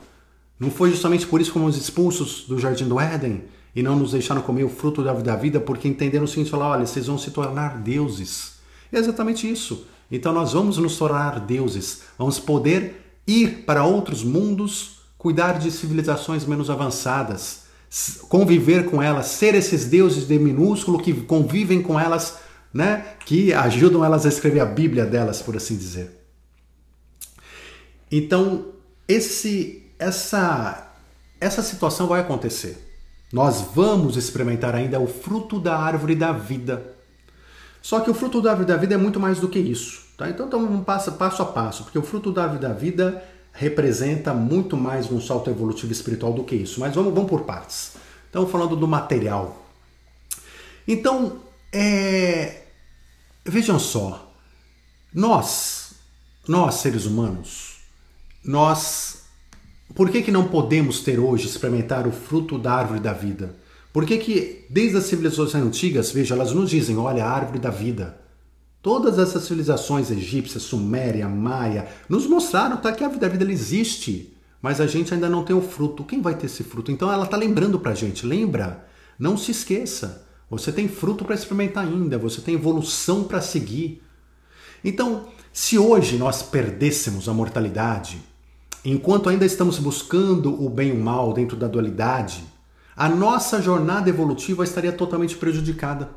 Não 0.59 0.71
foi 0.71 0.91
justamente 0.91 1.27
por 1.27 1.41
isso 1.41 1.53
que 1.53 1.59
fomos 1.59 1.77
expulsos 1.77 2.45
do 2.49 2.59
Jardim 2.59 2.89
do 2.89 2.99
Éden? 2.99 3.45
E 3.75 3.83
não 3.83 3.97
nos 3.97 4.13
deixaram 4.13 4.43
comer 4.43 4.65
o 4.65 4.69
fruto 4.69 5.03
da 5.03 5.37
vida, 5.37 5.61
porque 5.61 5.89
entenderam 5.89 6.25
o 6.25 6.29
seguinte: 6.29 6.51
falar, 6.51 6.71
olha, 6.71 6.87
vocês 6.87 7.07
vão 7.07 7.19
se 7.19 7.31
tornar 7.31 7.79
deuses. 7.79 8.55
É 8.93 8.99
exatamente 8.99 9.51
isso. 9.51 9.87
Então 10.11 10.33
nós 10.33 10.53
vamos 10.53 10.77
nos 10.77 10.97
tornar 10.97 11.39
deuses, 11.41 12.03
vamos 12.19 12.41
poder 12.41 13.15
ir 13.27 13.65
para 13.65 13.85
outros 13.85 14.25
mundos, 14.25 15.03
cuidar 15.17 15.59
de 15.59 15.71
civilizações 15.71 16.45
menos 16.45 16.69
avançadas, 16.69 17.65
conviver 18.29 18.91
com 18.91 19.01
elas, 19.01 19.27
ser 19.27 19.55
esses 19.55 19.85
deuses 19.85 20.27
de 20.27 20.39
minúsculo 20.39 20.99
que 20.99 21.13
convivem 21.13 21.81
com 21.81 21.99
elas, 21.99 22.39
né, 22.75 23.15
que 23.25 23.53
ajudam 23.53 24.05
elas 24.05 24.27
a 24.27 24.29
escrever 24.29 24.61
a 24.61 24.67
Bíblia 24.67 25.07
delas, 25.07 25.41
por 25.41 25.57
assim 25.57 25.77
dizer. 25.77 26.19
Então, 28.11 28.67
esse 29.07 29.85
essa 29.97 30.89
essa 31.41 31.63
situação 31.63 32.09
vai 32.09 32.21
acontecer. 32.21 32.90
Nós 33.33 33.61
vamos 33.75 34.17
experimentar 34.17 34.75
ainda 34.75 34.99
o 34.99 35.07
fruto 35.07 35.61
da 35.61 35.77
árvore 35.77 36.17
da 36.17 36.33
vida. 36.33 36.95
Só 37.81 38.01
que 38.01 38.11
o 38.11 38.15
fruto 38.15 38.43
da 38.43 38.51
árvore 38.51 38.69
da 38.69 38.77
vida 38.77 38.95
é 38.95 38.99
muito 38.99 39.21
mais 39.21 39.39
do 39.39 39.49
que 39.49 39.59
isso. 39.59 40.03
Tá? 40.17 40.29
Então, 40.29 40.47
então 40.47 40.85
passo, 40.85 41.13
passo 41.13 41.43
a 41.43 41.47
passo, 41.47 41.85
porque 41.85 41.99
o 41.99 42.03
fruto 42.03 42.33
da 42.33 42.43
árvore 42.43 42.61
da 42.61 42.73
vida 42.73 43.25
representa 43.53 44.35
muito 44.35 44.77
mais 44.77 45.11
um 45.11 45.21
salto 45.21 45.49
evolutivo 45.49 45.93
espiritual 45.93 46.33
do 46.33 46.45
que 46.45 46.57
isso. 46.57 46.81
Mas 46.81 46.95
vamos, 46.95 47.15
vamos 47.15 47.31
por 47.31 47.43
partes. 47.43 47.93
Então, 48.29 48.47
falando 48.47 48.77
do 48.77 48.87
material. 48.87 49.67
Então, 50.87 51.41
é... 51.73 52.65
vejam 53.45 53.79
só, 53.79 54.33
nós, 55.15 55.95
nós 56.47 56.77
seres 56.77 57.07
humanos, 57.07 57.79
nós 58.45 59.20
por 59.95 60.11
que, 60.11 60.23
que 60.23 60.31
não 60.31 60.49
podemos 60.49 61.01
ter 61.01 61.19
hoje 61.19 61.47
experimentar 61.47 62.07
o 62.07 62.13
fruto 62.13 62.59
da 62.59 62.73
árvore 62.73 63.01
da 63.01 63.13
vida? 63.13 63.57
Por 63.93 64.07
que, 64.07 64.19
que 64.19 64.67
desde 64.71 64.97
as 64.97 65.05
civilizações 65.05 65.55
antigas, 65.55 66.13
veja, 66.13 66.35
elas 66.35 66.53
nos 66.53 66.71
dizem, 66.71 66.97
olha, 66.97 67.25
a 67.25 67.31
árvore 67.31 67.59
da 67.59 67.71
vida. 67.71 68.21
Todas 68.81 69.19
essas 69.19 69.43
civilizações 69.43 70.11
egípcias, 70.11 70.63
suméria, 70.63 71.29
maia, 71.29 71.89
nos 72.09 72.27
mostraram 72.27 72.77
tá, 72.77 72.93
que 72.93 73.05
a 73.05 73.09
vida, 73.09 73.27
a 73.27 73.29
vida 73.29 73.53
existe, 73.53 74.33
mas 74.63 74.81
a 74.81 74.87
gente 74.87 75.13
ainda 75.13 75.29
não 75.29 75.45
tem 75.45 75.55
o 75.55 75.61
fruto. 75.61 76.05
Quem 76.05 76.23
vai 76.23 76.35
ter 76.35 76.47
esse 76.47 76.63
fruto? 76.63 76.91
Então 76.91 77.13
ela 77.13 77.25
está 77.25 77.37
lembrando 77.37 77.79
para 77.81 77.91
a 77.91 77.95
gente, 77.95 78.25
lembra? 78.25 78.87
Não 79.19 79.37
se 79.37 79.51
esqueça, 79.51 80.27
você 80.49 80.73
tem 80.73 80.89
fruto 80.89 81.25
para 81.25 81.35
experimentar 81.35 81.85
ainda, 81.85 82.17
você 82.17 82.41
tem 82.41 82.55
evolução 82.55 83.25
para 83.25 83.41
seguir. 83.41 84.03
Então, 84.83 85.27
se 85.53 85.77
hoje 85.77 86.17
nós 86.17 86.43
perdêssemos 86.43 87.29
a 87.29 87.35
mortalidade, 87.35 88.30
Enquanto 88.85 89.29
ainda 89.29 89.45
estamos 89.45 89.79
buscando 89.79 90.63
o 90.63 90.69
bem 90.69 90.89
e 90.89 90.93
o 90.93 90.99
mal 90.99 91.33
dentro 91.33 91.57
da 91.57 91.69
dualidade, 91.69 92.45
a 92.97 93.09
nossa 93.09 93.61
jornada 93.61 94.09
evolutiva 94.09 94.65
estaria 94.65 94.93
totalmente 94.93 95.37
prejudicada. 95.37 96.11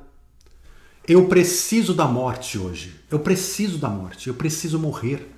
Eu 1.05 1.28
preciso 1.28 1.93
da 1.93 2.05
morte 2.05 2.57
hoje. 2.57 2.95
Eu 3.11 3.20
preciso 3.20 3.78
da 3.78 3.89
morte. 3.89 4.30
Eu 4.30 4.34
preciso 4.34 4.80
morrer. 4.80 5.30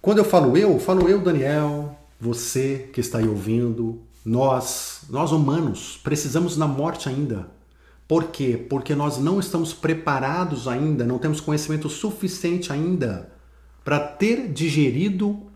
Quando 0.00 0.18
eu 0.18 0.24
falo 0.24 0.56
eu, 0.56 0.78
falo 0.78 1.06
eu, 1.08 1.20
Daniel, 1.20 1.98
você 2.18 2.88
que 2.92 3.00
está 3.00 3.18
aí 3.18 3.28
ouvindo, 3.28 4.00
nós, 4.24 5.02
nós 5.10 5.32
humanos, 5.32 6.00
precisamos 6.02 6.56
da 6.56 6.66
morte 6.66 7.08
ainda. 7.08 7.48
Por 8.06 8.24
quê? 8.24 8.66
Porque 8.70 8.94
nós 8.94 9.18
não 9.18 9.38
estamos 9.38 9.74
preparados 9.74 10.66
ainda, 10.66 11.04
não 11.04 11.18
temos 11.18 11.40
conhecimento 11.40 11.90
suficiente 11.90 12.72
ainda 12.72 13.30
para 13.84 13.98
ter 13.98 14.48
digerido 14.48 15.47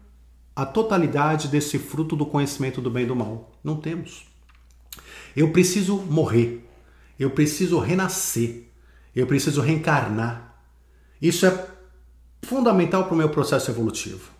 a 0.54 0.66
totalidade 0.66 1.48
desse 1.48 1.78
fruto 1.78 2.14
do 2.14 2.26
conhecimento 2.26 2.80
do 2.80 2.90
bem 2.90 3.04
e 3.04 3.06
do 3.06 3.16
mal. 3.16 3.50
Não 3.64 3.76
temos. 3.76 4.26
Eu 5.36 5.50
preciso 5.50 5.96
morrer. 5.96 6.68
Eu 7.18 7.30
preciso 7.30 7.78
renascer. 7.78 8.64
Eu 9.14 9.26
preciso 9.26 9.60
reencarnar. 9.60 10.56
Isso 11.20 11.46
é 11.46 11.66
fundamental 12.42 13.04
para 13.04 13.14
o 13.14 13.16
meu 13.16 13.28
processo 13.28 13.70
evolutivo. 13.70 14.30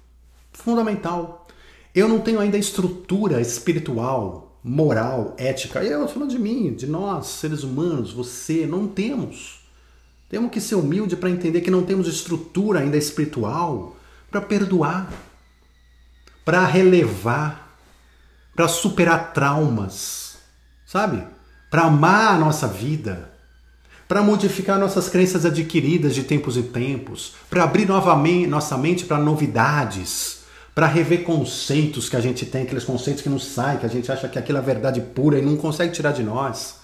Fundamental. 0.53 1.47
Eu 1.95 2.09
não 2.09 2.21
tenho 2.21 2.41
ainda 2.41 2.59
estrutura 2.59 3.41
espiritual, 3.41 4.59
moral, 4.65 5.35
ética. 5.39 5.83
Eu 5.83 6.09
falando 6.09 6.31
de 6.31 6.39
mim, 6.39 6.75
de 6.75 6.87
nós, 6.87 7.27
seres 7.27 7.63
humanos, 7.63 8.13
você, 8.13 8.67
não 8.67 8.87
temos. 8.87 9.61
Temos 10.29 10.51
que 10.51 10.61
ser 10.61 10.77
humilde 10.77 11.17
para 11.17 11.31
entender 11.31 11.61
que 11.61 11.71
não 11.71 11.83
temos 11.83 12.09
estrutura 12.09 12.81
ainda 12.81 12.97
espiritual 12.97 13.97
para 14.31 14.41
perdoar, 14.41 15.13
para 16.45 16.65
relevar, 16.65 17.77
para 18.55 18.69
superar 18.69 19.33
traumas, 19.33 20.37
sabe? 20.87 21.25
Para 21.71 21.85
amar 21.85 22.35
a 22.35 22.39
nossa 22.39 22.67
vida, 22.67 23.31
para 24.09 24.23
modificar 24.23 24.79
nossas 24.79 25.09
crenças 25.09 25.47
adquiridas 25.47 26.15
de 26.15 26.25
tempos 26.25 26.57
em 26.57 26.63
tempos, 26.63 27.35
para 27.49 27.65
abrir 27.65 27.87
novamente 27.87 28.47
nossa 28.47 28.77
mente 28.77 29.05
para 29.05 29.19
novidades, 29.19 30.43
para 30.75 30.87
rever 30.87 31.23
conceitos 31.23 32.09
que 32.09 32.17
a 32.17 32.21
gente 32.21 32.47
tem, 32.47 32.63
aqueles 32.63 32.85
conceitos 32.85 33.23
que 33.23 33.29
não 33.29 33.39
saem, 33.39 33.79
que 33.79 33.87
a 33.87 33.89
gente 33.89 34.11
acha 34.11 34.29
que 34.29 34.39
aquilo 34.39 34.59
é 34.59 34.63
verdade 34.63 35.01
pura 35.01 35.39
e 35.39 35.43
não 35.43 35.57
consegue 35.57 35.93
tirar 35.93 36.13
de 36.13 36.23
nós. 36.23 36.81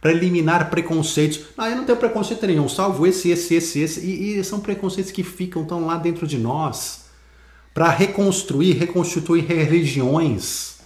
Para 0.00 0.12
eliminar 0.12 0.68
preconceitos. 0.68 1.40
Ah, 1.56 1.70
eu 1.70 1.76
não 1.76 1.84
tenho 1.84 1.96
preconceito 1.96 2.44
nenhum, 2.46 2.68
salvo 2.68 3.06
esse, 3.06 3.30
esse, 3.30 3.54
esse, 3.54 3.80
esse. 3.80 4.00
E, 4.00 4.38
e 4.38 4.44
são 4.44 4.58
preconceitos 4.58 5.12
que 5.12 5.22
ficam, 5.22 5.62
estão 5.62 5.86
lá 5.86 5.96
dentro 5.96 6.26
de 6.26 6.38
nós. 6.38 7.01
Para 7.74 7.90
reconstruir, 7.90 8.72
reconstituir 8.78 9.44
religiões. 9.44 10.78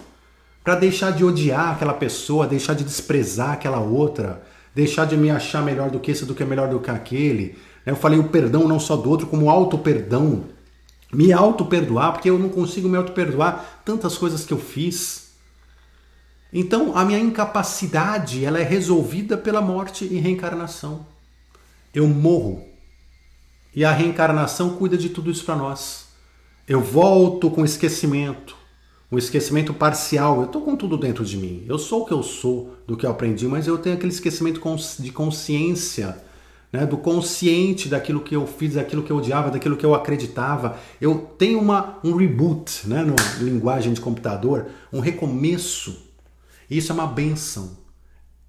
Para 0.63 0.77
deixar 0.77 1.13
de 1.13 1.25
odiar 1.25 1.73
aquela 1.73 1.95
pessoa, 1.95 2.47
deixar 2.47 2.75
de 2.75 2.85
desprezar 2.85 3.53
aquela 3.53 3.81
outra. 3.81 4.43
Deixar 4.75 5.05
de 5.07 5.17
me 5.17 5.31
achar 5.31 5.63
melhor 5.63 5.91
do 5.91 5.99
que 5.99 6.11
esse, 6.11 6.25
do 6.25 6.35
que 6.35 6.45
melhor 6.45 6.69
do 6.69 6.81
que 6.81 6.91
aquele. 6.91 7.57
Eu 7.85 7.97
falei 7.97 8.19
o 8.19 8.29
perdão 8.29 8.69
não 8.69 8.81
só 8.81 8.97
do 8.97 9.09
outro, 9.09 9.27
como 9.27 9.49
auto-perdão 9.49 10.45
me 11.13 11.33
auto-perdoar, 11.33 12.13
porque 12.13 12.29
eu 12.29 12.39
não 12.39 12.49
consigo 12.49 12.89
me 12.89 12.97
auto-perdoar 12.97 13.83
tantas 13.85 14.19
coisas 14.19 14.45
que 14.45 14.53
eu 14.53 14.59
fiz. 14.59 15.31
Então, 16.53 16.97
a 16.97 17.05
minha 17.05 17.19
incapacidade, 17.19 18.45
ela 18.45 18.59
é 18.59 18.63
resolvida 18.63 19.37
pela 19.37 19.61
morte 19.61 20.05
e 20.05 20.19
reencarnação. 20.19 21.07
Eu 21.95 22.07
morro. 22.07 22.65
E 23.75 23.85
a 23.85 23.93
reencarnação 23.93 24.77
cuida 24.77 24.97
de 24.97 25.09
tudo 25.09 25.31
isso 25.31 25.45
para 25.45 25.57
nós. 25.57 26.06
Eu 26.69 26.81
volto 26.81 27.51
com 27.51 27.65
esquecimento, 27.65 28.57
um 29.11 29.17
esquecimento 29.19 29.73
parcial. 29.73 30.41
Eu 30.41 30.47
estou 30.47 30.63
com 30.63 30.75
tudo 30.75 30.97
dentro 30.97 31.25
de 31.25 31.37
mim. 31.37 31.65
Eu 31.69 31.79
sou 31.79 32.03
o 32.03 32.07
que 32.07 32.13
eu 32.13 32.23
sou, 32.23 32.77
do 32.87 32.97
que 32.97 33.07
eu 33.07 33.11
aprendi, 33.11 33.47
mas 33.47 33.67
eu 33.67 33.79
tenho 33.79 33.95
aquele 33.95 34.13
esquecimento 34.13 34.61
de 34.99 35.13
consciência 35.13 36.17
né, 36.73 36.85
do 36.85 36.97
consciente 36.97 37.89
daquilo 37.89 38.21
que 38.21 38.35
eu 38.35 38.47
fiz, 38.47 38.75
daquilo 38.75 39.03
que 39.03 39.11
eu 39.11 39.17
odiava, 39.17 39.51
daquilo 39.51 39.77
que 39.77 39.87
eu 39.87 39.95
acreditava. 39.95 40.79
Eu 41.01 41.31
tenho 41.39 41.61
uma, 41.61 41.99
um 42.03 42.15
reboot, 42.17 42.89
né, 42.89 43.05
na 43.05 43.15
linguagem 43.43 43.93
de 43.93 44.01
computador, 44.01 44.67
um 44.93 45.01
recomeço. 45.01 46.05
Isso 46.71 46.93
é 46.93 46.95
uma 46.95 47.07
benção. 47.07 47.79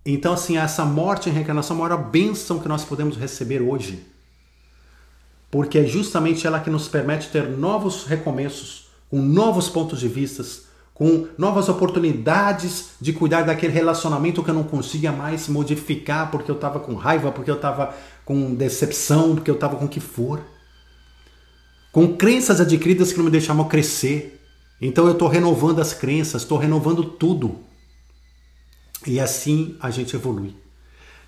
Então, 0.06 0.34
assim, 0.34 0.58
essa 0.58 0.86
morte 0.86 1.30
e 1.30 1.32
reencarnação 1.32 1.76
é 1.78 1.80
a 1.80 1.84
maior 1.84 2.10
benção 2.10 2.60
que 2.60 2.68
nós 2.68 2.84
podemos 2.84 3.18
receber 3.18 3.62
hoje. 3.62 4.06
Porque 5.50 5.80
é 5.80 5.86
justamente 5.86 6.46
ela 6.46 6.60
que 6.60 6.70
nos 6.70 6.88
permite 6.88 7.30
ter 7.30 7.48
novos 7.48 8.06
recomeços, 8.06 8.88
com 9.10 9.22
novos 9.22 9.70
pontos 9.70 10.00
de 10.00 10.08
vistas, 10.08 10.68
com 10.98 11.28
novas 11.38 11.70
oportunidades 11.70 12.90
de 13.00 13.14
cuidar 13.14 13.44
daquele 13.44 13.72
relacionamento 13.72 14.44
que 14.44 14.50
eu 14.50 14.54
não 14.56 14.64
conseguia 14.64 15.12
mais 15.12 15.48
modificar 15.48 16.32
porque 16.32 16.50
eu 16.50 16.56
estava 16.56 16.80
com 16.80 16.96
raiva, 16.96 17.32
porque 17.32 17.52
eu 17.52 17.56
estava 17.56 17.94
com 18.26 18.56
decepção, 18.56 19.36
porque 19.36 19.52
eu 19.52 19.56
estava 19.56 19.76
com 19.76 19.86
o 19.86 19.90
que 19.90 20.00
for. 20.00 20.42
Com 21.92 22.18
crenças 22.18 22.60
adquiridas 22.60 23.12
que 23.12 23.18
não 23.20 23.26
me 23.26 23.32
deixavam 23.32 23.68
crescer. 23.68 24.42
Então 24.82 25.06
eu 25.06 25.14
estou 25.14 25.28
renovando 25.28 25.80
as 25.80 25.94
crenças, 25.94 26.42
estou 26.42 26.58
renovando 26.58 27.04
tudo. 27.04 27.60
E 29.06 29.20
assim 29.20 29.78
a 29.80 29.92
gente 29.92 30.16
evolui. 30.16 30.56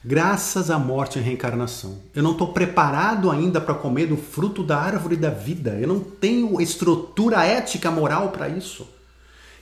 Graças 0.04 0.72
à 0.72 0.80
morte 0.80 1.20
e 1.20 1.22
reencarnação. 1.22 2.00
Eu 2.16 2.24
não 2.24 2.32
estou 2.32 2.54
preparado 2.54 3.30
ainda 3.30 3.60
para 3.60 3.74
comer 3.74 4.08
do 4.08 4.16
fruto 4.16 4.64
da 4.64 4.78
árvore 4.78 5.18
da 5.18 5.30
vida. 5.30 5.72
Eu 5.72 5.90
não 5.90 6.00
tenho 6.00 6.62
estrutura 6.62 7.44
ética, 7.44 7.92
moral 7.92 8.30
para 8.30 8.48
isso. 8.48 8.88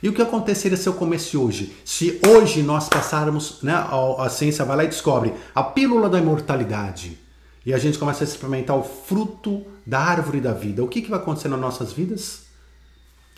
E 0.00 0.08
o 0.08 0.12
que 0.12 0.22
aconteceria 0.22 0.76
se 0.76 0.88
eu 0.88 0.94
comesse 0.94 1.36
hoje? 1.36 1.76
Se 1.84 2.20
hoje 2.24 2.62
nós 2.62 2.88
passarmos, 2.88 3.58
né, 3.64 3.72
a, 3.72 4.26
a 4.26 4.28
ciência 4.30 4.64
vai 4.64 4.76
lá 4.76 4.84
e 4.84 4.88
descobre 4.88 5.34
a 5.52 5.62
pílula 5.62 6.08
da 6.08 6.18
imortalidade 6.18 7.18
e 7.66 7.74
a 7.74 7.78
gente 7.78 7.98
começa 7.98 8.22
a 8.22 8.26
experimentar 8.26 8.76
o 8.78 8.84
fruto 8.84 9.64
da 9.84 9.98
árvore 9.98 10.40
da 10.40 10.52
vida, 10.52 10.84
o 10.84 10.88
que, 10.88 11.02
que 11.02 11.10
vai 11.10 11.18
acontecer 11.18 11.48
nas 11.48 11.58
nossas 11.58 11.92
vidas? 11.92 12.42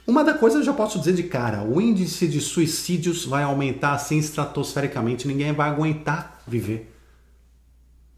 Uma 0.07 0.23
da 0.23 0.35
coisa 0.35 0.59
eu 0.59 0.63
já 0.63 0.73
posso 0.73 0.99
dizer 0.99 1.15
de 1.15 1.23
cara, 1.23 1.63
o 1.63 1.81
índice 1.81 2.29
de 2.29 2.41
suicídios 2.41 3.25
vai 3.25 3.43
aumentar 3.43 3.93
assim 3.93 4.19
estratosfericamente, 4.19 5.27
ninguém 5.27 5.53
vai 5.53 5.69
aguentar 5.71 6.40
viver. 6.51 6.95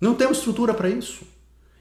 Não 0.00 0.14
temos 0.14 0.38
estrutura 0.38 0.74
para 0.74 0.88
isso. 0.88 1.24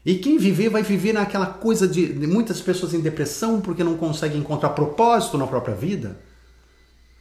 E 0.04 0.16
quem 0.16 0.38
viver 0.38 0.68
vai 0.68 0.82
viver 0.82 1.12
naquela 1.12 1.46
coisa 1.46 1.88
de, 1.88 2.12
de 2.12 2.26
muitas 2.26 2.60
pessoas 2.60 2.94
em 2.94 3.00
depressão 3.00 3.60
porque 3.60 3.82
não 3.82 3.96
conseguem 3.96 4.40
encontrar 4.40 4.70
propósito 4.70 5.38
na 5.38 5.46
própria 5.46 5.74
vida 5.74 6.20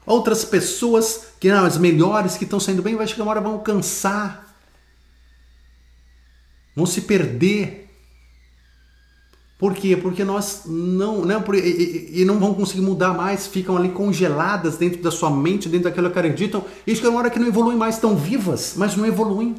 Outras 0.05 0.43
pessoas, 0.43 1.27
que 1.39 1.47
eram 1.47 1.65
as 1.65 1.77
melhores, 1.77 2.35
que 2.35 2.43
estão 2.43 2.59
saindo 2.59 2.81
bem, 2.81 2.95
vai 2.95 3.07
chegar 3.07 3.23
uma 3.23 3.31
hora 3.31 3.41
vão 3.41 3.59
cansar. 3.59 4.55
Vão 6.75 6.85
se 6.85 7.01
perder. 7.01 7.80
Por 9.61 9.75
quê? 9.75 9.95
Porque 9.95 10.23
nós 10.23 10.63
não, 10.65 11.23
né, 11.23 11.39
por, 11.39 11.53
e, 11.53 12.09
e, 12.19 12.25
não 12.25 12.39
vão 12.39 12.51
conseguir 12.51 12.81
mudar 12.81 13.13
mais, 13.13 13.45
ficam 13.45 13.77
ali 13.77 13.89
congeladas 13.89 14.75
dentro 14.75 14.99
da 15.03 15.11
sua 15.11 15.29
mente, 15.29 15.69
dentro 15.69 15.83
daquilo 15.83 16.09
que 16.09 16.17
acreditam, 16.17 16.65
e 16.85 16.95
chega 16.95 17.11
uma 17.11 17.19
hora 17.19 17.29
que 17.29 17.37
não 17.37 17.45
evoluem 17.47 17.77
mais, 17.77 17.93
estão 17.93 18.15
vivas, 18.15 18.73
mas 18.75 18.97
não 18.97 19.05
evoluem. 19.05 19.53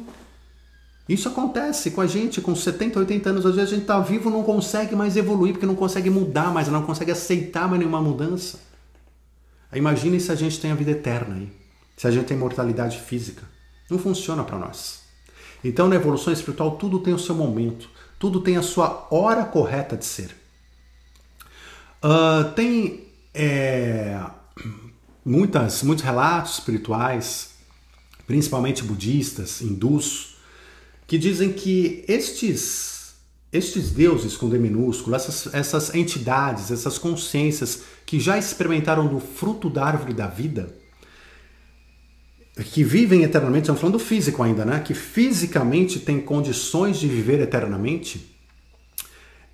Isso 1.07 1.29
acontece 1.29 1.91
com 1.91 2.01
a 2.01 2.05
gente, 2.05 2.41
com 2.41 2.53
70, 2.53 2.99
80 2.99 3.29
anos, 3.29 3.45
às 3.45 3.55
vezes 3.55 3.71
a 3.71 3.75
gente 3.75 3.83
está 3.83 3.97
vivo 4.01 4.29
não 4.29 4.43
consegue 4.43 4.93
mais 4.93 5.15
evoluir, 5.15 5.53
porque 5.53 5.65
não 5.65 5.73
consegue 5.73 6.09
mudar 6.09 6.53
mais, 6.53 6.67
não 6.67 6.83
consegue 6.83 7.11
aceitar 7.11 7.69
mais 7.69 7.79
nenhuma 7.79 8.01
mudança. 8.01 8.59
Imagine 9.73 10.19
se 10.19 10.33
a 10.33 10.35
gente 10.35 10.59
tem 10.59 10.73
a 10.73 10.75
vida 10.75 10.91
eterna 10.91 11.35
aí, 11.35 11.49
se 11.95 12.05
a 12.05 12.11
gente 12.11 12.25
tem 12.25 12.35
mortalidade 12.35 12.99
física. 12.99 13.43
Não 13.89 13.97
funciona 13.97 14.43
para 14.43 14.57
nós. 14.57 14.99
Então, 15.63 15.87
na 15.87 15.95
evolução 15.95 16.33
espiritual, 16.33 16.71
tudo 16.71 16.99
tem 16.99 17.13
o 17.13 17.19
seu 17.19 17.35
momento, 17.35 17.89
tudo 18.23 18.39
tem 18.39 18.55
a 18.55 18.61
sua 18.61 19.05
hora 19.11 19.43
correta 19.43 19.97
de 19.97 20.05
ser. 20.05 20.33
Uh, 22.01 22.53
tem 22.55 23.09
é, 23.33 24.17
muitas, 25.25 25.83
muitos 25.83 26.05
relatos 26.05 26.53
espirituais, 26.53 27.49
principalmente 28.25 28.81
budistas, 28.81 29.59
hindus, 29.59 30.37
que 31.05 31.17
dizem 31.17 31.51
que 31.51 32.05
estes 32.07 33.15
estes 33.51 33.91
deuses 33.91 34.37
com 34.37 34.47
D 34.47 34.57
minúsculo, 34.57 35.17
essas, 35.17 35.53
essas 35.53 35.93
entidades, 35.93 36.71
essas 36.71 36.97
consciências 36.97 37.81
que 38.05 38.21
já 38.21 38.37
experimentaram 38.37 39.05
do 39.05 39.19
fruto 39.19 39.69
da 39.69 39.85
árvore 39.85 40.13
da 40.13 40.27
vida, 40.27 40.73
que 42.61 42.83
vivem 42.83 43.23
eternamente, 43.23 43.63
estamos 43.63 43.81
falando 43.81 43.97
do 43.97 44.03
físico 44.03 44.43
ainda, 44.43 44.63
né? 44.63 44.79
Que 44.79 44.93
fisicamente 44.93 45.99
têm 45.99 46.19
condições 46.19 46.99
de 46.99 47.07
viver 47.07 47.39
eternamente, 47.39 48.35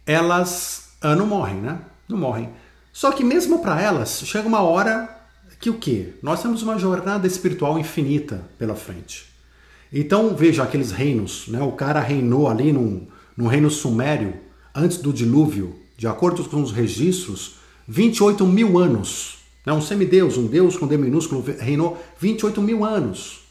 elas 0.06 0.90
ah, 1.02 1.16
não 1.16 1.26
morrem, 1.26 1.62
né? 1.62 1.80
Não 2.08 2.18
morrem. 2.18 2.50
Só 2.92 3.12
que 3.12 3.24
mesmo 3.24 3.60
para 3.60 3.82
elas, 3.82 4.22
chega 4.26 4.48
uma 4.48 4.62
hora 4.62 5.18
que 5.60 5.70
o 5.70 5.78
quê? 5.78 6.14
Nós 6.22 6.42
temos 6.42 6.64
uma 6.64 6.78
jornada 6.78 7.28
espiritual 7.28 7.78
infinita 7.78 8.46
pela 8.58 8.76
frente. 8.76 9.26
Então, 9.92 10.36
veja 10.36 10.64
aqueles 10.64 10.92
reinos, 10.92 11.48
né? 11.48 11.62
O 11.62 11.74
cara 11.74 12.00
reinou 12.00 12.48
ali 12.48 12.72
num 12.72 13.08
no 13.36 13.48
reino 13.48 13.70
sumério, 13.70 14.34
antes 14.76 14.98
do 14.98 15.14
dilúvio, 15.14 15.80
de 15.98 16.06
acordo 16.08 16.44
com 16.44 16.62
os 16.62 16.74
registros, 16.74 17.56
28 17.88 18.46
mil 18.46 18.78
anos. 18.78 19.39
Né? 19.66 19.74
Um 19.74 19.82
semideus, 19.82 20.38
um 20.38 20.48
deus 20.48 20.78
com 20.78 20.88
D 20.88 20.98
minúsculo, 20.98 21.44
reinou 21.60 21.98
28 22.20 22.62
mil 22.62 22.84
anos. 22.84 23.42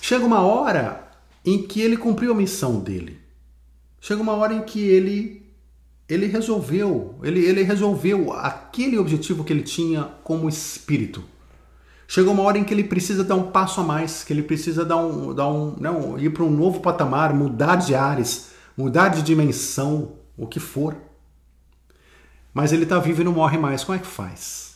Chega 0.00 0.24
uma 0.24 0.40
hora 0.40 1.08
em 1.44 1.62
que 1.62 1.80
ele 1.80 1.96
cumpriu 1.96 2.32
a 2.32 2.36
missão 2.36 2.80
dele. 2.80 3.20
Chega 4.00 4.20
uma 4.20 4.32
hora 4.32 4.54
em 4.54 4.62
que 4.62 4.80
ele 4.80 5.42
ele 6.08 6.26
resolveu, 6.26 7.14
ele, 7.22 7.40
ele 7.40 7.62
resolveu 7.62 8.32
aquele 8.34 8.98
objetivo 8.98 9.44
que 9.44 9.52
ele 9.52 9.62
tinha 9.62 10.02
como 10.22 10.48
espírito. 10.48 11.24
Chegou 12.06 12.34
uma 12.34 12.42
hora 12.42 12.58
em 12.58 12.64
que 12.64 12.74
ele 12.74 12.84
precisa 12.84 13.24
dar 13.24 13.36
um 13.36 13.50
passo 13.50 13.80
a 13.80 13.84
mais, 13.84 14.22
que 14.22 14.30
ele 14.30 14.42
precisa 14.42 14.84
dar 14.84 14.98
um, 14.98 15.34
dar 15.34 15.48
um, 15.48 15.74
não, 15.80 16.18
ir 16.18 16.30
para 16.30 16.44
um 16.44 16.50
novo 16.50 16.80
patamar, 16.80 17.32
mudar 17.32 17.76
de 17.76 17.94
ares, 17.94 18.50
mudar 18.76 19.08
de 19.08 19.22
dimensão, 19.22 20.12
o 20.36 20.46
que 20.46 20.60
for. 20.60 20.94
Mas 22.52 22.72
ele 22.72 22.82
está 22.84 22.98
vivo 22.98 23.22
e 23.22 23.24
não 23.24 23.32
morre 23.32 23.58
mais. 23.58 23.84
Como 23.84 23.96
é 23.96 24.00
que 24.00 24.06
faz? 24.06 24.72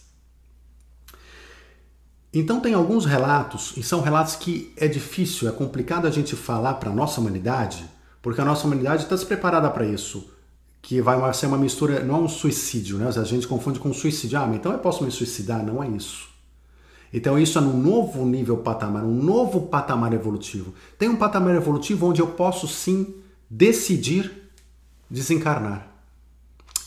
Então 2.33 2.61
tem 2.61 2.75
alguns 2.75 3.07
relatos, 3.07 3.73
e 3.77 3.83
são 3.83 4.03
relatos 4.03 4.37
que 4.37 4.71
é 4.77 4.87
difícil, 4.87 5.49
é 5.49 5.53
complicado 5.53 6.07
a 6.07 6.11
gente 6.11 6.37
falar 6.37 6.75
para 6.75 6.91
a 6.91 6.95
nossa 6.95 7.19
humanidade, 7.19 7.89
porque 8.21 8.41
a 8.41 8.45
nossa 8.45 8.67
humanidade 8.67 9.05
está 9.05 9.17
se 9.17 9.25
preparada 9.25 9.71
para 9.71 9.87
isso, 9.87 10.29
que 10.83 11.01
vai 11.01 11.33
ser 11.33 11.47
uma 11.47 11.57
mistura, 11.57 12.05
não 12.05 12.17
é 12.17 12.19
um 12.19 12.29
suicídio, 12.29 12.99
né? 12.99 13.09
A 13.09 13.25
gente 13.25 13.49
confunde 13.49 13.81
com 13.81 13.93
suicídio. 13.93 14.39
Ah, 14.39 14.49
então 14.55 14.71
eu 14.71 14.79
posso 14.79 15.03
me 15.03 15.11
suicidar? 15.11 15.65
Não 15.65 15.83
é 15.83 15.89
isso. 15.89 16.29
Então 17.13 17.39
isso 17.39 17.59
é 17.59 17.61
num 17.61 17.77
novo 17.77 18.27
nível 18.27 18.59
patamar, 18.59 19.03
um 19.03 19.15
novo 19.15 19.63
patamar 19.63 20.13
evolutivo. 20.13 20.75
Tem 20.99 21.09
um 21.09 21.17
patamar 21.17 21.55
evolutivo 21.55 22.07
onde 22.07 22.21
eu 22.21 22.29
posso 22.29 22.69
sim 22.69 23.15
decidir 23.49 24.51
desencarnar. 25.09 25.96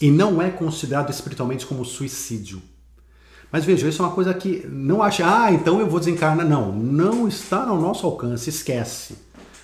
E 0.02 0.10
não 0.10 0.42
é 0.42 0.50
considerado 0.50 1.10
espiritualmente 1.10 1.66
como 1.66 1.84
suicídio. 1.84 2.62
Mas 3.52 3.66
veja, 3.66 3.88
isso 3.88 4.02
é 4.02 4.06
uma 4.06 4.14
coisa 4.14 4.34
que 4.34 4.66
não 4.68 5.02
acha, 5.02 5.26
ah, 5.26 5.52
então 5.52 5.80
eu 5.80 5.88
vou 5.88 6.00
desencarnar. 6.00 6.48
Não, 6.48 6.72
não 6.72 7.28
está 7.28 7.66
no 7.66 7.80
nosso 7.82 8.06
alcance, 8.06 8.50
esquece. 8.50 9.16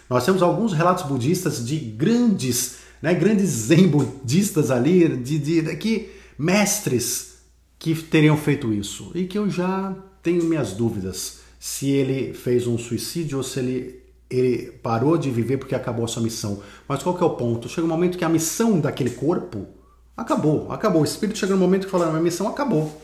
Nós 0.10 0.26
temos 0.26 0.42
alguns 0.42 0.74
relatos 0.74 1.04
budistas 1.04 1.66
de 1.66 1.78
grandes, 1.78 2.78
né, 3.02 3.14
grandes 3.14 3.50
zen 3.50 3.88
budistas 3.88 4.72
ali, 4.72 5.08
de, 5.18 5.38
de, 5.38 5.62
de 5.62 5.76
que 5.76 6.12
mestres 6.38 7.36
que 7.78 7.94
teriam 7.96 8.38
feito 8.38 8.74
isso 8.74 9.12
e 9.14 9.26
que 9.26 9.38
eu 9.38 9.50
já 9.50 9.96
tenho 10.24 10.44
minhas 10.44 10.74
dúvidas 10.74 11.40
se 11.60 11.90
ele 11.90 12.34
fez 12.34 12.68
um 12.68 12.78
suicídio 12.78 13.38
ou 13.38 13.44
se 13.44 13.60
ele, 13.60 14.04
ele 14.30 14.72
parou 14.84 15.18
de 15.18 15.30
viver 15.30 15.58
porque 15.58 15.76
acabou 15.76 16.06
a 16.06 16.08
sua 16.08 16.24
missão. 16.24 16.62
Mas 16.88 17.04
qual 17.04 17.16
que 17.16 17.24
é 17.24 17.26
o 17.26 17.32
ponto? 17.32 17.70
Chega 17.70 17.86
um 17.86 17.90
momento 17.90 18.18
que 18.18 18.26
a 18.26 18.30
missão 18.30 18.80
daquele 18.80 19.12
corpo 19.12 19.68
acabou, 20.16 20.72
acabou. 20.72 21.02
O 21.02 21.06
espírito 21.06 21.38
chega 21.38 21.54
no 21.54 21.60
momento 21.60 21.86
que 21.86 21.92
fala, 21.92 22.08
minha 22.08 22.22
missão 22.22 22.48
acabou. 22.48 23.02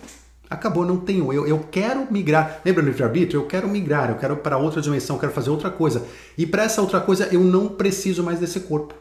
Acabou, 0.50 0.86
não 0.86 0.98
tenho. 0.98 1.32
Eu, 1.32 1.48
eu 1.48 1.60
quero 1.72 2.12
migrar. 2.12 2.62
Lembra 2.66 2.84
do 2.84 2.90
livre-arbítrio? 2.90 3.40
Eu 3.42 3.48
quero 3.48 3.70
migrar, 3.70 4.10
eu 4.10 4.18
quero 4.18 4.36
para 4.38 4.58
outra 4.58 4.82
dimensão, 4.82 5.16
eu 5.16 5.20
quero 5.20 5.32
fazer 5.32 5.50
outra 5.50 5.72
coisa. 5.72 6.06
E 6.38 6.46
para 6.46 6.64
essa 6.64 6.82
outra 6.82 7.00
coisa 7.00 7.30
eu 7.32 7.42
não 7.42 7.70
preciso 7.70 8.22
mais 8.22 8.40
desse 8.40 8.60
corpo. 8.62 8.94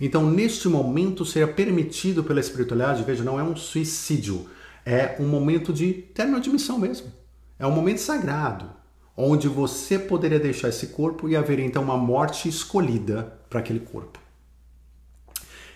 Então, 0.00 0.28
neste 0.28 0.68
momento, 0.68 1.24
seria 1.24 1.48
permitido 1.48 2.24
pela 2.24 2.40
espiritualidade, 2.40 3.04
veja, 3.04 3.22
não 3.22 3.38
é 3.38 3.42
um 3.42 3.54
suicídio, 3.54 4.46
é 4.84 5.16
um 5.20 5.26
momento 5.26 5.72
de 5.72 5.92
término 5.92 6.40
de 6.40 6.50
missão 6.50 6.78
mesmo. 6.78 7.12
É 7.58 7.66
um 7.66 7.70
momento 7.70 7.98
sagrado, 7.98 8.68
onde 9.16 9.46
você 9.46 9.98
poderia 9.98 10.40
deixar 10.40 10.68
esse 10.68 10.88
corpo 10.88 11.28
e 11.28 11.36
haveria 11.36 11.64
então 11.64 11.82
uma 11.82 11.96
morte 11.96 12.48
escolhida 12.48 13.38
para 13.48 13.60
aquele 13.60 13.80
corpo. 13.80 14.18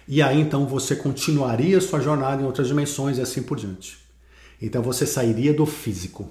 E 0.09 0.23
aí 0.23 0.41
então 0.41 0.67
você 0.67 0.97
continuaria 0.97 1.79
sua 1.83 2.01
jornada 2.01 2.41
em 2.41 2.47
outras 2.47 2.67
dimensões 2.67 3.19
e 3.19 3.21
assim 3.21 3.43
por 3.43 3.59
diante. 3.59 3.99
Então 4.61 4.83
você 4.83 5.05
sairia 5.05 5.53
do 5.53 5.67
físico. 5.67 6.27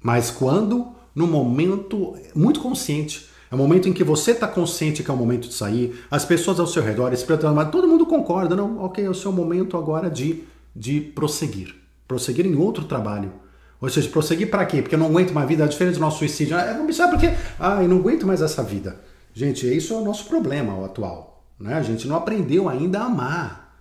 Mas 0.00 0.30
quando? 0.30 0.86
No 1.12 1.26
momento 1.26 2.16
muito 2.32 2.60
consciente. 2.60 3.28
É 3.50 3.54
o 3.56 3.58
momento 3.58 3.88
em 3.88 3.92
que 3.92 4.04
você 4.04 4.30
está 4.30 4.46
consciente 4.46 5.02
que 5.02 5.10
é 5.10 5.14
o 5.14 5.16
momento 5.16 5.48
de 5.48 5.54
sair, 5.54 6.04
as 6.08 6.24
pessoas 6.24 6.60
ao 6.60 6.68
seu 6.68 6.80
redor, 6.84 7.10
mas 7.52 7.70
todo 7.70 7.88
mundo 7.88 8.06
concorda, 8.06 8.54
não, 8.54 8.78
ok, 8.84 9.04
é 9.04 9.10
o 9.10 9.14
seu 9.14 9.32
momento 9.32 9.76
agora 9.76 10.08
de, 10.08 10.44
de 10.74 11.00
prosseguir. 11.00 11.74
Prosseguir 12.06 12.46
em 12.46 12.54
outro 12.54 12.84
trabalho. 12.84 13.32
Ou 13.80 13.88
seja, 13.88 14.08
prosseguir 14.08 14.48
para 14.48 14.64
quê? 14.64 14.80
Porque 14.80 14.94
eu 14.94 14.98
não 15.00 15.06
aguento 15.06 15.32
mais 15.32 15.46
a 15.46 15.48
vida, 15.48 15.64
é 15.64 15.66
diferente 15.66 15.94
do 15.94 16.00
nosso 16.00 16.18
suicídio. 16.18 16.56
Ah, 16.56 16.74
não 16.74 16.92
sabe 16.92 17.14
por 17.14 17.20
quê? 17.20 17.34
Ah, 17.58 17.82
eu 17.82 17.88
não 17.88 17.96
aguento 17.96 18.24
mais 18.24 18.40
essa 18.40 18.62
vida. 18.62 19.00
Gente, 19.34 19.66
isso 19.66 19.94
é 19.94 19.96
o 19.96 20.04
nosso 20.04 20.26
problema 20.26 20.76
o 20.76 20.84
atual. 20.84 21.29
Né? 21.60 21.74
A 21.74 21.82
gente 21.82 22.08
não 22.08 22.16
aprendeu 22.16 22.68
ainda 22.68 23.00
a 23.00 23.04
amar. 23.04 23.76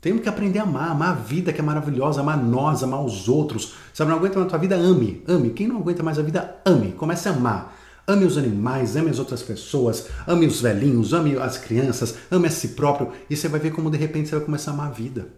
Temos 0.00 0.22
que 0.22 0.28
aprender 0.28 0.60
a 0.60 0.62
amar, 0.62 0.90
amar 0.90 1.10
a 1.10 1.14
vida 1.14 1.52
que 1.52 1.60
é 1.60 1.64
maravilhosa, 1.64 2.20
amar 2.20 2.40
nós, 2.40 2.82
amar 2.82 3.04
os 3.04 3.28
outros. 3.28 3.74
Sabe, 3.92 4.10
não 4.10 4.18
aguenta 4.18 4.36
mais 4.36 4.46
a 4.46 4.50
tua 4.50 4.58
vida, 4.58 4.76
ame, 4.76 5.22
ame. 5.26 5.50
Quem 5.50 5.66
não 5.66 5.78
aguenta 5.78 6.02
mais 6.02 6.18
a 6.18 6.22
vida, 6.22 6.56
ame. 6.64 6.92
Comece 6.92 7.28
a 7.28 7.32
amar. 7.32 7.76
Ame 8.06 8.24
os 8.24 8.38
animais, 8.38 8.96
ame 8.96 9.10
as 9.10 9.18
outras 9.18 9.42
pessoas, 9.42 10.08
ame 10.26 10.46
os 10.46 10.62
velhinhos, 10.62 11.12
ame 11.12 11.36
as 11.36 11.58
crianças, 11.58 12.14
ame 12.30 12.46
a 12.46 12.50
si 12.50 12.68
próprio. 12.68 13.12
E 13.28 13.36
você 13.36 13.48
vai 13.48 13.60
ver 13.60 13.72
como 13.72 13.90
de 13.90 13.98
repente 13.98 14.28
você 14.28 14.36
vai 14.36 14.44
começar 14.44 14.70
a 14.70 14.74
amar 14.74 14.86
a 14.86 14.92
vida. 14.92 15.28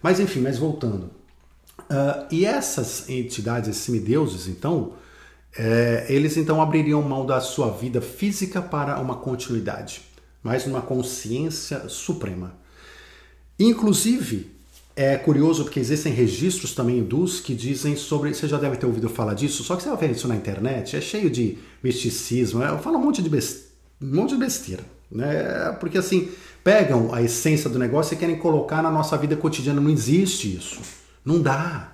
Mas 0.00 0.20
enfim, 0.20 0.40
mas 0.40 0.58
voltando. 0.58 1.10
Uh, 1.90 2.26
e 2.30 2.44
essas 2.44 3.08
entidades, 3.08 3.70
esses 3.70 3.82
semideuses, 3.82 4.46
então, 4.46 4.92
é, 5.56 6.06
eles 6.08 6.36
então 6.36 6.60
abririam 6.60 7.02
mão 7.02 7.26
da 7.26 7.40
sua 7.40 7.70
vida 7.70 8.00
física 8.00 8.60
para 8.60 9.00
uma 9.00 9.16
continuidade, 9.16 10.02
mas 10.42 10.66
numa 10.66 10.80
consciência 10.80 11.88
suprema. 11.88 12.54
Inclusive, 13.58 14.58
é 14.94 15.16
curioso 15.16 15.64
porque 15.64 15.78
existem 15.78 16.12
registros 16.12 16.74
também 16.74 16.98
hindus 16.98 17.40
que 17.40 17.54
dizem 17.54 17.96
sobre. 17.96 18.34
Você 18.34 18.48
já 18.48 18.58
deve 18.58 18.76
ter 18.76 18.86
ouvido 18.86 19.08
falar 19.08 19.34
disso, 19.34 19.62
só 19.62 19.76
que 19.76 19.82
você 19.82 19.88
vai 19.88 19.98
ver 19.98 20.10
isso 20.10 20.26
na 20.26 20.34
internet, 20.34 20.96
é 20.96 21.00
cheio 21.00 21.30
de 21.30 21.58
misticismo, 21.82 22.62
é, 22.62 22.76
fala 22.78 22.98
um 22.98 23.04
monte 23.04 23.22
de, 23.22 23.28
best, 23.28 23.66
um 24.02 24.14
monte 24.14 24.30
de 24.30 24.36
besteira. 24.38 24.82
Né? 25.10 25.76
Porque 25.80 25.98
assim, 25.98 26.28
pegam 26.64 27.14
a 27.14 27.22
essência 27.22 27.70
do 27.70 27.78
negócio 27.78 28.14
e 28.14 28.16
querem 28.16 28.36
colocar 28.38 28.82
na 28.82 28.90
nossa 28.90 29.16
vida 29.16 29.36
cotidiana. 29.36 29.80
Não 29.80 29.90
existe 29.90 30.56
isso. 30.56 30.80
Não 31.24 31.40
dá. 31.40 31.92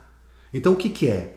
Então 0.53 0.73
o 0.73 0.77
que, 0.77 0.89
que 0.89 1.09
é? 1.09 1.37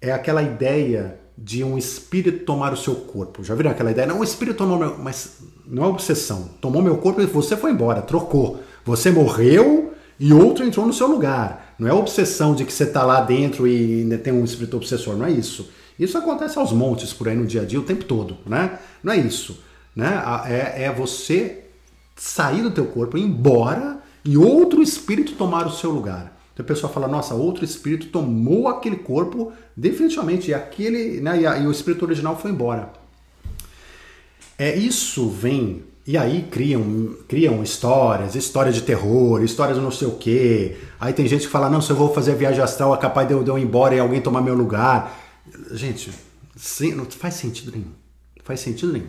É 0.00 0.12
aquela 0.12 0.42
ideia 0.42 1.18
de 1.36 1.64
um 1.64 1.76
espírito 1.76 2.44
tomar 2.44 2.72
o 2.72 2.76
seu 2.76 2.94
corpo. 2.94 3.42
Já 3.42 3.54
viram 3.54 3.70
aquela 3.70 3.90
ideia? 3.90 4.06
Não, 4.06 4.20
o 4.20 4.24
espírito 4.24 4.58
tomou 4.58 4.78
meu. 4.78 4.96
Mas 4.98 5.38
não 5.66 5.84
é 5.84 5.86
obsessão. 5.86 6.50
Tomou 6.60 6.82
meu 6.82 6.96
corpo 6.98 7.20
e 7.20 7.26
você 7.26 7.56
foi 7.56 7.72
embora, 7.72 8.02
trocou. 8.02 8.60
Você 8.84 9.10
morreu 9.10 9.92
e 10.18 10.32
outro 10.32 10.64
entrou 10.64 10.86
no 10.86 10.92
seu 10.92 11.06
lugar. 11.06 11.74
Não 11.78 11.88
é 11.88 11.92
obsessão 11.92 12.54
de 12.54 12.64
que 12.64 12.72
você 12.72 12.84
está 12.84 13.02
lá 13.02 13.20
dentro 13.20 13.66
e 13.66 14.02
ainda 14.02 14.18
tem 14.18 14.32
um 14.32 14.44
espírito 14.44 14.76
obsessor, 14.76 15.16
não 15.16 15.26
é 15.26 15.30
isso. 15.30 15.68
Isso 15.98 16.16
acontece 16.18 16.58
aos 16.58 16.72
montes 16.72 17.12
por 17.12 17.28
aí 17.28 17.36
no 17.36 17.46
dia 17.46 17.62
a 17.62 17.64
dia 17.64 17.78
o 17.78 17.84
tempo 17.84 18.04
todo, 18.04 18.36
né? 18.46 18.78
Não 19.02 19.12
é 19.12 19.16
isso. 19.16 19.60
Né? 19.94 20.22
É, 20.46 20.84
é 20.84 20.92
você 20.92 21.64
sair 22.16 22.62
do 22.62 22.70
teu 22.70 22.86
corpo, 22.86 23.16
ir 23.16 23.22
embora 23.22 23.98
e 24.24 24.36
outro 24.36 24.82
espírito 24.82 25.34
tomar 25.34 25.66
o 25.66 25.72
seu 25.72 25.90
lugar. 25.90 26.33
Então 26.54 26.64
a 26.64 26.66
pessoa 26.66 26.90
fala, 26.90 27.08
nossa, 27.08 27.34
outro 27.34 27.64
espírito 27.64 28.06
tomou 28.06 28.68
aquele 28.68 28.96
corpo 28.96 29.52
definitivamente 29.76 30.50
e 30.50 30.54
aquele, 30.54 31.20
né, 31.20 31.40
e, 31.40 31.46
a, 31.46 31.58
e 31.58 31.66
o 31.66 31.70
espírito 31.72 32.04
original 32.04 32.38
foi 32.38 32.52
embora. 32.52 32.92
É 34.56 34.74
isso 34.74 35.28
vem 35.28 35.82
e 36.06 36.16
aí 36.16 36.42
criam, 36.50 37.16
criam 37.26 37.62
histórias, 37.62 38.34
histórias 38.34 38.74
de 38.74 38.82
terror, 38.82 39.42
histórias 39.42 39.78
não 39.78 39.90
sei 39.90 40.06
o 40.06 40.12
quê. 40.12 40.76
Aí 41.00 41.12
tem 41.12 41.26
gente 41.26 41.46
que 41.46 41.52
fala, 41.52 41.68
não, 41.68 41.80
se 41.80 41.90
eu 41.90 41.96
vou 41.96 42.12
fazer 42.12 42.32
a 42.32 42.34
viagem 42.36 42.62
astral 42.62 42.94
é 42.94 42.98
capaz 42.98 43.26
de 43.26 43.34
eu, 43.34 43.42
de 43.42 43.50
eu 43.50 43.58
ir 43.58 43.62
embora 43.62 43.94
e 43.94 43.98
alguém 43.98 44.20
tomar 44.20 44.40
meu 44.42 44.54
lugar. 44.54 45.18
Gente, 45.72 46.12
sim, 46.54 46.94
não 46.94 47.06
faz 47.06 47.34
sentido 47.34 47.72
nenhum. 47.72 47.92
Não 48.36 48.44
faz 48.44 48.60
sentido 48.60 48.92
nenhum. 48.92 49.08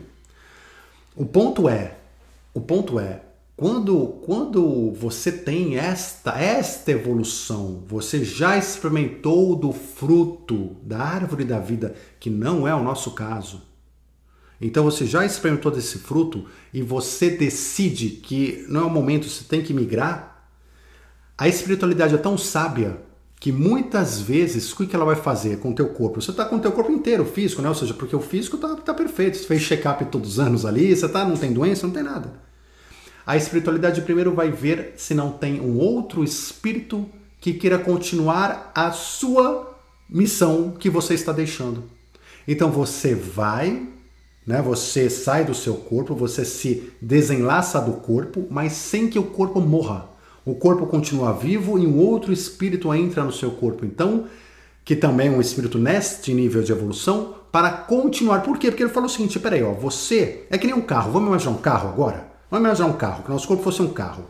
O 1.15 1.25
ponto 1.25 1.69
é, 1.69 1.95
o 2.53 2.61
ponto 2.61 2.97
é, 2.99 3.21
quando, 3.57 4.07
quando 4.25 4.91
você 4.91 5.31
tem 5.31 5.77
esta, 5.77 6.37
esta 6.37 6.91
evolução, 6.91 7.83
você 7.87 8.23
já 8.25 8.57
experimentou 8.57 9.55
do 9.55 9.71
fruto 9.71 10.75
da 10.83 10.99
árvore 10.99 11.45
da 11.45 11.59
vida, 11.59 11.95
que 12.19 12.29
não 12.29 12.67
é 12.67 12.75
o 12.75 12.83
nosso 12.83 13.11
caso, 13.11 13.61
então 14.59 14.83
você 14.83 15.05
já 15.05 15.25
experimentou 15.25 15.71
desse 15.71 15.99
fruto 15.99 16.45
e 16.73 16.81
você 16.81 17.29
decide 17.29 18.09
que 18.09 18.65
não 18.69 18.81
é 18.81 18.83
o 18.85 18.89
momento, 18.89 19.29
você 19.29 19.43
tem 19.43 19.61
que 19.61 19.73
migrar. 19.73 20.49
A 21.37 21.47
espiritualidade 21.47 22.15
é 22.15 22.17
tão 22.17 22.37
sábia 22.37 23.01
que 23.39 23.51
muitas 23.51 24.19
vezes 24.21 24.71
o 24.71 24.87
que 24.87 24.95
ela 24.95 25.05
vai 25.05 25.15
fazer 25.15 25.59
com 25.59 25.71
o 25.71 25.75
teu 25.75 25.89
corpo? 25.89 26.21
Você 26.21 26.31
está 26.31 26.45
com 26.45 26.55
o 26.55 26.59
teu 26.59 26.71
corpo 26.71 26.91
inteiro, 26.91 27.25
físico, 27.25 27.61
né? 27.61 27.67
Ou 27.67 27.75
seja, 27.75 27.93
porque 27.93 28.15
o 28.15 28.21
físico 28.21 28.55
está 28.55 28.75
tá 28.75 28.93
perfeito. 28.93 29.37
Você 29.37 29.45
fez 29.45 29.61
check-up 29.61 30.05
todos 30.05 30.31
os 30.31 30.39
anos 30.39 30.65
ali, 30.65 30.95
você 30.95 31.07
tá, 31.07 31.25
não 31.25 31.35
tem 31.35 31.51
doença, 31.51 31.85
não 31.85 31.93
tem 31.93 32.03
nada. 32.03 32.44
A 33.25 33.35
espiritualidade 33.35 34.01
primeiro 34.01 34.33
vai 34.33 34.51
ver 34.51 34.93
se 34.97 35.13
não 35.13 35.31
tem 35.31 35.59
um 35.59 35.77
outro 35.77 36.23
espírito 36.23 37.09
que 37.41 37.53
queira 37.53 37.79
continuar 37.79 38.71
a 38.73 38.91
sua 38.91 39.75
missão 40.09 40.71
que 40.71 40.89
você 40.89 41.13
está 41.13 41.31
deixando. 41.31 41.83
Então 42.47 42.71
você 42.71 43.15
vai 43.15 43.87
né? 44.45 44.61
Você 44.61 45.09
sai 45.09 45.43
do 45.43 45.55
seu 45.55 45.73
corpo, 45.75 46.13
você 46.13 46.45
se 46.45 46.91
desenlaça 47.01 47.81
do 47.81 47.93
corpo, 47.93 48.45
mas 48.49 48.73
sem 48.73 49.09
que 49.09 49.17
o 49.17 49.23
corpo 49.23 49.59
morra. 49.59 50.09
O 50.45 50.53
corpo 50.53 50.85
continua 50.85 51.33
vivo 51.33 51.79
e 51.79 51.87
um 51.87 51.97
outro 51.97 52.31
espírito 52.31 52.93
entra 52.93 53.23
no 53.23 53.31
seu 53.31 53.51
corpo. 53.51 53.83
Então, 53.83 54.25
que 54.83 54.95
também 54.95 55.29
é 55.29 55.31
um 55.31 55.41
espírito 55.41 55.79
neste 55.79 56.33
nível 56.33 56.61
de 56.61 56.71
evolução, 56.71 57.33
para 57.51 57.71
continuar. 57.71 58.41
Por 58.41 58.59
quê? 58.59 58.69
Porque 58.69 58.83
ele 58.83 58.91
falou 58.91 59.07
o 59.07 59.11
seguinte: 59.11 59.39
peraí, 59.39 59.63
ó, 59.63 59.71
você 59.71 60.45
é 60.51 60.57
que 60.57 60.67
nem 60.67 60.75
um 60.75 60.81
carro. 60.81 61.11
Vamos 61.11 61.29
imaginar 61.29 61.51
um 61.51 61.57
carro 61.61 61.89
agora? 61.89 62.34
Vamos 62.49 62.65
imaginar 62.65 62.87
um 62.87 62.97
carro, 62.97 63.23
que 63.23 63.29
nosso 63.29 63.47
corpo 63.47 63.63
fosse 63.63 63.81
um 63.81 63.91
carro. 63.93 64.25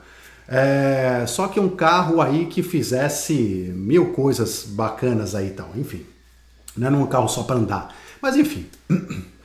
É, 0.47 1.25
só 1.27 1.47
que 1.47 1.59
um 1.59 1.69
carro 1.69 2.21
aí 2.21 2.45
que 2.45 2.61
fizesse 2.61 3.33
mil 3.75 4.13
coisas 4.13 4.63
bacanas 4.63 5.33
aí 5.35 5.47
e 5.47 5.51
tal. 5.51 5.69
Enfim, 5.75 6.05
não 6.77 6.87
é 6.87 7.03
um 7.03 7.07
carro 7.07 7.27
só 7.27 7.43
para 7.43 7.55
andar. 7.55 7.95
Mas 8.21 8.35
enfim. 8.35 8.67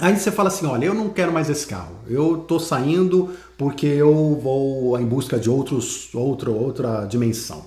Aí 0.00 0.16
você 0.16 0.30
fala 0.30 0.48
assim, 0.48 0.64
olha, 0.64 0.86
eu 0.86 0.94
não 0.94 1.08
quero 1.08 1.32
mais 1.32 1.50
esse 1.50 1.66
carro. 1.66 1.96
Eu 2.06 2.38
tô 2.46 2.60
saindo 2.60 3.34
porque 3.56 3.84
eu 3.84 4.38
vou 4.40 4.96
em 4.96 5.04
busca 5.04 5.40
de 5.40 5.50
outros, 5.50 6.14
outra, 6.14 6.50
outra 6.50 7.04
dimensão. 7.04 7.64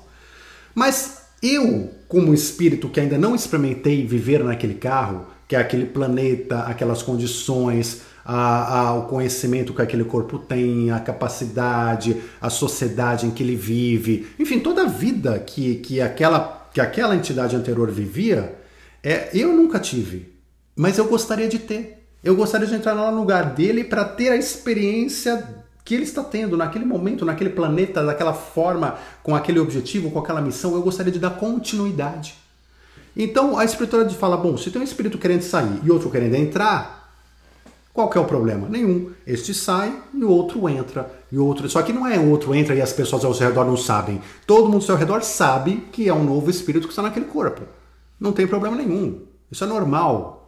Mas 0.74 1.24
eu, 1.43 1.91
como 2.07 2.34
espírito 2.34 2.88
que 2.88 3.01
ainda 3.01 3.18
não 3.18 3.36
experimentei 3.36 4.07
viver 4.07 4.41
naquele 4.45 4.76
carro, 4.76 5.26
que 5.52 5.56
é 5.58 5.60
aquele 5.60 5.86
planeta, 5.86 6.60
aquelas 6.60 7.04
condições, 7.04 8.04
a, 8.24 8.80
a, 8.80 8.93
o 8.93 9.02
conhecimento 9.08 9.74
que 9.74 9.82
aquele 9.82 10.06
corpo 10.06 10.39
tem, 10.39 10.91
a 10.91 10.99
capacidade, 11.02 12.22
a 12.39 12.49
sociedade 12.49 13.26
em 13.26 13.32
que 13.32 13.43
ele 13.43 13.58
vive, 13.58 14.28
enfim, 14.39 14.62
toda 14.62 14.84
a 14.84 14.88
vida 14.88 15.38
que, 15.39 15.76
que, 15.76 15.99
aquela, 15.99 16.70
que 16.74 16.80
aquela 16.80 17.18
entidade 17.18 17.54
anterior 17.54 17.91
vivia, 17.91 18.56
é, 19.04 19.30
eu 19.34 19.52
nunca 19.52 19.78
tive, 19.78 20.34
mas 20.74 20.97
eu 20.97 21.04
gostaria 21.04 21.49
de 21.49 21.60
ter. 21.60 22.02
Eu 22.24 22.34
gostaria 22.34 22.66
de 22.66 22.76
entrar 22.76 22.95
no 22.95 23.20
lugar 23.20 23.54
dele 23.54 23.84
para 23.84 24.06
ter 24.06 24.30
a 24.30 24.38
experiência 24.38 25.45
que 25.84 25.93
ele 25.93 26.04
está 26.04 26.24
tendo 26.24 26.56
naquele 26.56 26.86
momento, 26.86 27.26
naquele 27.26 27.49
planeta, 27.49 28.02
daquela 28.02 28.34
forma, 28.34 28.95
com 29.22 29.36
aquele 29.36 29.60
objetivo, 29.60 30.12
com 30.12 30.20
aquela 30.20 30.39
missão, 30.39 30.76
eu 30.76 30.82
gostaria 30.82 31.12
de 31.12 31.20
dar 31.20 31.32
continuidade. 31.32 32.41
Então 33.16 33.57
a 33.57 33.66
espiritualidade 33.66 34.18
fala: 34.18 34.38
bom, 34.38 34.57
se 34.57 34.72
tem 34.72 34.82
um 34.82 34.86
espírito 34.86 35.18
querendo 35.18 35.41
sair 35.41 35.80
e 35.84 35.91
outro 35.91 36.09
querendo 36.09 36.36
entrar, 36.36 37.01
qual 37.93 38.09
que 38.09 38.18
é 38.18 38.22
o 38.22 38.26
problema? 38.26 38.70
Nenhum. 38.70 39.12
Este 39.28 39.53
sai 39.53 39.93
e 40.14 40.24
o 40.24 40.30
outro 40.30 40.68
entra. 40.70 41.12
E 41.32 41.38
o 41.38 41.45
outro. 41.45 41.70
Só 41.70 41.82
que 41.82 41.91
não 41.91 42.07
é 42.07 42.18
o 42.18 42.30
outro 42.30 42.55
entra 42.55 42.74
e 42.74 42.82
as 42.82 42.93
pessoas 42.93 43.26
ao 43.26 43.34
seu 43.34 43.47
redor 43.47 43.66
não 43.66 43.76
sabem. 43.76 44.22
Todo 44.47 44.66
mundo 44.66 44.76
ao 44.76 44.82
seu 44.82 44.95
redor 44.95 45.22
sabe 45.24 45.88
que 45.91 46.07
é 46.07 46.14
um 46.14 46.24
novo 46.24 46.49
espírito 46.49 46.88
que 46.88 46.93
está 46.93 47.01
naquele 47.01 47.26
corpo. 47.26 47.62
Não 48.20 48.32
tem 48.32 48.47
problema 48.47 48.78
nenhum. 48.78 49.22
Isso 49.51 49.64
é 49.64 49.68
normal. 49.68 50.41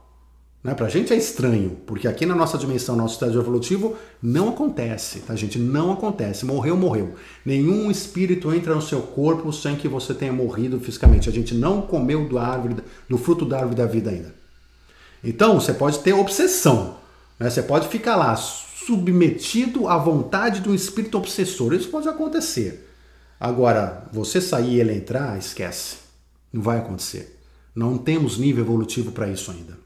Né? 0.64 0.74
Para 0.74 0.86
a 0.86 0.90
gente 0.90 1.12
é 1.12 1.18
estranho, 1.18 1.78
porque 1.86 2.08
aqui 2.08 2.26
na 2.26 2.34
nossa 2.34 2.58
dimensão, 2.58 2.96
nosso 2.96 3.16
estágio 3.16 3.42
evolutivo, 3.42 3.98
não 4.22 4.50
acontece, 4.50 5.20
tá, 5.20 5.36
gente? 5.36 5.60
Não 5.60 5.92
acontece. 5.92 6.46
Morreu, 6.46 6.78
morreu. 6.78 7.16
Nenhum 7.46 7.92
espírito 7.92 8.54
entra 8.54 8.74
no 8.74 8.82
seu 8.82 9.02
corpo 9.02 9.52
sem 9.52 9.76
que 9.76 9.90
você 9.90 10.14
tenha 10.14 10.32
morrido 10.32 10.80
fisicamente. 10.80 11.28
A 11.28 11.34
gente 11.34 11.54
não 11.54 11.82
comeu 11.82 12.28
do 12.30 12.40
árvore, 12.40 12.78
do 13.10 13.18
fruto 13.18 13.46
da 13.46 13.58
árvore 13.58 13.76
da 13.76 13.86
vida 13.86 14.10
ainda. 14.10 14.34
Então, 15.22 15.60
você 15.60 15.74
pode 15.74 16.00
ter 16.00 16.14
obsessão. 16.14 16.98
Né? 17.38 17.50
Você 17.50 17.62
pode 17.62 17.90
ficar 17.90 18.16
lá 18.16 18.36
submetido 18.36 19.88
à 19.88 19.98
vontade 19.98 20.62
do 20.62 20.74
espírito 20.74 21.18
obsessor. 21.18 21.74
Isso 21.74 21.90
pode 21.90 22.08
acontecer. 22.08 22.90
Agora, 23.38 24.08
você 24.14 24.40
sair 24.40 24.76
e 24.76 24.80
ele 24.80 24.94
entrar, 24.94 25.38
esquece. 25.38 25.98
Não 26.52 26.62
vai 26.62 26.78
acontecer. 26.78 27.40
Não 27.76 27.98
temos 27.98 28.38
nível 28.38 28.64
evolutivo 28.64 29.12
para 29.12 29.28
isso 29.28 29.52
ainda. 29.52 29.83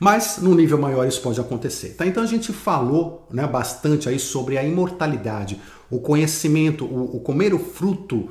Mas 0.00 0.38
no 0.38 0.54
nível 0.54 0.78
maior 0.78 1.06
isso 1.06 1.20
pode 1.20 1.38
acontecer. 1.38 1.90
Tá? 1.90 2.06
Então 2.06 2.22
a 2.22 2.26
gente 2.26 2.54
falou 2.54 3.28
né, 3.30 3.46
bastante 3.46 4.08
aí 4.08 4.18
sobre 4.18 4.56
a 4.56 4.64
imortalidade, 4.64 5.60
o 5.90 6.00
conhecimento, 6.00 6.86
o, 6.86 7.16
o 7.16 7.20
comer 7.20 7.52
o 7.52 7.58
fruto 7.58 8.30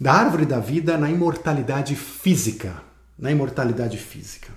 da 0.00 0.14
árvore 0.14 0.46
da 0.46 0.58
vida 0.58 0.96
na 0.96 1.10
imortalidade 1.10 1.94
física. 1.94 2.82
Na 3.18 3.30
imortalidade 3.30 3.98
física. 3.98 4.48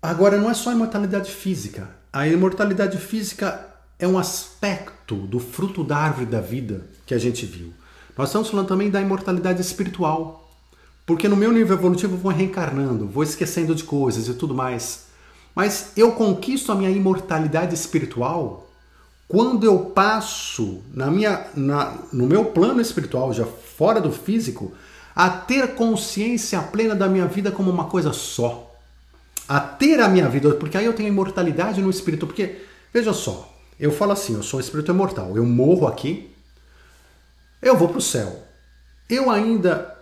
Agora, 0.00 0.38
não 0.38 0.50
é 0.50 0.54
só 0.54 0.70
a 0.70 0.72
imortalidade 0.72 1.30
física. 1.30 1.88
A 2.12 2.26
imortalidade 2.26 2.96
física 2.96 3.66
é 3.98 4.06
um 4.06 4.18
aspecto 4.18 5.14
do 5.14 5.38
fruto 5.38 5.82
da 5.82 5.96
árvore 5.96 6.26
da 6.26 6.40
vida 6.40 6.86
que 7.04 7.14
a 7.14 7.18
gente 7.18 7.44
viu. 7.44 7.72
Nós 8.16 8.28
estamos 8.28 8.48
falando 8.48 8.68
também 8.68 8.90
da 8.90 9.00
imortalidade 9.00 9.60
espiritual. 9.60 10.45
Porque 11.06 11.28
no 11.28 11.36
meu 11.36 11.52
nível 11.52 11.76
evolutivo 11.76 12.14
eu 12.14 12.18
vou 12.18 12.32
reencarnando, 12.32 13.06
vou 13.06 13.22
esquecendo 13.22 13.74
de 13.74 13.84
coisas 13.84 14.26
e 14.26 14.34
tudo 14.34 14.54
mais. 14.54 15.06
Mas 15.54 15.92
eu 15.96 16.12
conquisto 16.12 16.72
a 16.72 16.74
minha 16.74 16.90
imortalidade 16.90 17.74
espiritual 17.74 18.66
quando 19.28 19.64
eu 19.64 19.78
passo 19.78 20.82
na 20.92 21.10
minha, 21.10 21.46
na, 21.54 21.96
no 22.12 22.26
meu 22.26 22.46
plano 22.46 22.80
espiritual, 22.80 23.32
já 23.32 23.44
fora 23.44 24.00
do 24.00 24.12
físico, 24.12 24.72
a 25.14 25.28
ter 25.28 25.74
consciência 25.74 26.60
plena 26.62 26.94
da 26.94 27.08
minha 27.08 27.26
vida 27.26 27.50
como 27.50 27.70
uma 27.70 27.86
coisa 27.86 28.12
só. 28.12 28.74
A 29.48 29.58
ter 29.58 30.00
a 30.00 30.08
minha 30.08 30.28
vida, 30.28 30.54
porque 30.54 30.76
aí 30.76 30.84
eu 30.84 30.92
tenho 30.92 31.08
imortalidade 31.08 31.80
no 31.80 31.90
espírito. 31.90 32.26
Porque, 32.26 32.62
veja 32.92 33.12
só, 33.12 33.52
eu 33.80 33.90
falo 33.90 34.12
assim, 34.12 34.34
eu 34.34 34.42
sou 34.42 34.58
um 34.58 34.60
espírito 34.60 34.92
imortal, 34.92 35.36
eu 35.36 35.44
morro 35.44 35.86
aqui, 35.86 36.32
eu 37.60 37.76
vou 37.76 37.88
para 37.88 37.98
o 37.98 38.02
céu. 38.02 38.44
Eu 39.08 39.30
ainda 39.30 39.95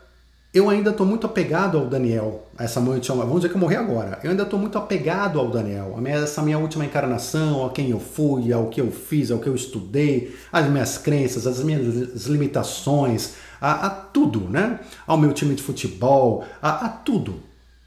eu 0.55 0.71
ainda 0.71 0.91
estou 0.91 1.05
muito 1.05 1.27
apegado 1.27 1.77
ao 1.77 1.87
Daniel, 1.87 2.47
a 2.57 2.63
essa 2.63 2.81
mãe 2.81 3.01
vamos 3.01 3.35
dizer 3.37 3.49
que 3.49 3.57
eu 3.57 3.61
morri 3.61 3.75
agora. 3.75 4.21
Eu 4.23 4.31
ainda 4.31 4.45
estou 4.45 4.57
muito 4.57 4.79
apegado 4.79 5.41
ao 5.41 5.51
Daniel, 5.51 5.95
a 5.97 6.01
minha, 6.01 6.15
essa 6.15 6.41
minha 6.43 6.57
última 6.61 6.85
encarnação, 6.85 7.67
a 7.67 7.71
quem 7.71 7.91
eu 7.91 7.99
fui, 7.99 8.53
ao 8.53 8.69
que 8.69 8.81
eu 8.81 8.89
fiz, 8.93 9.33
ao 9.33 9.41
que 9.41 9.49
eu 9.49 9.55
estudei, 9.57 10.33
as 10.53 10.71
minhas 10.71 10.97
crenças, 10.97 11.45
as 11.49 11.59
minhas 11.65 12.27
limitações, 12.27 13.35
a, 13.61 13.87
a 13.87 13.91
tudo, 13.91 14.49
né? 14.49 14.79
Ao 15.05 15.19
meu 15.19 15.33
time 15.33 15.57
de 15.57 15.63
futebol, 15.63 16.45
a, 16.63 16.87
a 16.87 16.89
tudo. 16.89 17.41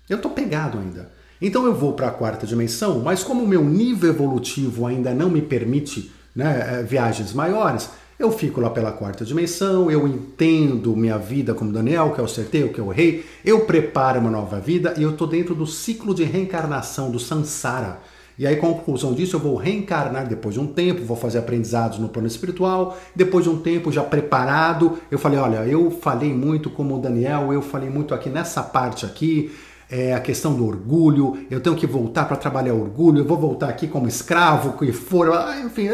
Eu 0.10 0.18
estou 0.18 0.32
pegado 0.32 0.78
ainda. 0.78 1.10
Então 1.42 1.66
eu 1.66 1.74
vou 1.74 1.94
para 1.94 2.08
a 2.08 2.12
quarta 2.12 2.46
dimensão, 2.46 3.00
mas 3.00 3.24
como 3.24 3.44
o 3.44 3.48
meu 3.48 3.64
nível 3.64 4.10
evolutivo 4.10 4.86
ainda 4.86 5.14
não 5.14 5.30
me 5.30 5.42
permite 5.42 6.12
né, 6.36 6.80
eh, 6.80 6.84
viagens 6.84 7.32
maiores, 7.32 7.90
eu 8.20 8.32
fico 8.32 8.60
lá 8.60 8.70
pela 8.70 8.92
quarta 8.92 9.24
dimensão, 9.24 9.92
eu 9.92 10.08
entendo 10.08 10.96
minha 10.96 11.18
vida 11.18 11.54
como 11.54 11.72
Daniel, 11.72 12.12
que 12.14 12.20
acertei, 12.22 12.64
o 12.64 12.74
que 12.74 12.80
eu 12.80 12.92
errei, 12.92 13.24
eu 13.46 13.62
preparo 13.62 14.20
uma 14.20 14.32
nova 14.32 14.60
vida 14.60 14.96
e 14.98 15.04
eu 15.04 15.12
estou 15.12 15.28
dentro 15.28 15.54
do 15.54 15.68
ciclo 15.68 16.16
de 16.16 16.24
reencarnação, 16.24 17.12
do 17.12 17.20
samsara. 17.20 18.00
E 18.40 18.46
aí, 18.46 18.56
conclusão 18.56 19.14
disso, 19.14 19.36
eu 19.36 19.40
vou 19.40 19.56
reencarnar 19.56 20.28
depois 20.28 20.54
de 20.54 20.60
um 20.60 20.68
tempo, 20.68 21.04
vou 21.04 21.18
fazer 21.18 21.40
aprendizados 21.40 21.98
no 21.98 22.08
plano 22.08 22.28
espiritual. 22.28 22.96
Depois 23.16 23.44
de 23.44 23.50
um 23.50 23.58
tempo 23.58 23.92
já 23.92 24.04
preparado, 24.04 25.00
eu 25.10 25.18
falei: 25.18 25.40
olha, 25.40 25.66
eu 25.66 25.90
falei 25.90 26.32
muito 26.34 26.70
como 26.70 26.96
o 26.96 27.02
Daniel, 27.02 27.52
eu 27.52 27.64
falei 27.64 27.90
muito 27.90 28.14
aqui 28.14 28.30
nessa 28.30 28.62
parte 28.62 29.08
aqui, 29.08 29.52
é, 29.90 30.14
a 30.14 30.20
questão 30.20 30.54
do 30.54 30.68
orgulho, 30.68 31.46
eu 31.50 31.60
tenho 31.60 31.76
que 31.76 31.88
voltar 31.88 32.26
para 32.26 32.38
trabalhar 32.38 32.76
orgulho, 32.76 33.20
eu 33.20 33.26
vou 33.26 33.38
voltar 33.38 33.70
aqui 33.70 33.88
como 33.88 34.08
escravo, 34.08 34.78
que 34.78 34.92
for, 34.92 35.32
ah, 35.32 35.60
enfim, 35.66 35.88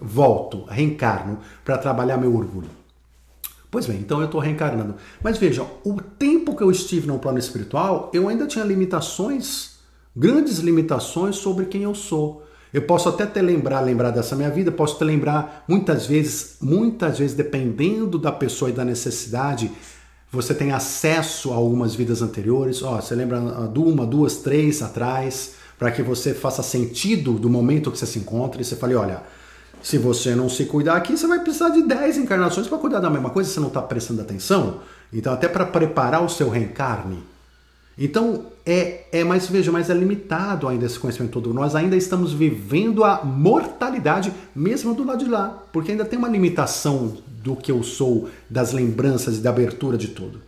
volto, 0.00 0.64
reencarno 0.64 1.38
para 1.64 1.78
trabalhar 1.78 2.16
meu 2.16 2.34
orgulho. 2.34 2.70
Pois 3.70 3.86
bem, 3.86 3.98
então 3.98 4.20
eu 4.20 4.26
estou 4.26 4.40
reencarnando. 4.40 4.94
Mas 5.22 5.36
veja, 5.36 5.66
o 5.84 6.00
tempo 6.18 6.56
que 6.56 6.62
eu 6.62 6.70
estive 6.70 7.06
no 7.06 7.18
plano 7.18 7.38
espiritual, 7.38 8.10
eu 8.14 8.28
ainda 8.28 8.46
tinha 8.46 8.64
limitações, 8.64 9.78
grandes 10.16 10.58
limitações 10.58 11.36
sobre 11.36 11.66
quem 11.66 11.82
eu 11.82 11.94
sou. 11.94 12.44
Eu 12.72 12.82
posso 12.82 13.08
até 13.08 13.26
te 13.26 13.40
lembrar, 13.40 13.80
lembrar 13.80 14.10
dessa 14.10 14.36
minha 14.36 14.50
vida, 14.50 14.72
posso 14.72 14.96
te 14.98 15.04
lembrar 15.04 15.64
muitas 15.68 16.06
vezes, 16.06 16.56
muitas 16.60 17.18
vezes, 17.18 17.36
dependendo 17.36 18.18
da 18.18 18.32
pessoa 18.32 18.70
e 18.70 18.74
da 18.74 18.84
necessidade, 18.84 19.70
você 20.30 20.54
tem 20.54 20.72
acesso 20.72 21.52
a 21.52 21.56
algumas 21.56 21.94
vidas 21.94 22.20
anteriores. 22.20 22.82
Ó, 22.82 23.00
você 23.00 23.14
lembra 23.14 23.40
de 23.72 23.78
uma, 23.78 24.06
duas, 24.06 24.36
três 24.38 24.82
atrás, 24.82 25.54
para 25.78 25.90
que 25.90 26.02
você 26.02 26.34
faça 26.34 26.62
sentido 26.62 27.34
do 27.34 27.48
momento 27.48 27.90
que 27.90 27.98
você 27.98 28.06
se 28.06 28.18
encontra 28.18 28.60
e 28.60 28.64
você 28.64 28.76
fale, 28.76 28.94
olha, 28.94 29.22
se 29.82 29.98
você 29.98 30.34
não 30.34 30.48
se 30.48 30.64
cuidar 30.64 30.96
aqui, 30.96 31.16
você 31.16 31.26
vai 31.26 31.40
precisar 31.40 31.70
de 31.70 31.82
10 31.82 32.18
encarnações 32.18 32.66
para 32.66 32.78
cuidar 32.78 33.00
da 33.00 33.10
mesma 33.10 33.30
coisa, 33.30 33.50
você 33.50 33.60
não 33.60 33.68
está 33.68 33.82
prestando 33.82 34.20
atenção. 34.20 34.80
Então, 35.12 35.32
até 35.32 35.48
para 35.48 35.64
preparar 35.64 36.22
o 36.22 36.28
seu 36.28 36.48
reencarne. 36.48 37.22
Então, 37.96 38.46
é, 38.64 39.06
é 39.10 39.24
mais, 39.24 39.48
veja, 39.48 39.72
mas 39.72 39.90
é 39.90 39.94
limitado 39.94 40.68
ainda 40.68 40.86
esse 40.86 40.98
conhecimento 40.98 41.32
todo. 41.32 41.52
Nós 41.52 41.74
ainda 41.74 41.96
estamos 41.96 42.32
vivendo 42.32 43.02
a 43.02 43.24
mortalidade 43.24 44.32
mesmo 44.54 44.94
do 44.94 45.04
lado 45.04 45.24
de 45.24 45.30
lá, 45.30 45.64
porque 45.72 45.90
ainda 45.90 46.04
tem 46.04 46.18
uma 46.18 46.28
limitação 46.28 47.16
do 47.42 47.56
que 47.56 47.72
eu 47.72 47.82
sou, 47.82 48.28
das 48.48 48.72
lembranças 48.72 49.38
e 49.38 49.40
da 49.40 49.50
abertura 49.50 49.96
de 49.96 50.08
tudo. 50.08 50.40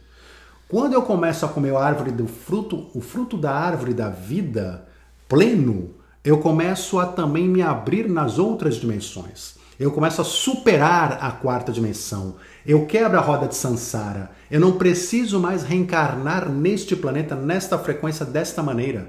Quando 0.69 0.93
eu 0.93 1.03
começo 1.03 1.45
a 1.45 1.49
comer 1.49 1.75
a 1.75 1.81
árvore 1.81 2.13
do 2.13 2.29
fruto, 2.29 2.87
o 2.95 3.01
fruto 3.01 3.37
da 3.37 3.53
árvore 3.53 3.93
da 3.93 4.09
vida 4.09 4.87
pleno, 5.29 5.91
eu 6.23 6.39
começo 6.39 6.99
a 6.99 7.07
também 7.07 7.49
me 7.49 7.63
abrir 7.63 8.09
nas 8.09 8.39
outras 8.39 8.77
dimensões. 8.77 9.55
Eu 9.79 9.91
começo 9.91 10.21
a 10.21 10.25
superar 10.25 11.19
a 11.23 11.31
quarta 11.31 11.73
dimensão. 11.73 12.37
Eu 12.67 12.85
quebro 12.85 13.17
a 13.17 13.23
roda 13.23 13.49
de 13.49 13.55
Sansara. 13.55 14.31
Eu 14.51 14.61
não 14.61 14.73
preciso 14.73 15.41
mais 15.41 15.63
reencarnar 15.63 16.51
neste 16.51 16.95
planeta, 16.95 17.35
nesta 17.35 17.79
frequência, 17.79 18.27
desta 18.27 18.63
maneira. 18.63 19.09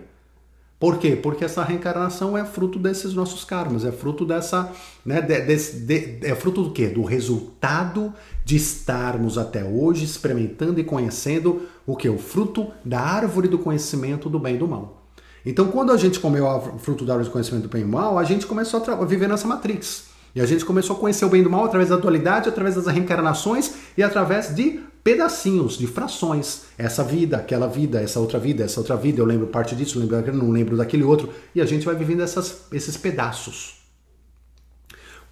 Por 0.80 0.98
quê? 0.98 1.16
Porque 1.16 1.44
essa 1.44 1.62
reencarnação 1.62 2.38
é 2.38 2.46
fruto 2.46 2.80
desses 2.80 3.14
nossos 3.14 3.44
karmas, 3.44 3.84
é 3.84 3.92
fruto 3.92 4.26
dessa. 4.26 4.72
Né, 5.06 5.22
de, 5.22 5.42
de, 5.42 6.20
de, 6.20 6.26
é 6.26 6.34
fruto 6.34 6.64
do 6.64 6.72
quê? 6.72 6.88
Do 6.88 7.04
resultado 7.04 8.14
de 8.46 8.56
estarmos 8.56 9.38
até 9.38 9.66
hoje 9.66 10.06
experimentando 10.06 10.80
e 10.80 10.84
conhecendo 10.86 11.64
o 11.86 11.98
que? 11.98 12.08
O 12.08 12.18
fruto 12.18 12.72
da 12.86 13.02
árvore 13.02 13.50
do 13.50 13.60
conhecimento 13.60 14.30
do 14.30 14.40
bem 14.40 14.56
e 14.56 14.58
do 14.58 14.68
mal. 14.68 15.01
Então, 15.46 15.68
quando 15.68 15.92
a 15.92 15.98
gente 15.98 16.20
comeu 16.20 16.46
o 16.46 16.78
fruto 16.78 17.04
da 17.04 17.14
árvore 17.14 17.30
do 17.30 17.34
conhecimento 17.34 17.64
do 17.64 17.70
bem 17.70 17.82
e 17.82 17.86
do 17.86 17.92
mal, 17.92 18.18
a 18.18 18.24
gente 18.24 18.46
começou 18.46 18.84
a 18.84 19.06
viver 19.06 19.28
nessa 19.28 19.48
matrix. 19.48 20.06
E 20.36 20.42
a 20.42 20.46
gente 20.46 20.64
começou 20.64 20.96
a 20.96 21.00
conhecer 21.00 21.26
o 21.26 21.30
bem 21.30 21.42
e 21.42 21.44
do 21.44 21.50
mal 21.50 21.66
através 21.66 21.90
da 21.90 21.98
dualidade, 21.98 22.48
através 22.48 22.76
das 22.76 22.86
reencarnações 22.88 23.74
e 23.98 24.04
através 24.04 24.56
de 24.56 24.80
pedacinhos, 25.04 25.78
de 25.78 25.88
frações. 25.88 26.64
Essa 26.78 27.04
vida, 27.04 27.38
aquela 27.38 27.68
vida, 27.68 28.00
essa 28.00 28.20
outra 28.20 28.40
vida, 28.40 28.64
essa 28.64 28.80
outra 28.80 28.96
vida, 28.96 29.20
eu 29.20 29.26
lembro 29.26 29.48
parte 29.48 29.76
disso, 29.76 30.00
eu 30.00 30.08
lembro 30.08 30.34
não 30.34 30.52
lembro 30.52 30.78
daquele 30.78 31.04
outro. 31.04 31.30
E 31.54 31.60
a 31.60 31.66
gente 31.66 31.86
vai 31.86 31.96
vivendo 31.96 32.22
essas, 32.22 32.66
esses 32.72 32.96
pedaços. 32.96 33.81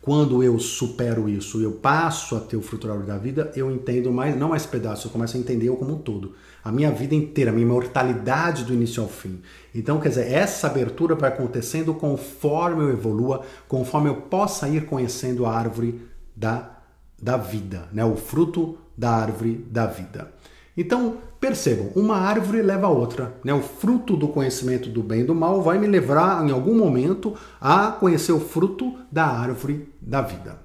Quando 0.02 0.42
eu 0.42 0.58
supero 0.60 1.28
isso, 1.28 1.62
eu 1.62 1.74
passo 1.74 2.38
a 2.38 2.40
ter 2.40 2.56
o 2.56 2.62
fruto 2.62 2.88
da 2.88 3.18
vida, 3.18 3.52
eu 3.54 3.70
entendo 3.70 4.12
mais, 4.14 4.36
não 4.38 4.50
mais 4.50 4.66
pedaços, 4.66 5.06
eu 5.06 5.12
começo 5.12 5.36
a 5.36 5.40
entender 5.40 5.68
eu 5.68 5.76
como 5.76 5.96
um 5.96 5.98
todo. 5.98 6.36
A 6.64 6.72
minha 6.72 6.90
vida 6.90 7.14
inteira, 7.14 7.52
a 7.52 7.54
minha 7.54 7.66
imortalidade 7.66 8.64
do 8.64 8.74
início 8.74 9.04
ao 9.04 9.10
fim. 9.10 9.42
Então, 9.76 10.00
quer 10.00 10.10
dizer, 10.10 10.32
essa 10.32 10.68
abertura 10.68 11.16
vai 11.16 11.30
acontecendo 11.30 11.94
conforme 11.94 12.84
eu 12.84 12.90
evolua, 12.92 13.42
conforme 13.68 14.10
eu 14.10 14.16
possa 14.16 14.70
ir 14.70 14.86
conhecendo 14.86 15.46
a 15.46 15.54
árvore 15.54 16.02
da, 16.34 16.78
da 17.22 17.36
vida, 17.36 17.90
né? 17.92 18.06
o 18.06 18.16
fruto 18.16 18.78
da 18.98 19.12
árvore 19.12 19.66
da 19.70 19.86
vida. 19.86 20.32
Então, 20.80 21.18
percebam, 21.42 21.92
uma 21.94 22.16
árvore 22.16 22.62
leva 22.62 22.88
a 22.88 22.90
outra. 22.90 23.36
Né? 23.44 23.54
O 23.54 23.62
fruto 23.62 24.16
do 24.16 24.30
conhecimento 24.30 24.88
do 24.90 25.04
bem 25.04 25.20
e 25.20 25.24
do 25.26 25.36
mal 25.36 25.62
vai 25.62 25.78
me 25.78 25.86
levar, 25.86 26.48
em 26.48 26.52
algum 26.52 26.74
momento, 26.74 27.36
a 27.60 27.92
conhecer 27.92 28.32
o 28.32 28.40
fruto 28.40 28.98
da 29.12 29.26
árvore 29.26 29.92
da 30.00 30.22
vida. 30.22 30.58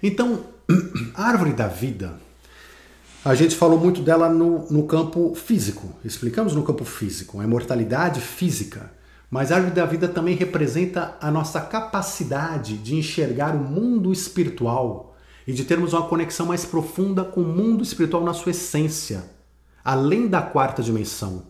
Então, 0.00 0.44
a 1.16 1.24
árvore 1.26 1.52
da 1.52 1.66
vida, 1.66 2.14
a 3.24 3.34
gente 3.34 3.56
falou 3.56 3.76
muito 3.76 4.02
dela 4.02 4.28
no, 4.28 4.70
no 4.70 4.84
campo 4.84 5.34
físico. 5.34 5.88
Explicamos 6.04 6.54
no 6.54 6.62
campo 6.62 6.84
físico, 6.84 7.40
a 7.40 7.44
imortalidade 7.44 8.20
física. 8.20 8.88
Mas 9.28 9.50
a 9.50 9.56
árvore 9.56 9.74
da 9.74 9.84
vida 9.84 10.06
também 10.06 10.36
representa 10.36 11.16
a 11.20 11.28
nossa 11.28 11.60
capacidade 11.60 12.78
de 12.78 12.94
enxergar 12.94 13.52
o 13.56 13.58
mundo 13.58 14.12
espiritual 14.12 15.11
e 15.46 15.52
de 15.52 15.64
termos 15.64 15.92
uma 15.92 16.06
conexão 16.06 16.46
mais 16.46 16.64
profunda 16.64 17.24
com 17.24 17.42
o 17.42 17.46
mundo 17.46 17.82
espiritual 17.82 18.24
na 18.24 18.34
sua 18.34 18.50
essência, 18.50 19.24
além 19.84 20.28
da 20.28 20.40
quarta 20.42 20.82
dimensão. 20.82 21.44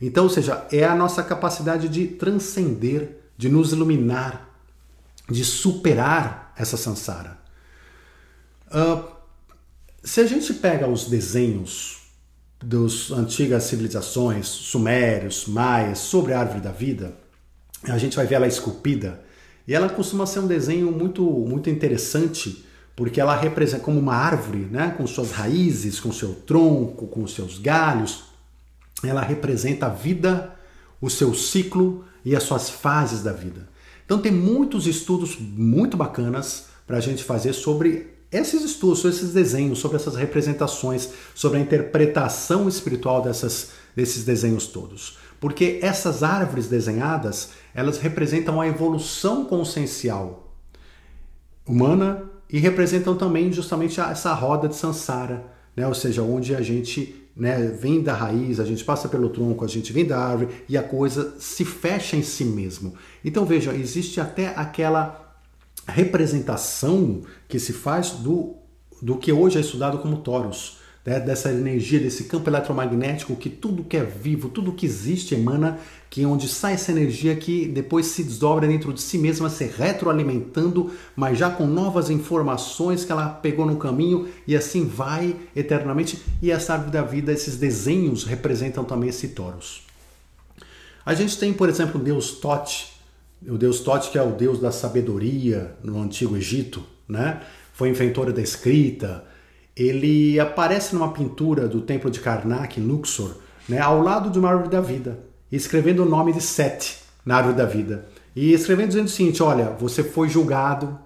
Então, 0.00 0.24
ou 0.24 0.30
seja, 0.30 0.66
é 0.72 0.84
a 0.84 0.96
nossa 0.96 1.22
capacidade 1.22 1.88
de 1.88 2.08
transcender, 2.08 3.18
de 3.36 3.48
nos 3.48 3.72
iluminar, 3.72 4.48
de 5.30 5.44
superar 5.44 6.52
essa 6.56 6.76
samsara. 6.76 7.38
Uh, 8.66 9.12
se 10.02 10.20
a 10.20 10.26
gente 10.26 10.52
pega 10.54 10.88
os 10.88 11.08
desenhos 11.08 12.02
das 12.62 13.10
antigas 13.10 13.64
civilizações, 13.64 14.48
sumérios, 14.48 15.46
maias, 15.46 15.98
sobre 15.98 16.32
a 16.32 16.40
árvore 16.40 16.60
da 16.60 16.72
vida, 16.72 17.16
a 17.84 17.98
gente 17.98 18.16
vai 18.16 18.26
ver 18.26 18.36
ela 18.36 18.46
esculpida 18.46 19.22
e 19.66 19.74
ela 19.74 19.88
costuma 19.88 20.26
ser 20.26 20.40
um 20.40 20.46
desenho 20.46 20.90
muito, 20.90 21.22
muito 21.22 21.70
interessante 21.70 22.64
porque 22.94 23.20
ela 23.20 23.36
representa 23.36 23.82
como 23.82 23.98
uma 23.98 24.14
árvore, 24.14 24.66
né, 24.70 24.94
com 24.96 25.06
suas 25.06 25.32
raízes, 25.32 25.98
com 25.98 26.12
seu 26.12 26.34
tronco, 26.34 27.06
com 27.06 27.26
seus 27.26 27.58
galhos, 27.58 28.24
ela 29.02 29.22
representa 29.22 29.86
a 29.86 29.88
vida, 29.88 30.54
o 31.00 31.10
seu 31.10 31.34
ciclo 31.34 32.04
e 32.24 32.36
as 32.36 32.42
suas 32.42 32.70
fases 32.70 33.22
da 33.22 33.32
vida. 33.32 33.68
Então 34.04 34.20
tem 34.20 34.32
muitos 34.32 34.86
estudos 34.86 35.36
muito 35.38 35.96
bacanas 35.96 36.66
para 36.86 36.98
a 36.98 37.00
gente 37.00 37.24
fazer 37.24 37.52
sobre 37.52 38.12
esses 38.30 38.62
estudos, 38.62 39.00
sobre 39.00 39.16
esses 39.16 39.32
desenhos, 39.32 39.78
sobre 39.78 39.96
essas 39.96 40.16
representações, 40.16 41.10
sobre 41.34 41.58
a 41.58 41.60
interpretação 41.60 42.68
espiritual 42.68 43.22
dessas, 43.22 43.70
desses 43.94 44.24
desenhos 44.24 44.66
todos. 44.66 45.18
Porque 45.40 45.80
essas 45.82 46.22
árvores 46.22 46.68
desenhadas, 46.68 47.50
elas 47.74 47.98
representam 47.98 48.60
a 48.60 48.66
evolução 48.66 49.44
consciencial 49.44 50.54
humana 51.66 52.31
e 52.52 52.58
representam 52.58 53.16
também 53.16 53.50
justamente 53.50 53.98
essa 53.98 54.34
roda 54.34 54.68
de 54.68 54.76
Sansara, 54.76 55.46
né? 55.74 55.86
ou 55.86 55.94
seja, 55.94 56.22
onde 56.22 56.54
a 56.54 56.60
gente 56.60 57.22
né, 57.34 57.66
vem 57.66 58.02
da 58.02 58.12
raiz, 58.12 58.60
a 58.60 58.64
gente 58.64 58.84
passa 58.84 59.08
pelo 59.08 59.30
tronco, 59.30 59.64
a 59.64 59.68
gente 59.68 59.90
vem 59.90 60.04
da 60.04 60.18
árvore 60.18 60.50
e 60.68 60.76
a 60.76 60.82
coisa 60.82 61.34
se 61.38 61.64
fecha 61.64 62.14
em 62.14 62.22
si 62.22 62.44
mesmo. 62.44 62.94
Então 63.24 63.46
veja, 63.46 63.74
existe 63.74 64.20
até 64.20 64.48
aquela 64.48 65.34
representação 65.88 67.22
que 67.48 67.58
se 67.58 67.72
faz 67.72 68.10
do, 68.10 68.56
do 69.00 69.16
que 69.16 69.32
hoje 69.32 69.56
é 69.56 69.60
estudado 69.62 69.98
como 69.98 70.18
toros, 70.18 70.81
né? 71.04 71.20
dessa 71.20 71.50
energia, 71.50 71.98
desse 71.98 72.24
campo 72.24 72.48
eletromagnético 72.48 73.36
que 73.36 73.50
tudo 73.50 73.84
que 73.84 73.96
é 73.96 74.04
vivo, 74.04 74.48
tudo 74.48 74.72
que 74.72 74.86
existe 74.86 75.34
emana, 75.34 75.78
que 76.08 76.22
é 76.22 76.26
onde 76.26 76.48
sai 76.48 76.74
essa 76.74 76.92
energia 76.92 77.34
que 77.34 77.66
depois 77.66 78.06
se 78.06 78.22
desdobra 78.22 78.66
dentro 78.66 78.92
de 78.92 79.00
si 79.00 79.18
mesma, 79.18 79.50
se 79.50 79.64
retroalimentando, 79.64 80.90
mas 81.16 81.38
já 81.38 81.50
com 81.50 81.66
novas 81.66 82.10
informações 82.10 83.04
que 83.04 83.12
ela 83.12 83.28
pegou 83.28 83.66
no 83.66 83.76
caminho 83.76 84.28
e 84.46 84.56
assim 84.56 84.86
vai 84.86 85.36
eternamente. 85.56 86.22
E 86.40 86.50
essa 86.50 86.74
árvore 86.74 86.92
da 86.92 87.02
vida, 87.02 87.32
esses 87.32 87.56
desenhos 87.56 88.24
representam 88.24 88.84
também 88.84 89.08
esse 89.08 89.28
toros. 89.28 89.82
A 91.04 91.14
gente 91.14 91.36
tem, 91.36 91.52
por 91.52 91.68
exemplo, 91.68 92.00
o 92.00 92.04
deus 92.04 92.32
Tote, 92.32 92.92
o 93.44 93.58
deus 93.58 93.80
Tote, 93.80 94.10
que 94.10 94.18
é 94.18 94.22
o 94.22 94.30
deus 94.30 94.60
da 94.60 94.70
sabedoria 94.70 95.74
no 95.82 96.00
Antigo 96.00 96.36
Egito, 96.36 96.84
né? 97.08 97.40
foi 97.72 97.88
inventor 97.88 98.32
da 98.32 98.40
escrita. 98.40 99.24
Ele 99.76 100.38
aparece 100.38 100.94
numa 100.94 101.12
pintura 101.12 101.66
do 101.66 101.80
templo 101.80 102.10
de 102.10 102.20
Karnak, 102.20 102.78
em 102.78 102.84
Luxor, 102.84 103.36
né? 103.68 103.78
ao 103.78 104.02
lado 104.02 104.30
de 104.30 104.38
uma 104.38 104.50
árvore 104.50 104.68
da 104.68 104.80
vida, 104.80 105.20
escrevendo 105.50 106.02
o 106.02 106.08
nome 106.08 106.32
de 106.32 106.40
Sete 106.40 106.98
na 107.24 107.36
árvore 107.36 107.56
da 107.56 107.64
vida. 107.64 108.08
E 108.34 108.52
escrevendo 108.52 108.88
dizendo 108.88 109.06
o 109.06 109.10
seguinte: 109.10 109.42
olha, 109.42 109.70
você 109.78 110.02
foi 110.02 110.28
julgado 110.28 110.98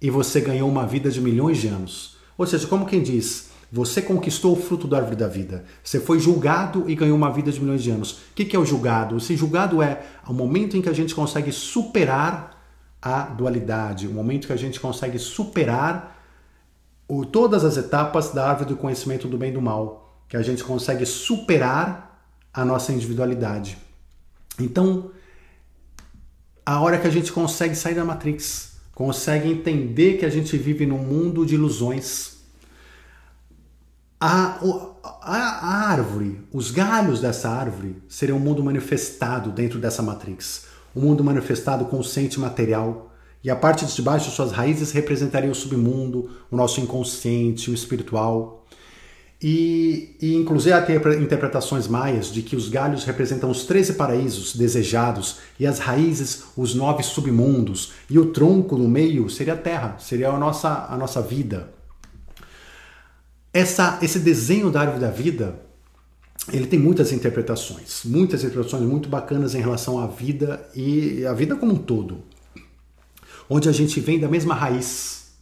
e 0.00 0.10
você 0.10 0.40
ganhou 0.40 0.68
uma 0.68 0.86
vida 0.86 1.10
de 1.10 1.20
milhões 1.20 1.58
de 1.58 1.68
anos. 1.68 2.16
Ou 2.36 2.46
seja, 2.46 2.66
como 2.66 2.86
quem 2.86 3.02
diz, 3.02 3.50
você 3.70 4.00
conquistou 4.00 4.52
o 4.52 4.56
fruto 4.56 4.88
da 4.88 4.98
árvore 4.98 5.16
da 5.16 5.28
vida. 5.28 5.64
Você 5.82 6.00
foi 6.00 6.18
julgado 6.18 6.84
e 6.88 6.94
ganhou 6.94 7.16
uma 7.16 7.30
vida 7.30 7.52
de 7.52 7.60
milhões 7.60 7.82
de 7.82 7.90
anos. 7.90 8.12
O 8.12 8.34
que 8.34 8.54
é 8.54 8.58
o 8.58 8.64
julgado? 8.64 9.16
Esse 9.16 9.36
julgado 9.36 9.82
é 9.82 10.02
o 10.26 10.32
momento 10.32 10.76
em 10.76 10.82
que 10.82 10.88
a 10.88 10.92
gente 10.92 11.14
consegue 11.14 11.52
superar 11.52 12.56
a 13.02 13.22
dualidade, 13.22 14.06
o 14.06 14.12
momento 14.12 14.46
que 14.46 14.52
a 14.52 14.56
gente 14.56 14.80
consegue 14.80 15.18
superar 15.18 16.17
o, 17.08 17.24
todas 17.24 17.64
as 17.64 17.76
etapas 17.76 18.30
da 18.30 18.48
árvore 18.48 18.68
do 18.68 18.76
conhecimento 18.76 19.26
do 19.26 19.38
bem 19.38 19.50
e 19.50 19.54
do 19.54 19.62
mal, 19.62 20.22
que 20.28 20.36
a 20.36 20.42
gente 20.42 20.62
consegue 20.62 21.04
superar 21.06 22.22
a 22.52 22.64
nossa 22.64 22.92
individualidade. 22.92 23.78
Então, 24.60 25.10
a 26.64 26.80
hora 26.80 26.98
que 26.98 27.06
a 27.06 27.10
gente 27.10 27.32
consegue 27.32 27.74
sair 27.74 27.94
da 27.94 28.04
Matrix, 28.04 28.76
consegue 28.94 29.50
entender 29.50 30.18
que 30.18 30.26
a 30.26 30.30
gente 30.30 30.56
vive 30.56 30.84
num 30.84 30.98
mundo 30.98 31.46
de 31.46 31.54
ilusões 31.54 32.38
a, 34.20 34.58
a, 35.22 35.32
a, 35.32 35.90
árvore, 35.90 36.40
os 36.52 36.72
galhos 36.72 37.20
dessa 37.20 37.48
árvore 37.48 38.02
seriam 38.08 38.36
um 38.36 38.40
mundo 38.40 38.64
manifestado 38.64 39.50
dentro 39.50 39.78
dessa 39.78 40.02
matrix. 40.02 40.66
Um 40.94 41.02
mundo 41.02 41.22
manifestado 41.22 41.84
consciente 41.84 42.40
material. 42.40 43.07
E 43.42 43.50
a 43.50 43.56
parte 43.56 43.86
de 43.86 44.02
baixo, 44.02 44.30
suas 44.30 44.50
raízes, 44.50 44.90
representaria 44.90 45.50
o 45.50 45.54
submundo, 45.54 46.30
o 46.50 46.56
nosso 46.56 46.80
inconsciente, 46.80 47.70
o 47.70 47.74
espiritual. 47.74 48.66
E, 49.40 50.16
e 50.20 50.34
inclusive 50.34 50.72
há 50.72 50.84
interpretações 51.20 51.86
maias 51.86 52.32
de 52.32 52.42
que 52.42 52.56
os 52.56 52.68
galhos 52.68 53.04
representam 53.04 53.48
os 53.48 53.64
13 53.64 53.92
paraísos 53.92 54.56
desejados 54.56 55.36
e 55.60 55.66
as 55.66 55.78
raízes 55.78 56.42
os 56.56 56.74
nove 56.74 57.04
submundos 57.04 57.92
e 58.10 58.18
o 58.18 58.32
tronco 58.32 58.76
no 58.76 58.88
meio 58.88 59.30
seria 59.30 59.52
a 59.52 59.56
terra, 59.56 59.96
seria 60.00 60.30
a 60.30 60.38
nossa, 60.38 60.86
a 60.90 60.96
nossa 60.98 61.22
vida. 61.22 61.72
Essa, 63.52 64.00
esse 64.02 64.18
desenho 64.18 64.70
da 64.70 64.80
árvore 64.80 65.00
da 65.00 65.10
vida, 65.10 65.60
ele 66.52 66.66
tem 66.66 66.78
muitas 66.78 67.12
interpretações, 67.12 68.02
muitas 68.04 68.42
interpretações 68.42 68.82
muito 68.82 69.08
bacanas 69.08 69.54
em 69.54 69.60
relação 69.60 70.00
à 70.00 70.08
vida 70.08 70.68
e 70.74 71.24
a 71.24 71.32
vida 71.32 71.54
como 71.54 71.74
um 71.74 71.76
todo. 71.76 72.24
Onde 73.48 73.68
a 73.68 73.72
gente 73.72 73.98
vem 74.00 74.18
da 74.18 74.28
mesma 74.28 74.54
raiz, 74.54 75.32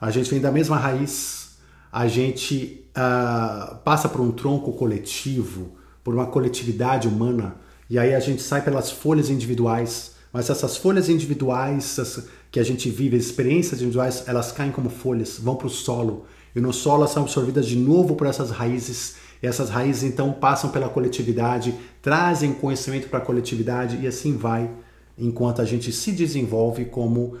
a 0.00 0.10
gente 0.10 0.30
vem 0.30 0.40
da 0.40 0.52
mesma 0.52 0.76
raiz, 0.76 1.58
a 1.90 2.06
gente 2.06 2.84
uh, 2.90 3.76
passa 3.78 4.08
por 4.08 4.20
um 4.20 4.30
tronco 4.30 4.72
coletivo, 4.72 5.72
por 6.04 6.14
uma 6.14 6.26
coletividade 6.26 7.08
humana, 7.08 7.56
e 7.90 7.98
aí 7.98 8.14
a 8.14 8.20
gente 8.20 8.42
sai 8.42 8.62
pelas 8.62 8.90
folhas 8.90 9.30
individuais, 9.30 10.12
mas 10.32 10.50
essas 10.50 10.76
folhas 10.76 11.08
individuais 11.08 12.20
que 12.52 12.60
a 12.60 12.62
gente 12.62 12.90
vive, 12.90 13.16
as 13.16 13.24
experiências 13.24 13.80
individuais, 13.80 14.24
elas 14.26 14.52
caem 14.52 14.70
como 14.70 14.90
folhas, 14.90 15.38
vão 15.38 15.56
para 15.56 15.66
o 15.66 15.70
solo. 15.70 16.26
E 16.54 16.60
no 16.60 16.72
solo 16.72 17.02
elas 17.02 17.10
são 17.10 17.22
absorvidas 17.22 17.66
de 17.66 17.76
novo 17.76 18.14
por 18.14 18.26
essas 18.26 18.50
raízes. 18.50 19.16
E 19.42 19.46
essas 19.46 19.70
raízes 19.70 20.02
então 20.02 20.32
passam 20.32 20.70
pela 20.70 20.88
coletividade, 20.88 21.74
trazem 22.02 22.52
conhecimento 22.52 23.08
para 23.08 23.18
a 23.20 23.22
coletividade 23.22 23.98
e 24.02 24.06
assim 24.06 24.36
vai, 24.36 24.70
enquanto 25.18 25.60
a 25.60 25.64
gente 25.64 25.92
se 25.92 26.12
desenvolve 26.12 26.86
como 26.86 27.36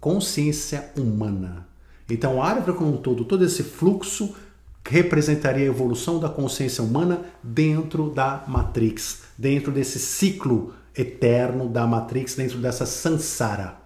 consciência 0.00 0.90
humana. 0.96 1.66
Então, 2.08 2.42
a 2.42 2.48
árvore 2.48 2.76
como 2.76 2.94
um 2.94 2.96
todo, 2.96 3.24
todo 3.24 3.44
esse 3.44 3.62
fluxo 3.62 4.34
representaria 4.84 5.64
a 5.64 5.68
evolução 5.68 6.18
da 6.18 6.28
consciência 6.28 6.82
humana 6.82 7.20
dentro 7.42 8.10
da 8.10 8.44
Matrix, 8.46 9.22
dentro 9.38 9.72
desse 9.72 9.98
ciclo 9.98 10.74
eterno 10.96 11.68
da 11.68 11.86
Matrix, 11.86 12.34
dentro 12.34 12.58
dessa 12.58 12.84
samsara. 12.84 13.76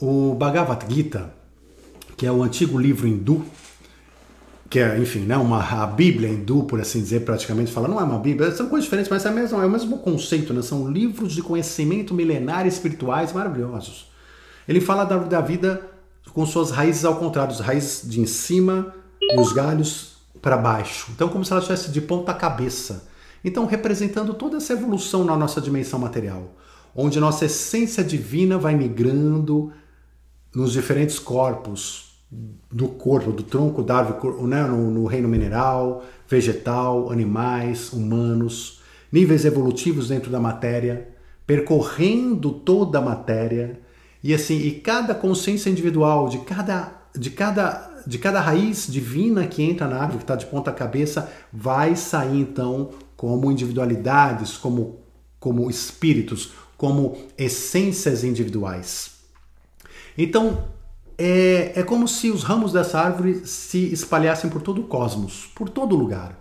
O 0.00 0.34
Bhagavad 0.34 0.84
Gita, 0.92 1.34
que 2.16 2.26
é 2.26 2.32
o 2.32 2.42
antigo 2.42 2.78
livro 2.78 3.08
hindu, 3.08 3.44
que 4.72 4.78
é, 4.78 4.98
enfim, 4.98 5.18
né, 5.18 5.36
uma, 5.36 5.62
a 5.62 5.86
Bíblia 5.86 6.30
hindu, 6.30 6.62
por 6.62 6.80
assim 6.80 7.02
dizer, 7.02 7.26
praticamente 7.26 7.70
fala, 7.70 7.86
não 7.86 8.00
é 8.00 8.04
uma 8.04 8.18
Bíblia, 8.18 8.50
são 8.52 8.70
coisas 8.70 8.84
diferentes, 8.84 9.10
mas 9.10 9.26
é, 9.26 9.30
mesmo, 9.30 9.60
é 9.60 9.66
o 9.66 9.70
mesmo 9.70 9.98
conceito, 9.98 10.54
né? 10.54 10.62
são 10.62 10.90
livros 10.90 11.34
de 11.34 11.42
conhecimento 11.42 12.14
milenar 12.14 12.66
espirituais 12.66 13.34
maravilhosos. 13.34 14.10
Ele 14.66 14.80
fala 14.80 15.04
da, 15.04 15.18
da 15.18 15.42
vida 15.42 15.86
com 16.32 16.46
suas 16.46 16.70
raízes 16.70 17.04
ao 17.04 17.16
contrário, 17.16 17.52
as 17.52 17.60
raízes 17.60 18.08
de 18.08 18.18
em 18.18 18.24
cima 18.24 18.94
e 19.20 19.38
os 19.38 19.52
galhos 19.52 20.14
para 20.40 20.56
baixo. 20.56 21.12
Então, 21.14 21.28
como 21.28 21.44
se 21.44 21.52
ela 21.52 21.60
estivesse 21.60 21.90
de 21.90 22.00
ponta 22.00 22.32
cabeça. 22.32 23.06
Então, 23.44 23.66
representando 23.66 24.32
toda 24.32 24.56
essa 24.56 24.72
evolução 24.72 25.22
na 25.22 25.36
nossa 25.36 25.60
dimensão 25.60 25.98
material, 25.98 26.56
onde 26.96 27.20
nossa 27.20 27.44
essência 27.44 28.02
divina 28.02 28.56
vai 28.56 28.74
migrando 28.74 29.70
nos 30.54 30.72
diferentes 30.72 31.18
corpos 31.18 32.11
do 32.70 32.88
corpo, 32.88 33.30
do 33.30 33.42
tronco 33.42 33.82
da 33.82 33.96
árvore, 33.96 34.42
né, 34.44 34.62
no, 34.62 34.90
no 34.90 35.06
reino 35.06 35.28
mineral, 35.28 36.02
vegetal, 36.26 37.12
animais, 37.12 37.92
humanos, 37.92 38.80
níveis 39.12 39.44
evolutivos 39.44 40.08
dentro 40.08 40.30
da 40.30 40.40
matéria, 40.40 41.08
percorrendo 41.46 42.50
toda 42.50 42.98
a 42.98 43.02
matéria, 43.02 43.78
e 44.24 44.32
assim, 44.32 44.56
e 44.56 44.70
cada 44.72 45.14
consciência 45.14 45.68
individual 45.68 46.28
de 46.28 46.38
cada 46.38 47.00
de 47.14 47.28
cada 47.28 47.92
de 48.06 48.18
cada 48.18 48.40
raiz 48.40 48.86
divina 48.90 49.46
que 49.46 49.62
entra 49.62 49.86
na 49.86 49.96
árvore, 49.96 50.18
que 50.18 50.24
está 50.24 50.34
de 50.34 50.46
ponta 50.46 50.72
cabeça, 50.72 51.30
vai 51.52 51.94
sair 51.94 52.40
então 52.40 52.90
como 53.16 53.52
individualidades, 53.52 54.56
como, 54.56 54.98
como 55.38 55.70
espíritos, 55.70 56.52
como 56.76 57.16
essências 57.38 58.24
individuais. 58.24 59.12
Então, 60.18 60.64
é, 61.24 61.72
é 61.76 61.82
como 61.84 62.08
se 62.08 62.30
os 62.30 62.42
ramos 62.42 62.72
dessa 62.72 62.98
árvore 62.98 63.46
se 63.46 63.92
espalhassem 63.92 64.50
por 64.50 64.60
todo 64.60 64.80
o 64.80 64.88
cosmos, 64.88 65.48
por 65.54 65.68
todo 65.68 65.94
lugar. 65.94 66.36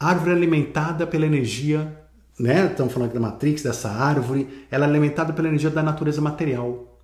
Árvore 0.00 0.32
alimentada 0.32 1.06
pela 1.06 1.26
energia, 1.26 1.94
né? 2.40 2.68
Estamos 2.70 2.94
falando 2.94 3.08
aqui 3.10 3.18
da 3.18 3.28
Matrix, 3.28 3.62
dessa 3.62 3.90
árvore, 3.90 4.66
ela 4.70 4.86
é 4.86 4.88
alimentada 4.88 5.34
pela 5.34 5.48
energia 5.48 5.68
da 5.68 5.82
natureza 5.82 6.22
material. 6.22 6.98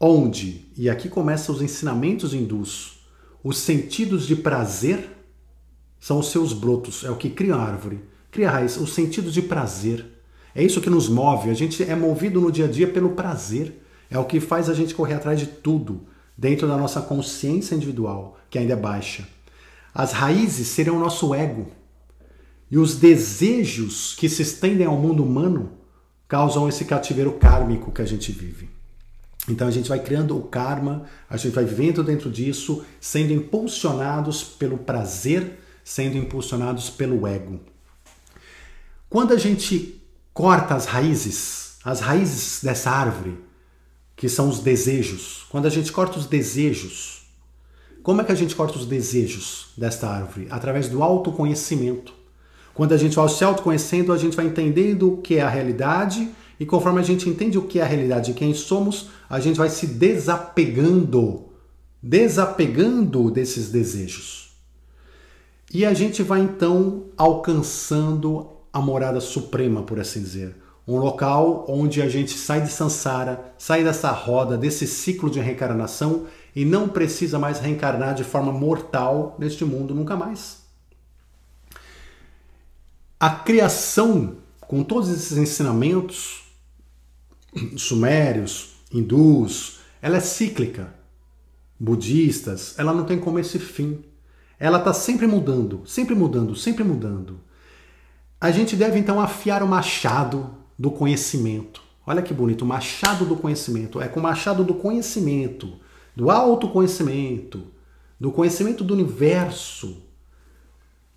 Onde, 0.00 0.66
e 0.76 0.90
aqui 0.90 1.08
começam 1.08 1.54
os 1.54 1.62
ensinamentos 1.62 2.34
hindus, 2.34 3.06
os 3.44 3.58
sentidos 3.58 4.26
de 4.26 4.34
prazer 4.34 5.10
são 6.00 6.18
os 6.18 6.28
seus 6.32 6.52
brotos, 6.52 7.04
é 7.04 7.10
o 7.10 7.16
que 7.16 7.30
cria 7.30 7.54
a 7.54 7.62
árvore, 7.62 8.02
cria 8.32 8.48
a 8.48 8.52
raiz, 8.52 8.76
os 8.78 8.94
sentidos 8.94 9.32
de 9.32 9.42
prazer. 9.42 10.04
É 10.56 10.62
isso 10.62 10.80
que 10.80 10.90
nos 10.90 11.08
move, 11.08 11.50
a 11.50 11.54
gente 11.54 11.84
é 11.84 11.94
movido 11.94 12.40
no 12.40 12.50
dia 12.50 12.64
a 12.64 12.68
dia 12.68 12.88
pelo 12.88 13.10
prazer. 13.10 13.80
É 14.10 14.18
o 14.18 14.24
que 14.24 14.40
faz 14.40 14.68
a 14.68 14.74
gente 14.74 14.94
correr 14.94 15.14
atrás 15.14 15.38
de 15.38 15.46
tudo, 15.46 16.06
dentro 16.36 16.66
da 16.66 16.76
nossa 16.76 17.00
consciência 17.00 17.74
individual, 17.74 18.38
que 18.50 18.58
ainda 18.58 18.72
é 18.72 18.76
baixa. 18.76 19.26
As 19.94 20.12
raízes 20.12 20.68
seriam 20.68 20.96
o 20.96 21.00
nosso 21.00 21.34
ego. 21.34 21.70
E 22.70 22.78
os 22.78 22.96
desejos 22.96 24.14
que 24.14 24.28
se 24.28 24.42
estendem 24.42 24.86
ao 24.86 24.96
mundo 24.96 25.22
humano 25.22 25.72
causam 26.26 26.68
esse 26.68 26.86
cativeiro 26.86 27.32
kármico 27.32 27.92
que 27.92 28.00
a 28.00 28.06
gente 28.06 28.32
vive. 28.32 28.70
Então 29.48 29.66
a 29.66 29.70
gente 29.70 29.88
vai 29.88 30.00
criando 30.00 30.36
o 30.36 30.42
karma, 30.42 31.04
a 31.28 31.36
gente 31.36 31.52
vai 31.52 31.64
vivendo 31.64 32.02
dentro 32.02 32.30
disso, 32.30 32.84
sendo 33.00 33.32
impulsionados 33.32 34.42
pelo 34.42 34.78
prazer, 34.78 35.58
sendo 35.84 36.16
impulsionados 36.16 36.88
pelo 36.88 37.26
ego. 37.26 37.60
Quando 39.10 39.34
a 39.34 39.36
gente 39.36 40.00
corta 40.32 40.74
as 40.74 40.86
raízes, 40.86 41.76
as 41.84 42.00
raízes 42.00 42.62
dessa 42.62 42.90
árvore, 42.90 43.36
que 44.16 44.28
são 44.28 44.48
os 44.48 44.60
desejos, 44.60 45.46
quando 45.48 45.66
a 45.66 45.70
gente 45.70 45.90
corta 45.90 46.18
os 46.18 46.26
desejos, 46.26 47.22
como 48.02 48.20
é 48.20 48.24
que 48.24 48.32
a 48.32 48.36
gente 48.36 48.56
corta 48.56 48.78
os 48.78 48.86
desejos 48.86 49.68
desta 49.76 50.08
árvore? 50.08 50.48
Através 50.50 50.88
do 50.88 51.02
autoconhecimento. 51.02 52.12
Quando 52.74 52.92
a 52.92 52.96
gente 52.96 53.14
vai 53.14 53.28
se 53.28 53.44
autoconhecendo, 53.44 54.12
a 54.12 54.18
gente 54.18 54.36
vai 54.36 54.46
entendendo 54.46 55.12
o 55.12 55.16
que 55.18 55.36
é 55.36 55.42
a 55.42 55.48
realidade 55.48 56.28
e 56.58 56.66
conforme 56.66 57.00
a 57.00 57.02
gente 57.02 57.28
entende 57.28 57.58
o 57.58 57.62
que 57.62 57.78
é 57.78 57.82
a 57.82 57.86
realidade 57.86 58.30
e 58.30 58.34
quem 58.34 58.54
somos, 58.54 59.08
a 59.28 59.38
gente 59.38 59.56
vai 59.56 59.68
se 59.68 59.86
desapegando, 59.86 61.44
desapegando 62.02 63.30
desses 63.30 63.68
desejos. 63.68 64.52
E 65.72 65.84
a 65.84 65.94
gente 65.94 66.22
vai 66.22 66.40
então 66.40 67.06
alcançando 67.16 68.48
a 68.72 68.80
morada 68.80 69.20
suprema, 69.20 69.82
por 69.82 69.98
assim 69.98 70.20
dizer. 70.20 70.56
Um 70.86 70.96
local 70.96 71.64
onde 71.68 72.02
a 72.02 72.08
gente 72.08 72.36
sai 72.36 72.60
de 72.60 72.70
Sansara, 72.70 73.54
sai 73.56 73.84
dessa 73.84 74.10
roda, 74.10 74.58
desse 74.58 74.86
ciclo 74.86 75.30
de 75.30 75.38
reencarnação 75.38 76.26
e 76.54 76.64
não 76.64 76.88
precisa 76.88 77.38
mais 77.38 77.60
reencarnar 77.60 78.14
de 78.14 78.24
forma 78.24 78.52
mortal 78.52 79.36
neste 79.38 79.64
mundo 79.64 79.94
nunca 79.94 80.16
mais. 80.16 80.62
A 83.18 83.30
criação, 83.30 84.36
com 84.60 84.82
todos 84.82 85.08
esses 85.08 85.38
ensinamentos, 85.38 86.42
sumérios, 87.76 88.72
hindus, 88.92 89.78
ela 90.00 90.16
é 90.16 90.20
cíclica. 90.20 90.92
Budistas, 91.78 92.74
ela 92.78 92.92
não 92.92 93.04
tem 93.04 93.18
começo 93.18 93.56
e 93.56 93.60
fim. 93.60 94.04
Ela 94.58 94.78
está 94.78 94.92
sempre 94.92 95.26
mudando, 95.26 95.82
sempre 95.86 96.14
mudando, 96.14 96.54
sempre 96.56 96.82
mudando. 96.82 97.40
A 98.40 98.50
gente 98.50 98.74
deve 98.74 98.98
então 98.98 99.20
afiar 99.20 99.62
o 99.62 99.68
machado 99.68 100.61
do 100.82 100.90
conhecimento. 100.90 101.80
Olha 102.06 102.20
que 102.20 102.34
bonito, 102.34 102.66
machado 102.66 103.24
do 103.24 103.36
conhecimento. 103.36 104.00
É 104.00 104.08
com 104.08 104.20
o 104.20 104.22
machado 104.22 104.64
do 104.64 104.74
conhecimento, 104.74 105.74
do 106.16 106.30
autoconhecimento, 106.30 107.62
do 108.18 108.32
conhecimento 108.32 108.82
do 108.82 108.94
universo, 108.94 110.02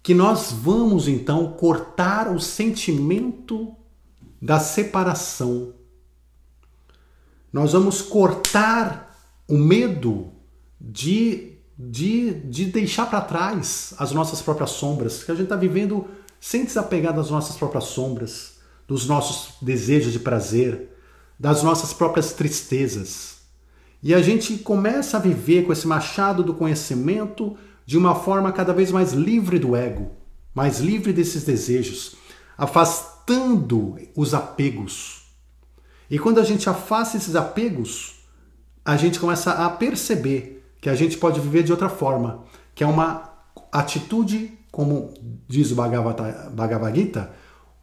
que 0.03 0.13
nós 0.13 0.51
vamos 0.51 1.07
então 1.07 1.53
cortar 1.53 2.32
o 2.32 2.39
sentimento 2.39 3.76
da 4.41 4.59
separação 4.59 5.74
nós 7.55 7.72
vamos 7.72 8.01
cortar 8.01 9.18
o 9.47 9.57
medo 9.57 10.30
de, 10.78 11.53
de, 11.80 12.34
de 12.34 12.66
deixar 12.66 13.05
para 13.05 13.22
trás 13.22 13.93
as 13.97 14.11
nossas 14.11 14.41
próprias 14.41 14.72
sombras, 14.72 15.24
que 15.24 15.32
a 15.32 15.34
gente 15.34 15.45
está 15.45 15.55
vivendo 15.55 16.05
sem 16.38 16.66
desapegar 16.66 17.16
das 17.16 17.30
nossas 17.30 17.55
próprias 17.55 17.86
sombras, 17.86 18.55
dos 18.88 19.07
nossos 19.07 19.55
desejos 19.61 20.13
de 20.13 20.19
prazer, 20.19 20.89
das 21.39 21.63
nossas 21.63 21.93
próprias 21.93 22.33
tristezas. 22.33 23.38
E 24.01 24.13
a 24.13 24.21
gente 24.21 24.57
começa 24.57 25.17
a 25.17 25.19
viver 25.19 25.65
com 25.65 25.73
esse 25.73 25.88
machado 25.88 26.43
do 26.43 26.53
conhecimento 26.53 27.57
de 27.86 27.97
uma 27.97 28.15
forma 28.15 28.51
cada 28.51 28.73
vez 28.73 28.91
mais 28.91 29.13
livre 29.13 29.59
do 29.59 29.75
ego, 29.75 30.11
mais 30.53 30.79
livre 30.79 31.11
desses 31.11 31.43
desejos, 31.43 32.15
afastando 32.57 33.97
os 34.15 34.33
apegos 34.33 35.25
e 36.09 36.19
quando 36.19 36.39
a 36.39 36.43
gente 36.43 36.69
afasta 36.69 37.17
esses 37.17 37.36
apegos, 37.36 38.15
a 38.83 38.95
gente 38.95 39.19
começa 39.19 39.51
a 39.51 39.69
perceber 39.69 40.63
que 40.79 40.89
a 40.89 40.95
gente 40.95 41.17
pode 41.17 41.39
viver 41.39 41.63
de 41.63 41.71
outra 41.71 41.89
forma, 41.89 42.43
que 42.75 42.83
é 42.83 42.88
uma 42.88 43.33
atitude, 43.71 44.51
como 44.71 45.13
diz 45.47 45.71
o 45.71 45.75
Bhagavad 45.75 46.95
Gita, 46.95 47.31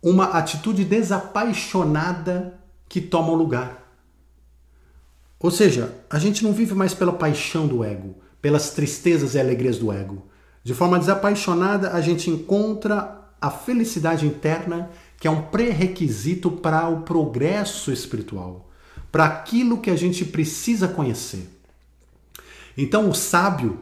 uma 0.03 0.27
atitude 0.31 0.85
desapaixonada 0.85 2.59
que 2.89 3.01
toma 3.01 3.31
o 3.31 3.37
lugar. 3.37 3.83
Ou 5.39 5.51
seja, 5.51 5.95
a 6.11 6.19
gente 6.19 6.45
não 6.45 6.53
vive 6.53 6.75
mais 6.75 6.95
pela 6.95 7.13
paixão 7.13 7.67
do 7.67 7.83
ego, 7.83 8.17
pelas 8.41 8.71
tristezas 8.71 9.35
e 9.35 9.41
alegrias 9.41 9.79
do 9.79 9.93
ego. 9.93 10.25
De 10.65 10.75
forma 10.75 10.99
desapaixonada, 10.99 11.93
a 11.93 12.01
gente 12.01 12.31
encontra 12.31 13.21
a 13.41 13.51
felicidade 13.51 14.27
interna 14.27 14.91
que 15.19 15.27
é 15.27 15.31
um 15.31 15.43
pré-requisito 15.43 16.51
para 16.51 16.89
o 16.89 17.03
progresso 17.03 17.93
espiritual, 17.93 18.69
para 19.11 19.25
aquilo 19.25 19.81
que 19.81 19.91
a 19.91 19.97
gente 19.97 20.25
precisa 20.25 20.89
conhecer. 20.89 21.49
Então, 22.77 23.09
o 23.09 23.15
sábio 23.15 23.81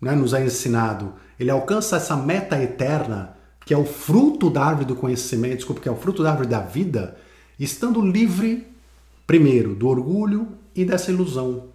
né, 0.00 0.14
nos 0.14 0.32
é 0.32 0.44
ensinado, 0.44 1.14
ele 1.38 1.50
alcança 1.50 1.96
essa 1.96 2.16
meta 2.16 2.62
eterna, 2.62 3.36
que 3.70 3.74
é 3.74 3.78
o 3.78 3.84
fruto 3.84 4.50
da 4.50 4.64
árvore 4.64 4.84
do 4.84 4.96
conhecimento, 4.96 5.58
desculpa, 5.58 5.80
que 5.80 5.88
é 5.88 5.92
o 5.92 5.96
fruto 5.96 6.24
da 6.24 6.30
árvore 6.32 6.48
da 6.48 6.58
vida, 6.58 7.16
estando 7.56 8.04
livre, 8.04 8.66
primeiro, 9.28 9.76
do 9.76 9.86
orgulho 9.86 10.48
e 10.74 10.84
dessa 10.84 11.12
ilusão. 11.12 11.68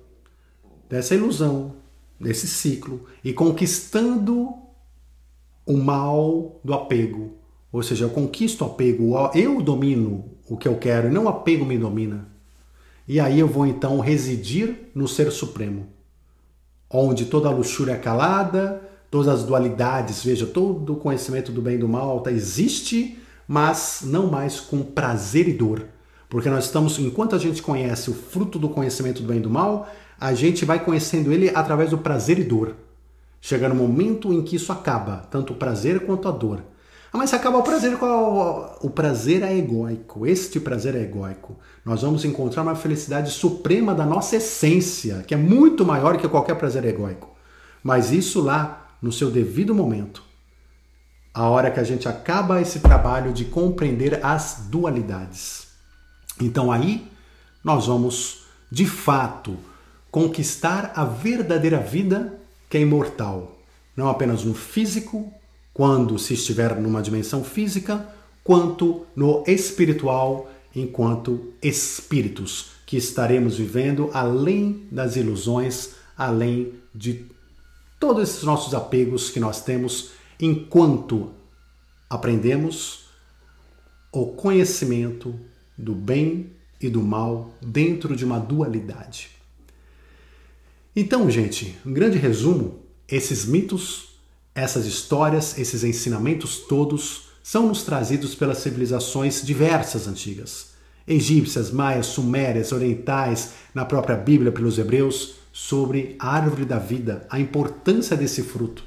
Dessa 0.90 1.16
ilusão, 1.16 1.76
desse 2.20 2.48
ciclo, 2.48 3.06
e 3.24 3.32
conquistando 3.32 4.50
o 5.66 5.78
mal 5.78 6.60
do 6.62 6.74
apego, 6.74 7.36
ou 7.72 7.82
seja, 7.82 8.04
eu 8.04 8.10
conquisto 8.10 8.66
o 8.66 8.68
apego, 8.68 9.14
eu 9.34 9.62
domino 9.62 10.26
o 10.50 10.58
que 10.58 10.68
eu 10.68 10.76
quero 10.76 11.08
e 11.08 11.12
não 11.12 11.24
o 11.24 11.30
apego 11.30 11.64
me 11.64 11.78
domina. 11.78 12.28
E 13.08 13.22
aí 13.22 13.40
eu 13.40 13.48
vou 13.48 13.66
então 13.66 14.02
residir 14.02 14.90
no 14.94 15.08
Ser 15.08 15.32
Supremo, 15.32 15.88
onde 16.90 17.28
toda 17.28 17.48
a 17.48 17.54
luxúria 17.54 17.94
é 17.94 17.98
calada, 17.98 18.85
todas 19.16 19.34
as 19.34 19.44
dualidades, 19.44 20.22
veja, 20.26 20.46
todo 20.46 20.92
o 20.92 20.96
conhecimento 20.98 21.50
do 21.50 21.62
bem 21.62 21.76
e 21.76 21.78
do 21.78 21.88
mal 21.88 22.20
tá, 22.20 22.30
existe, 22.30 23.18
mas 23.48 24.02
não 24.04 24.28
mais 24.28 24.60
com 24.60 24.84
prazer 24.84 25.48
e 25.48 25.54
dor. 25.54 25.86
Porque 26.28 26.50
nós 26.50 26.66
estamos, 26.66 27.00
enquanto 27.00 27.34
a 27.34 27.38
gente 27.38 27.62
conhece 27.62 28.10
o 28.10 28.14
fruto 28.14 28.60
do 28.60 28.68
conhecimento 28.68 29.22
do 29.22 29.28
bem 29.30 29.38
e 29.38 29.42
do 29.42 29.50
mal, 29.50 29.88
a 30.20 30.34
gente 30.34 30.66
vai 30.66 30.84
conhecendo 30.84 31.32
ele 31.32 31.50
através 31.56 31.92
do 31.92 31.98
prazer 31.98 32.40
e 32.40 32.44
dor. 32.44 32.76
Chega 33.40 33.70
no 33.70 33.76
momento 33.76 34.34
em 34.34 34.42
que 34.42 34.58
isso 34.58 34.70
acaba, 34.74 35.26
tanto 35.32 35.54
o 35.54 35.56
prazer 35.56 36.02
quanto 36.06 36.28
a 36.28 36.32
dor. 36.32 36.62
Ah, 37.14 37.18
mas 37.18 37.30
se 37.30 37.38
acaba 37.38 37.58
o 37.58 37.64
prazer, 37.64 37.98
qual 37.98 38.78
o 38.82 38.90
prazer 38.90 39.44
é 39.44 39.58
egóico. 39.58 40.28
Este 40.28 40.60
prazer 40.60 40.94
é 40.94 41.04
egóico. 41.04 41.56
Nós 41.86 42.02
vamos 42.02 42.26
encontrar 42.26 42.64
uma 42.64 42.76
felicidade 42.76 43.32
suprema 43.32 43.96
da 43.96 44.06
nossa 44.06 44.36
essência, 44.36 45.24
que 45.26 45.34
é 45.34 45.38
muito 45.38 45.86
maior 45.86 46.18
que 46.18 46.28
qualquer 46.28 46.56
prazer 46.56 46.84
egóico. 46.84 47.34
Mas 47.82 48.12
isso 48.12 48.42
lá 48.42 48.85
no 49.06 49.12
seu 49.12 49.30
devido 49.30 49.76
momento. 49.76 50.24
A 51.32 51.48
hora 51.48 51.70
que 51.70 51.80
a 51.80 51.84
gente 51.84 52.08
acaba 52.08 52.60
esse 52.60 52.80
trabalho 52.80 53.32
de 53.32 53.46
compreender 53.46 54.26
as 54.26 54.66
dualidades. 54.68 55.68
Então 56.42 56.72
aí 56.72 57.08
nós 57.64 57.86
vamos 57.86 58.46
de 58.72 58.88
fato 58.88 59.60
conquistar 60.10 60.92
a 60.96 61.06
verdadeira 61.06 61.80
vida 61.80 62.34
que 62.68 62.78
é 62.78 62.82
imortal, 62.82 63.60
não 63.96 64.10
apenas 64.10 64.44
no 64.44 64.56
físico, 64.56 65.32
quando 65.72 66.18
se 66.18 66.34
estiver 66.34 66.76
numa 66.76 67.04
dimensão 67.04 67.44
física, 67.44 68.10
quanto 68.44 69.06
no 69.16 69.44
espiritual, 69.46 70.50
enquanto 70.76 71.54
espíritos 71.62 72.72
que 72.88 72.98
estaremos 72.98 73.56
vivendo 73.56 74.10
além 74.14 74.88
das 74.90 75.16
ilusões, 75.16 75.92
além 76.18 76.74
de 76.94 77.35
todos 78.00 78.30
esses 78.30 78.44
nossos 78.44 78.74
apegos 78.74 79.30
que 79.30 79.40
nós 79.40 79.64
temos 79.64 80.12
enquanto 80.40 81.32
aprendemos 82.10 83.06
o 84.12 84.28
conhecimento 84.28 85.38
do 85.78 85.94
bem 85.94 86.52
e 86.80 86.90
do 86.90 87.02
mal 87.02 87.54
dentro 87.62 88.16
de 88.16 88.24
uma 88.24 88.40
dualidade. 88.40 89.30
Então, 90.96 91.30
gente, 91.30 91.76
um 91.86 91.94
grande 91.94 92.18
resumo: 92.18 92.80
esses 93.08 93.46
mitos, 93.46 94.10
essas 94.54 94.86
histórias, 94.86 95.58
esses 95.58 95.84
ensinamentos 95.84 96.60
todos 96.60 97.30
são 97.44 97.68
nos 97.68 97.84
trazidos 97.84 98.34
pelas 98.34 98.60
civilizações 98.60 99.46
diversas 99.46 100.08
antigas, 100.08 100.72
egípcias, 101.08 101.70
maias, 101.70 102.08
sumérias, 102.08 102.72
orientais, 102.72 103.52
na 103.74 103.86
própria 103.86 104.16
Bíblia 104.16 104.52
pelos 104.52 104.80
hebreus, 104.80 105.36
sobre 105.58 106.18
a 106.20 106.36
árvore 106.36 106.66
da 106.66 106.78
vida, 106.78 107.26
a 107.30 107.40
importância 107.40 108.18
desse 108.18 108.44
fruto. 108.44 108.84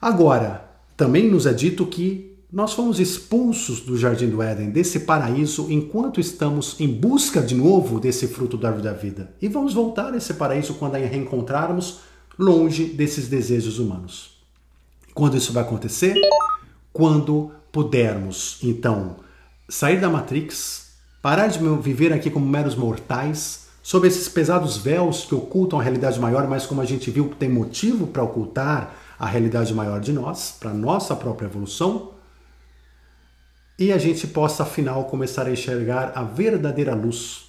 Agora, 0.00 0.66
também 0.96 1.30
nos 1.30 1.44
é 1.44 1.52
dito 1.52 1.84
que 1.84 2.34
nós 2.50 2.72
fomos 2.72 2.98
expulsos 2.98 3.80
do 3.80 3.94
jardim 3.98 4.30
do 4.30 4.40
Éden, 4.40 4.70
desse 4.70 5.00
paraíso, 5.00 5.70
enquanto 5.70 6.18
estamos 6.18 6.80
em 6.80 6.88
busca 6.88 7.42
de 7.42 7.54
novo 7.54 8.00
desse 8.00 8.26
fruto 8.26 8.56
da 8.56 8.68
árvore 8.68 8.88
da 8.88 8.94
vida. 8.94 9.34
E 9.42 9.48
vamos 9.48 9.74
voltar 9.74 10.14
a 10.14 10.16
esse 10.16 10.32
paraíso 10.32 10.72
quando 10.76 10.94
a 10.94 10.98
reencontrarmos 10.98 12.00
longe 12.38 12.86
desses 12.86 13.28
desejos 13.28 13.78
humanos. 13.78 14.38
Quando 15.12 15.36
isso 15.36 15.52
vai 15.52 15.62
acontecer? 15.62 16.14
Quando 16.90 17.52
pudermos, 17.70 18.58
então, 18.62 19.16
sair 19.68 20.00
da 20.00 20.08
Matrix, 20.08 20.92
parar 21.20 21.48
de 21.48 21.58
viver 21.82 22.14
aqui 22.14 22.30
como 22.30 22.46
meros 22.46 22.74
mortais, 22.74 23.67
sob 23.88 24.06
esses 24.06 24.28
pesados 24.28 24.76
véus 24.76 25.24
que 25.24 25.34
ocultam 25.34 25.80
a 25.80 25.82
realidade 25.82 26.20
maior, 26.20 26.46
mas 26.46 26.66
como 26.66 26.82
a 26.82 26.84
gente 26.84 27.10
viu, 27.10 27.34
tem 27.38 27.48
motivo 27.48 28.06
para 28.06 28.22
ocultar 28.22 28.94
a 29.18 29.24
realidade 29.24 29.72
maior 29.72 29.98
de 29.98 30.12
nós, 30.12 30.54
para 30.60 30.74
nossa 30.74 31.16
própria 31.16 31.46
evolução, 31.46 32.10
e 33.78 33.90
a 33.90 33.96
gente 33.96 34.26
possa 34.26 34.62
afinal 34.62 35.06
começar 35.06 35.46
a 35.46 35.50
enxergar 35.50 36.12
a 36.14 36.22
verdadeira 36.22 36.94
luz. 36.94 37.46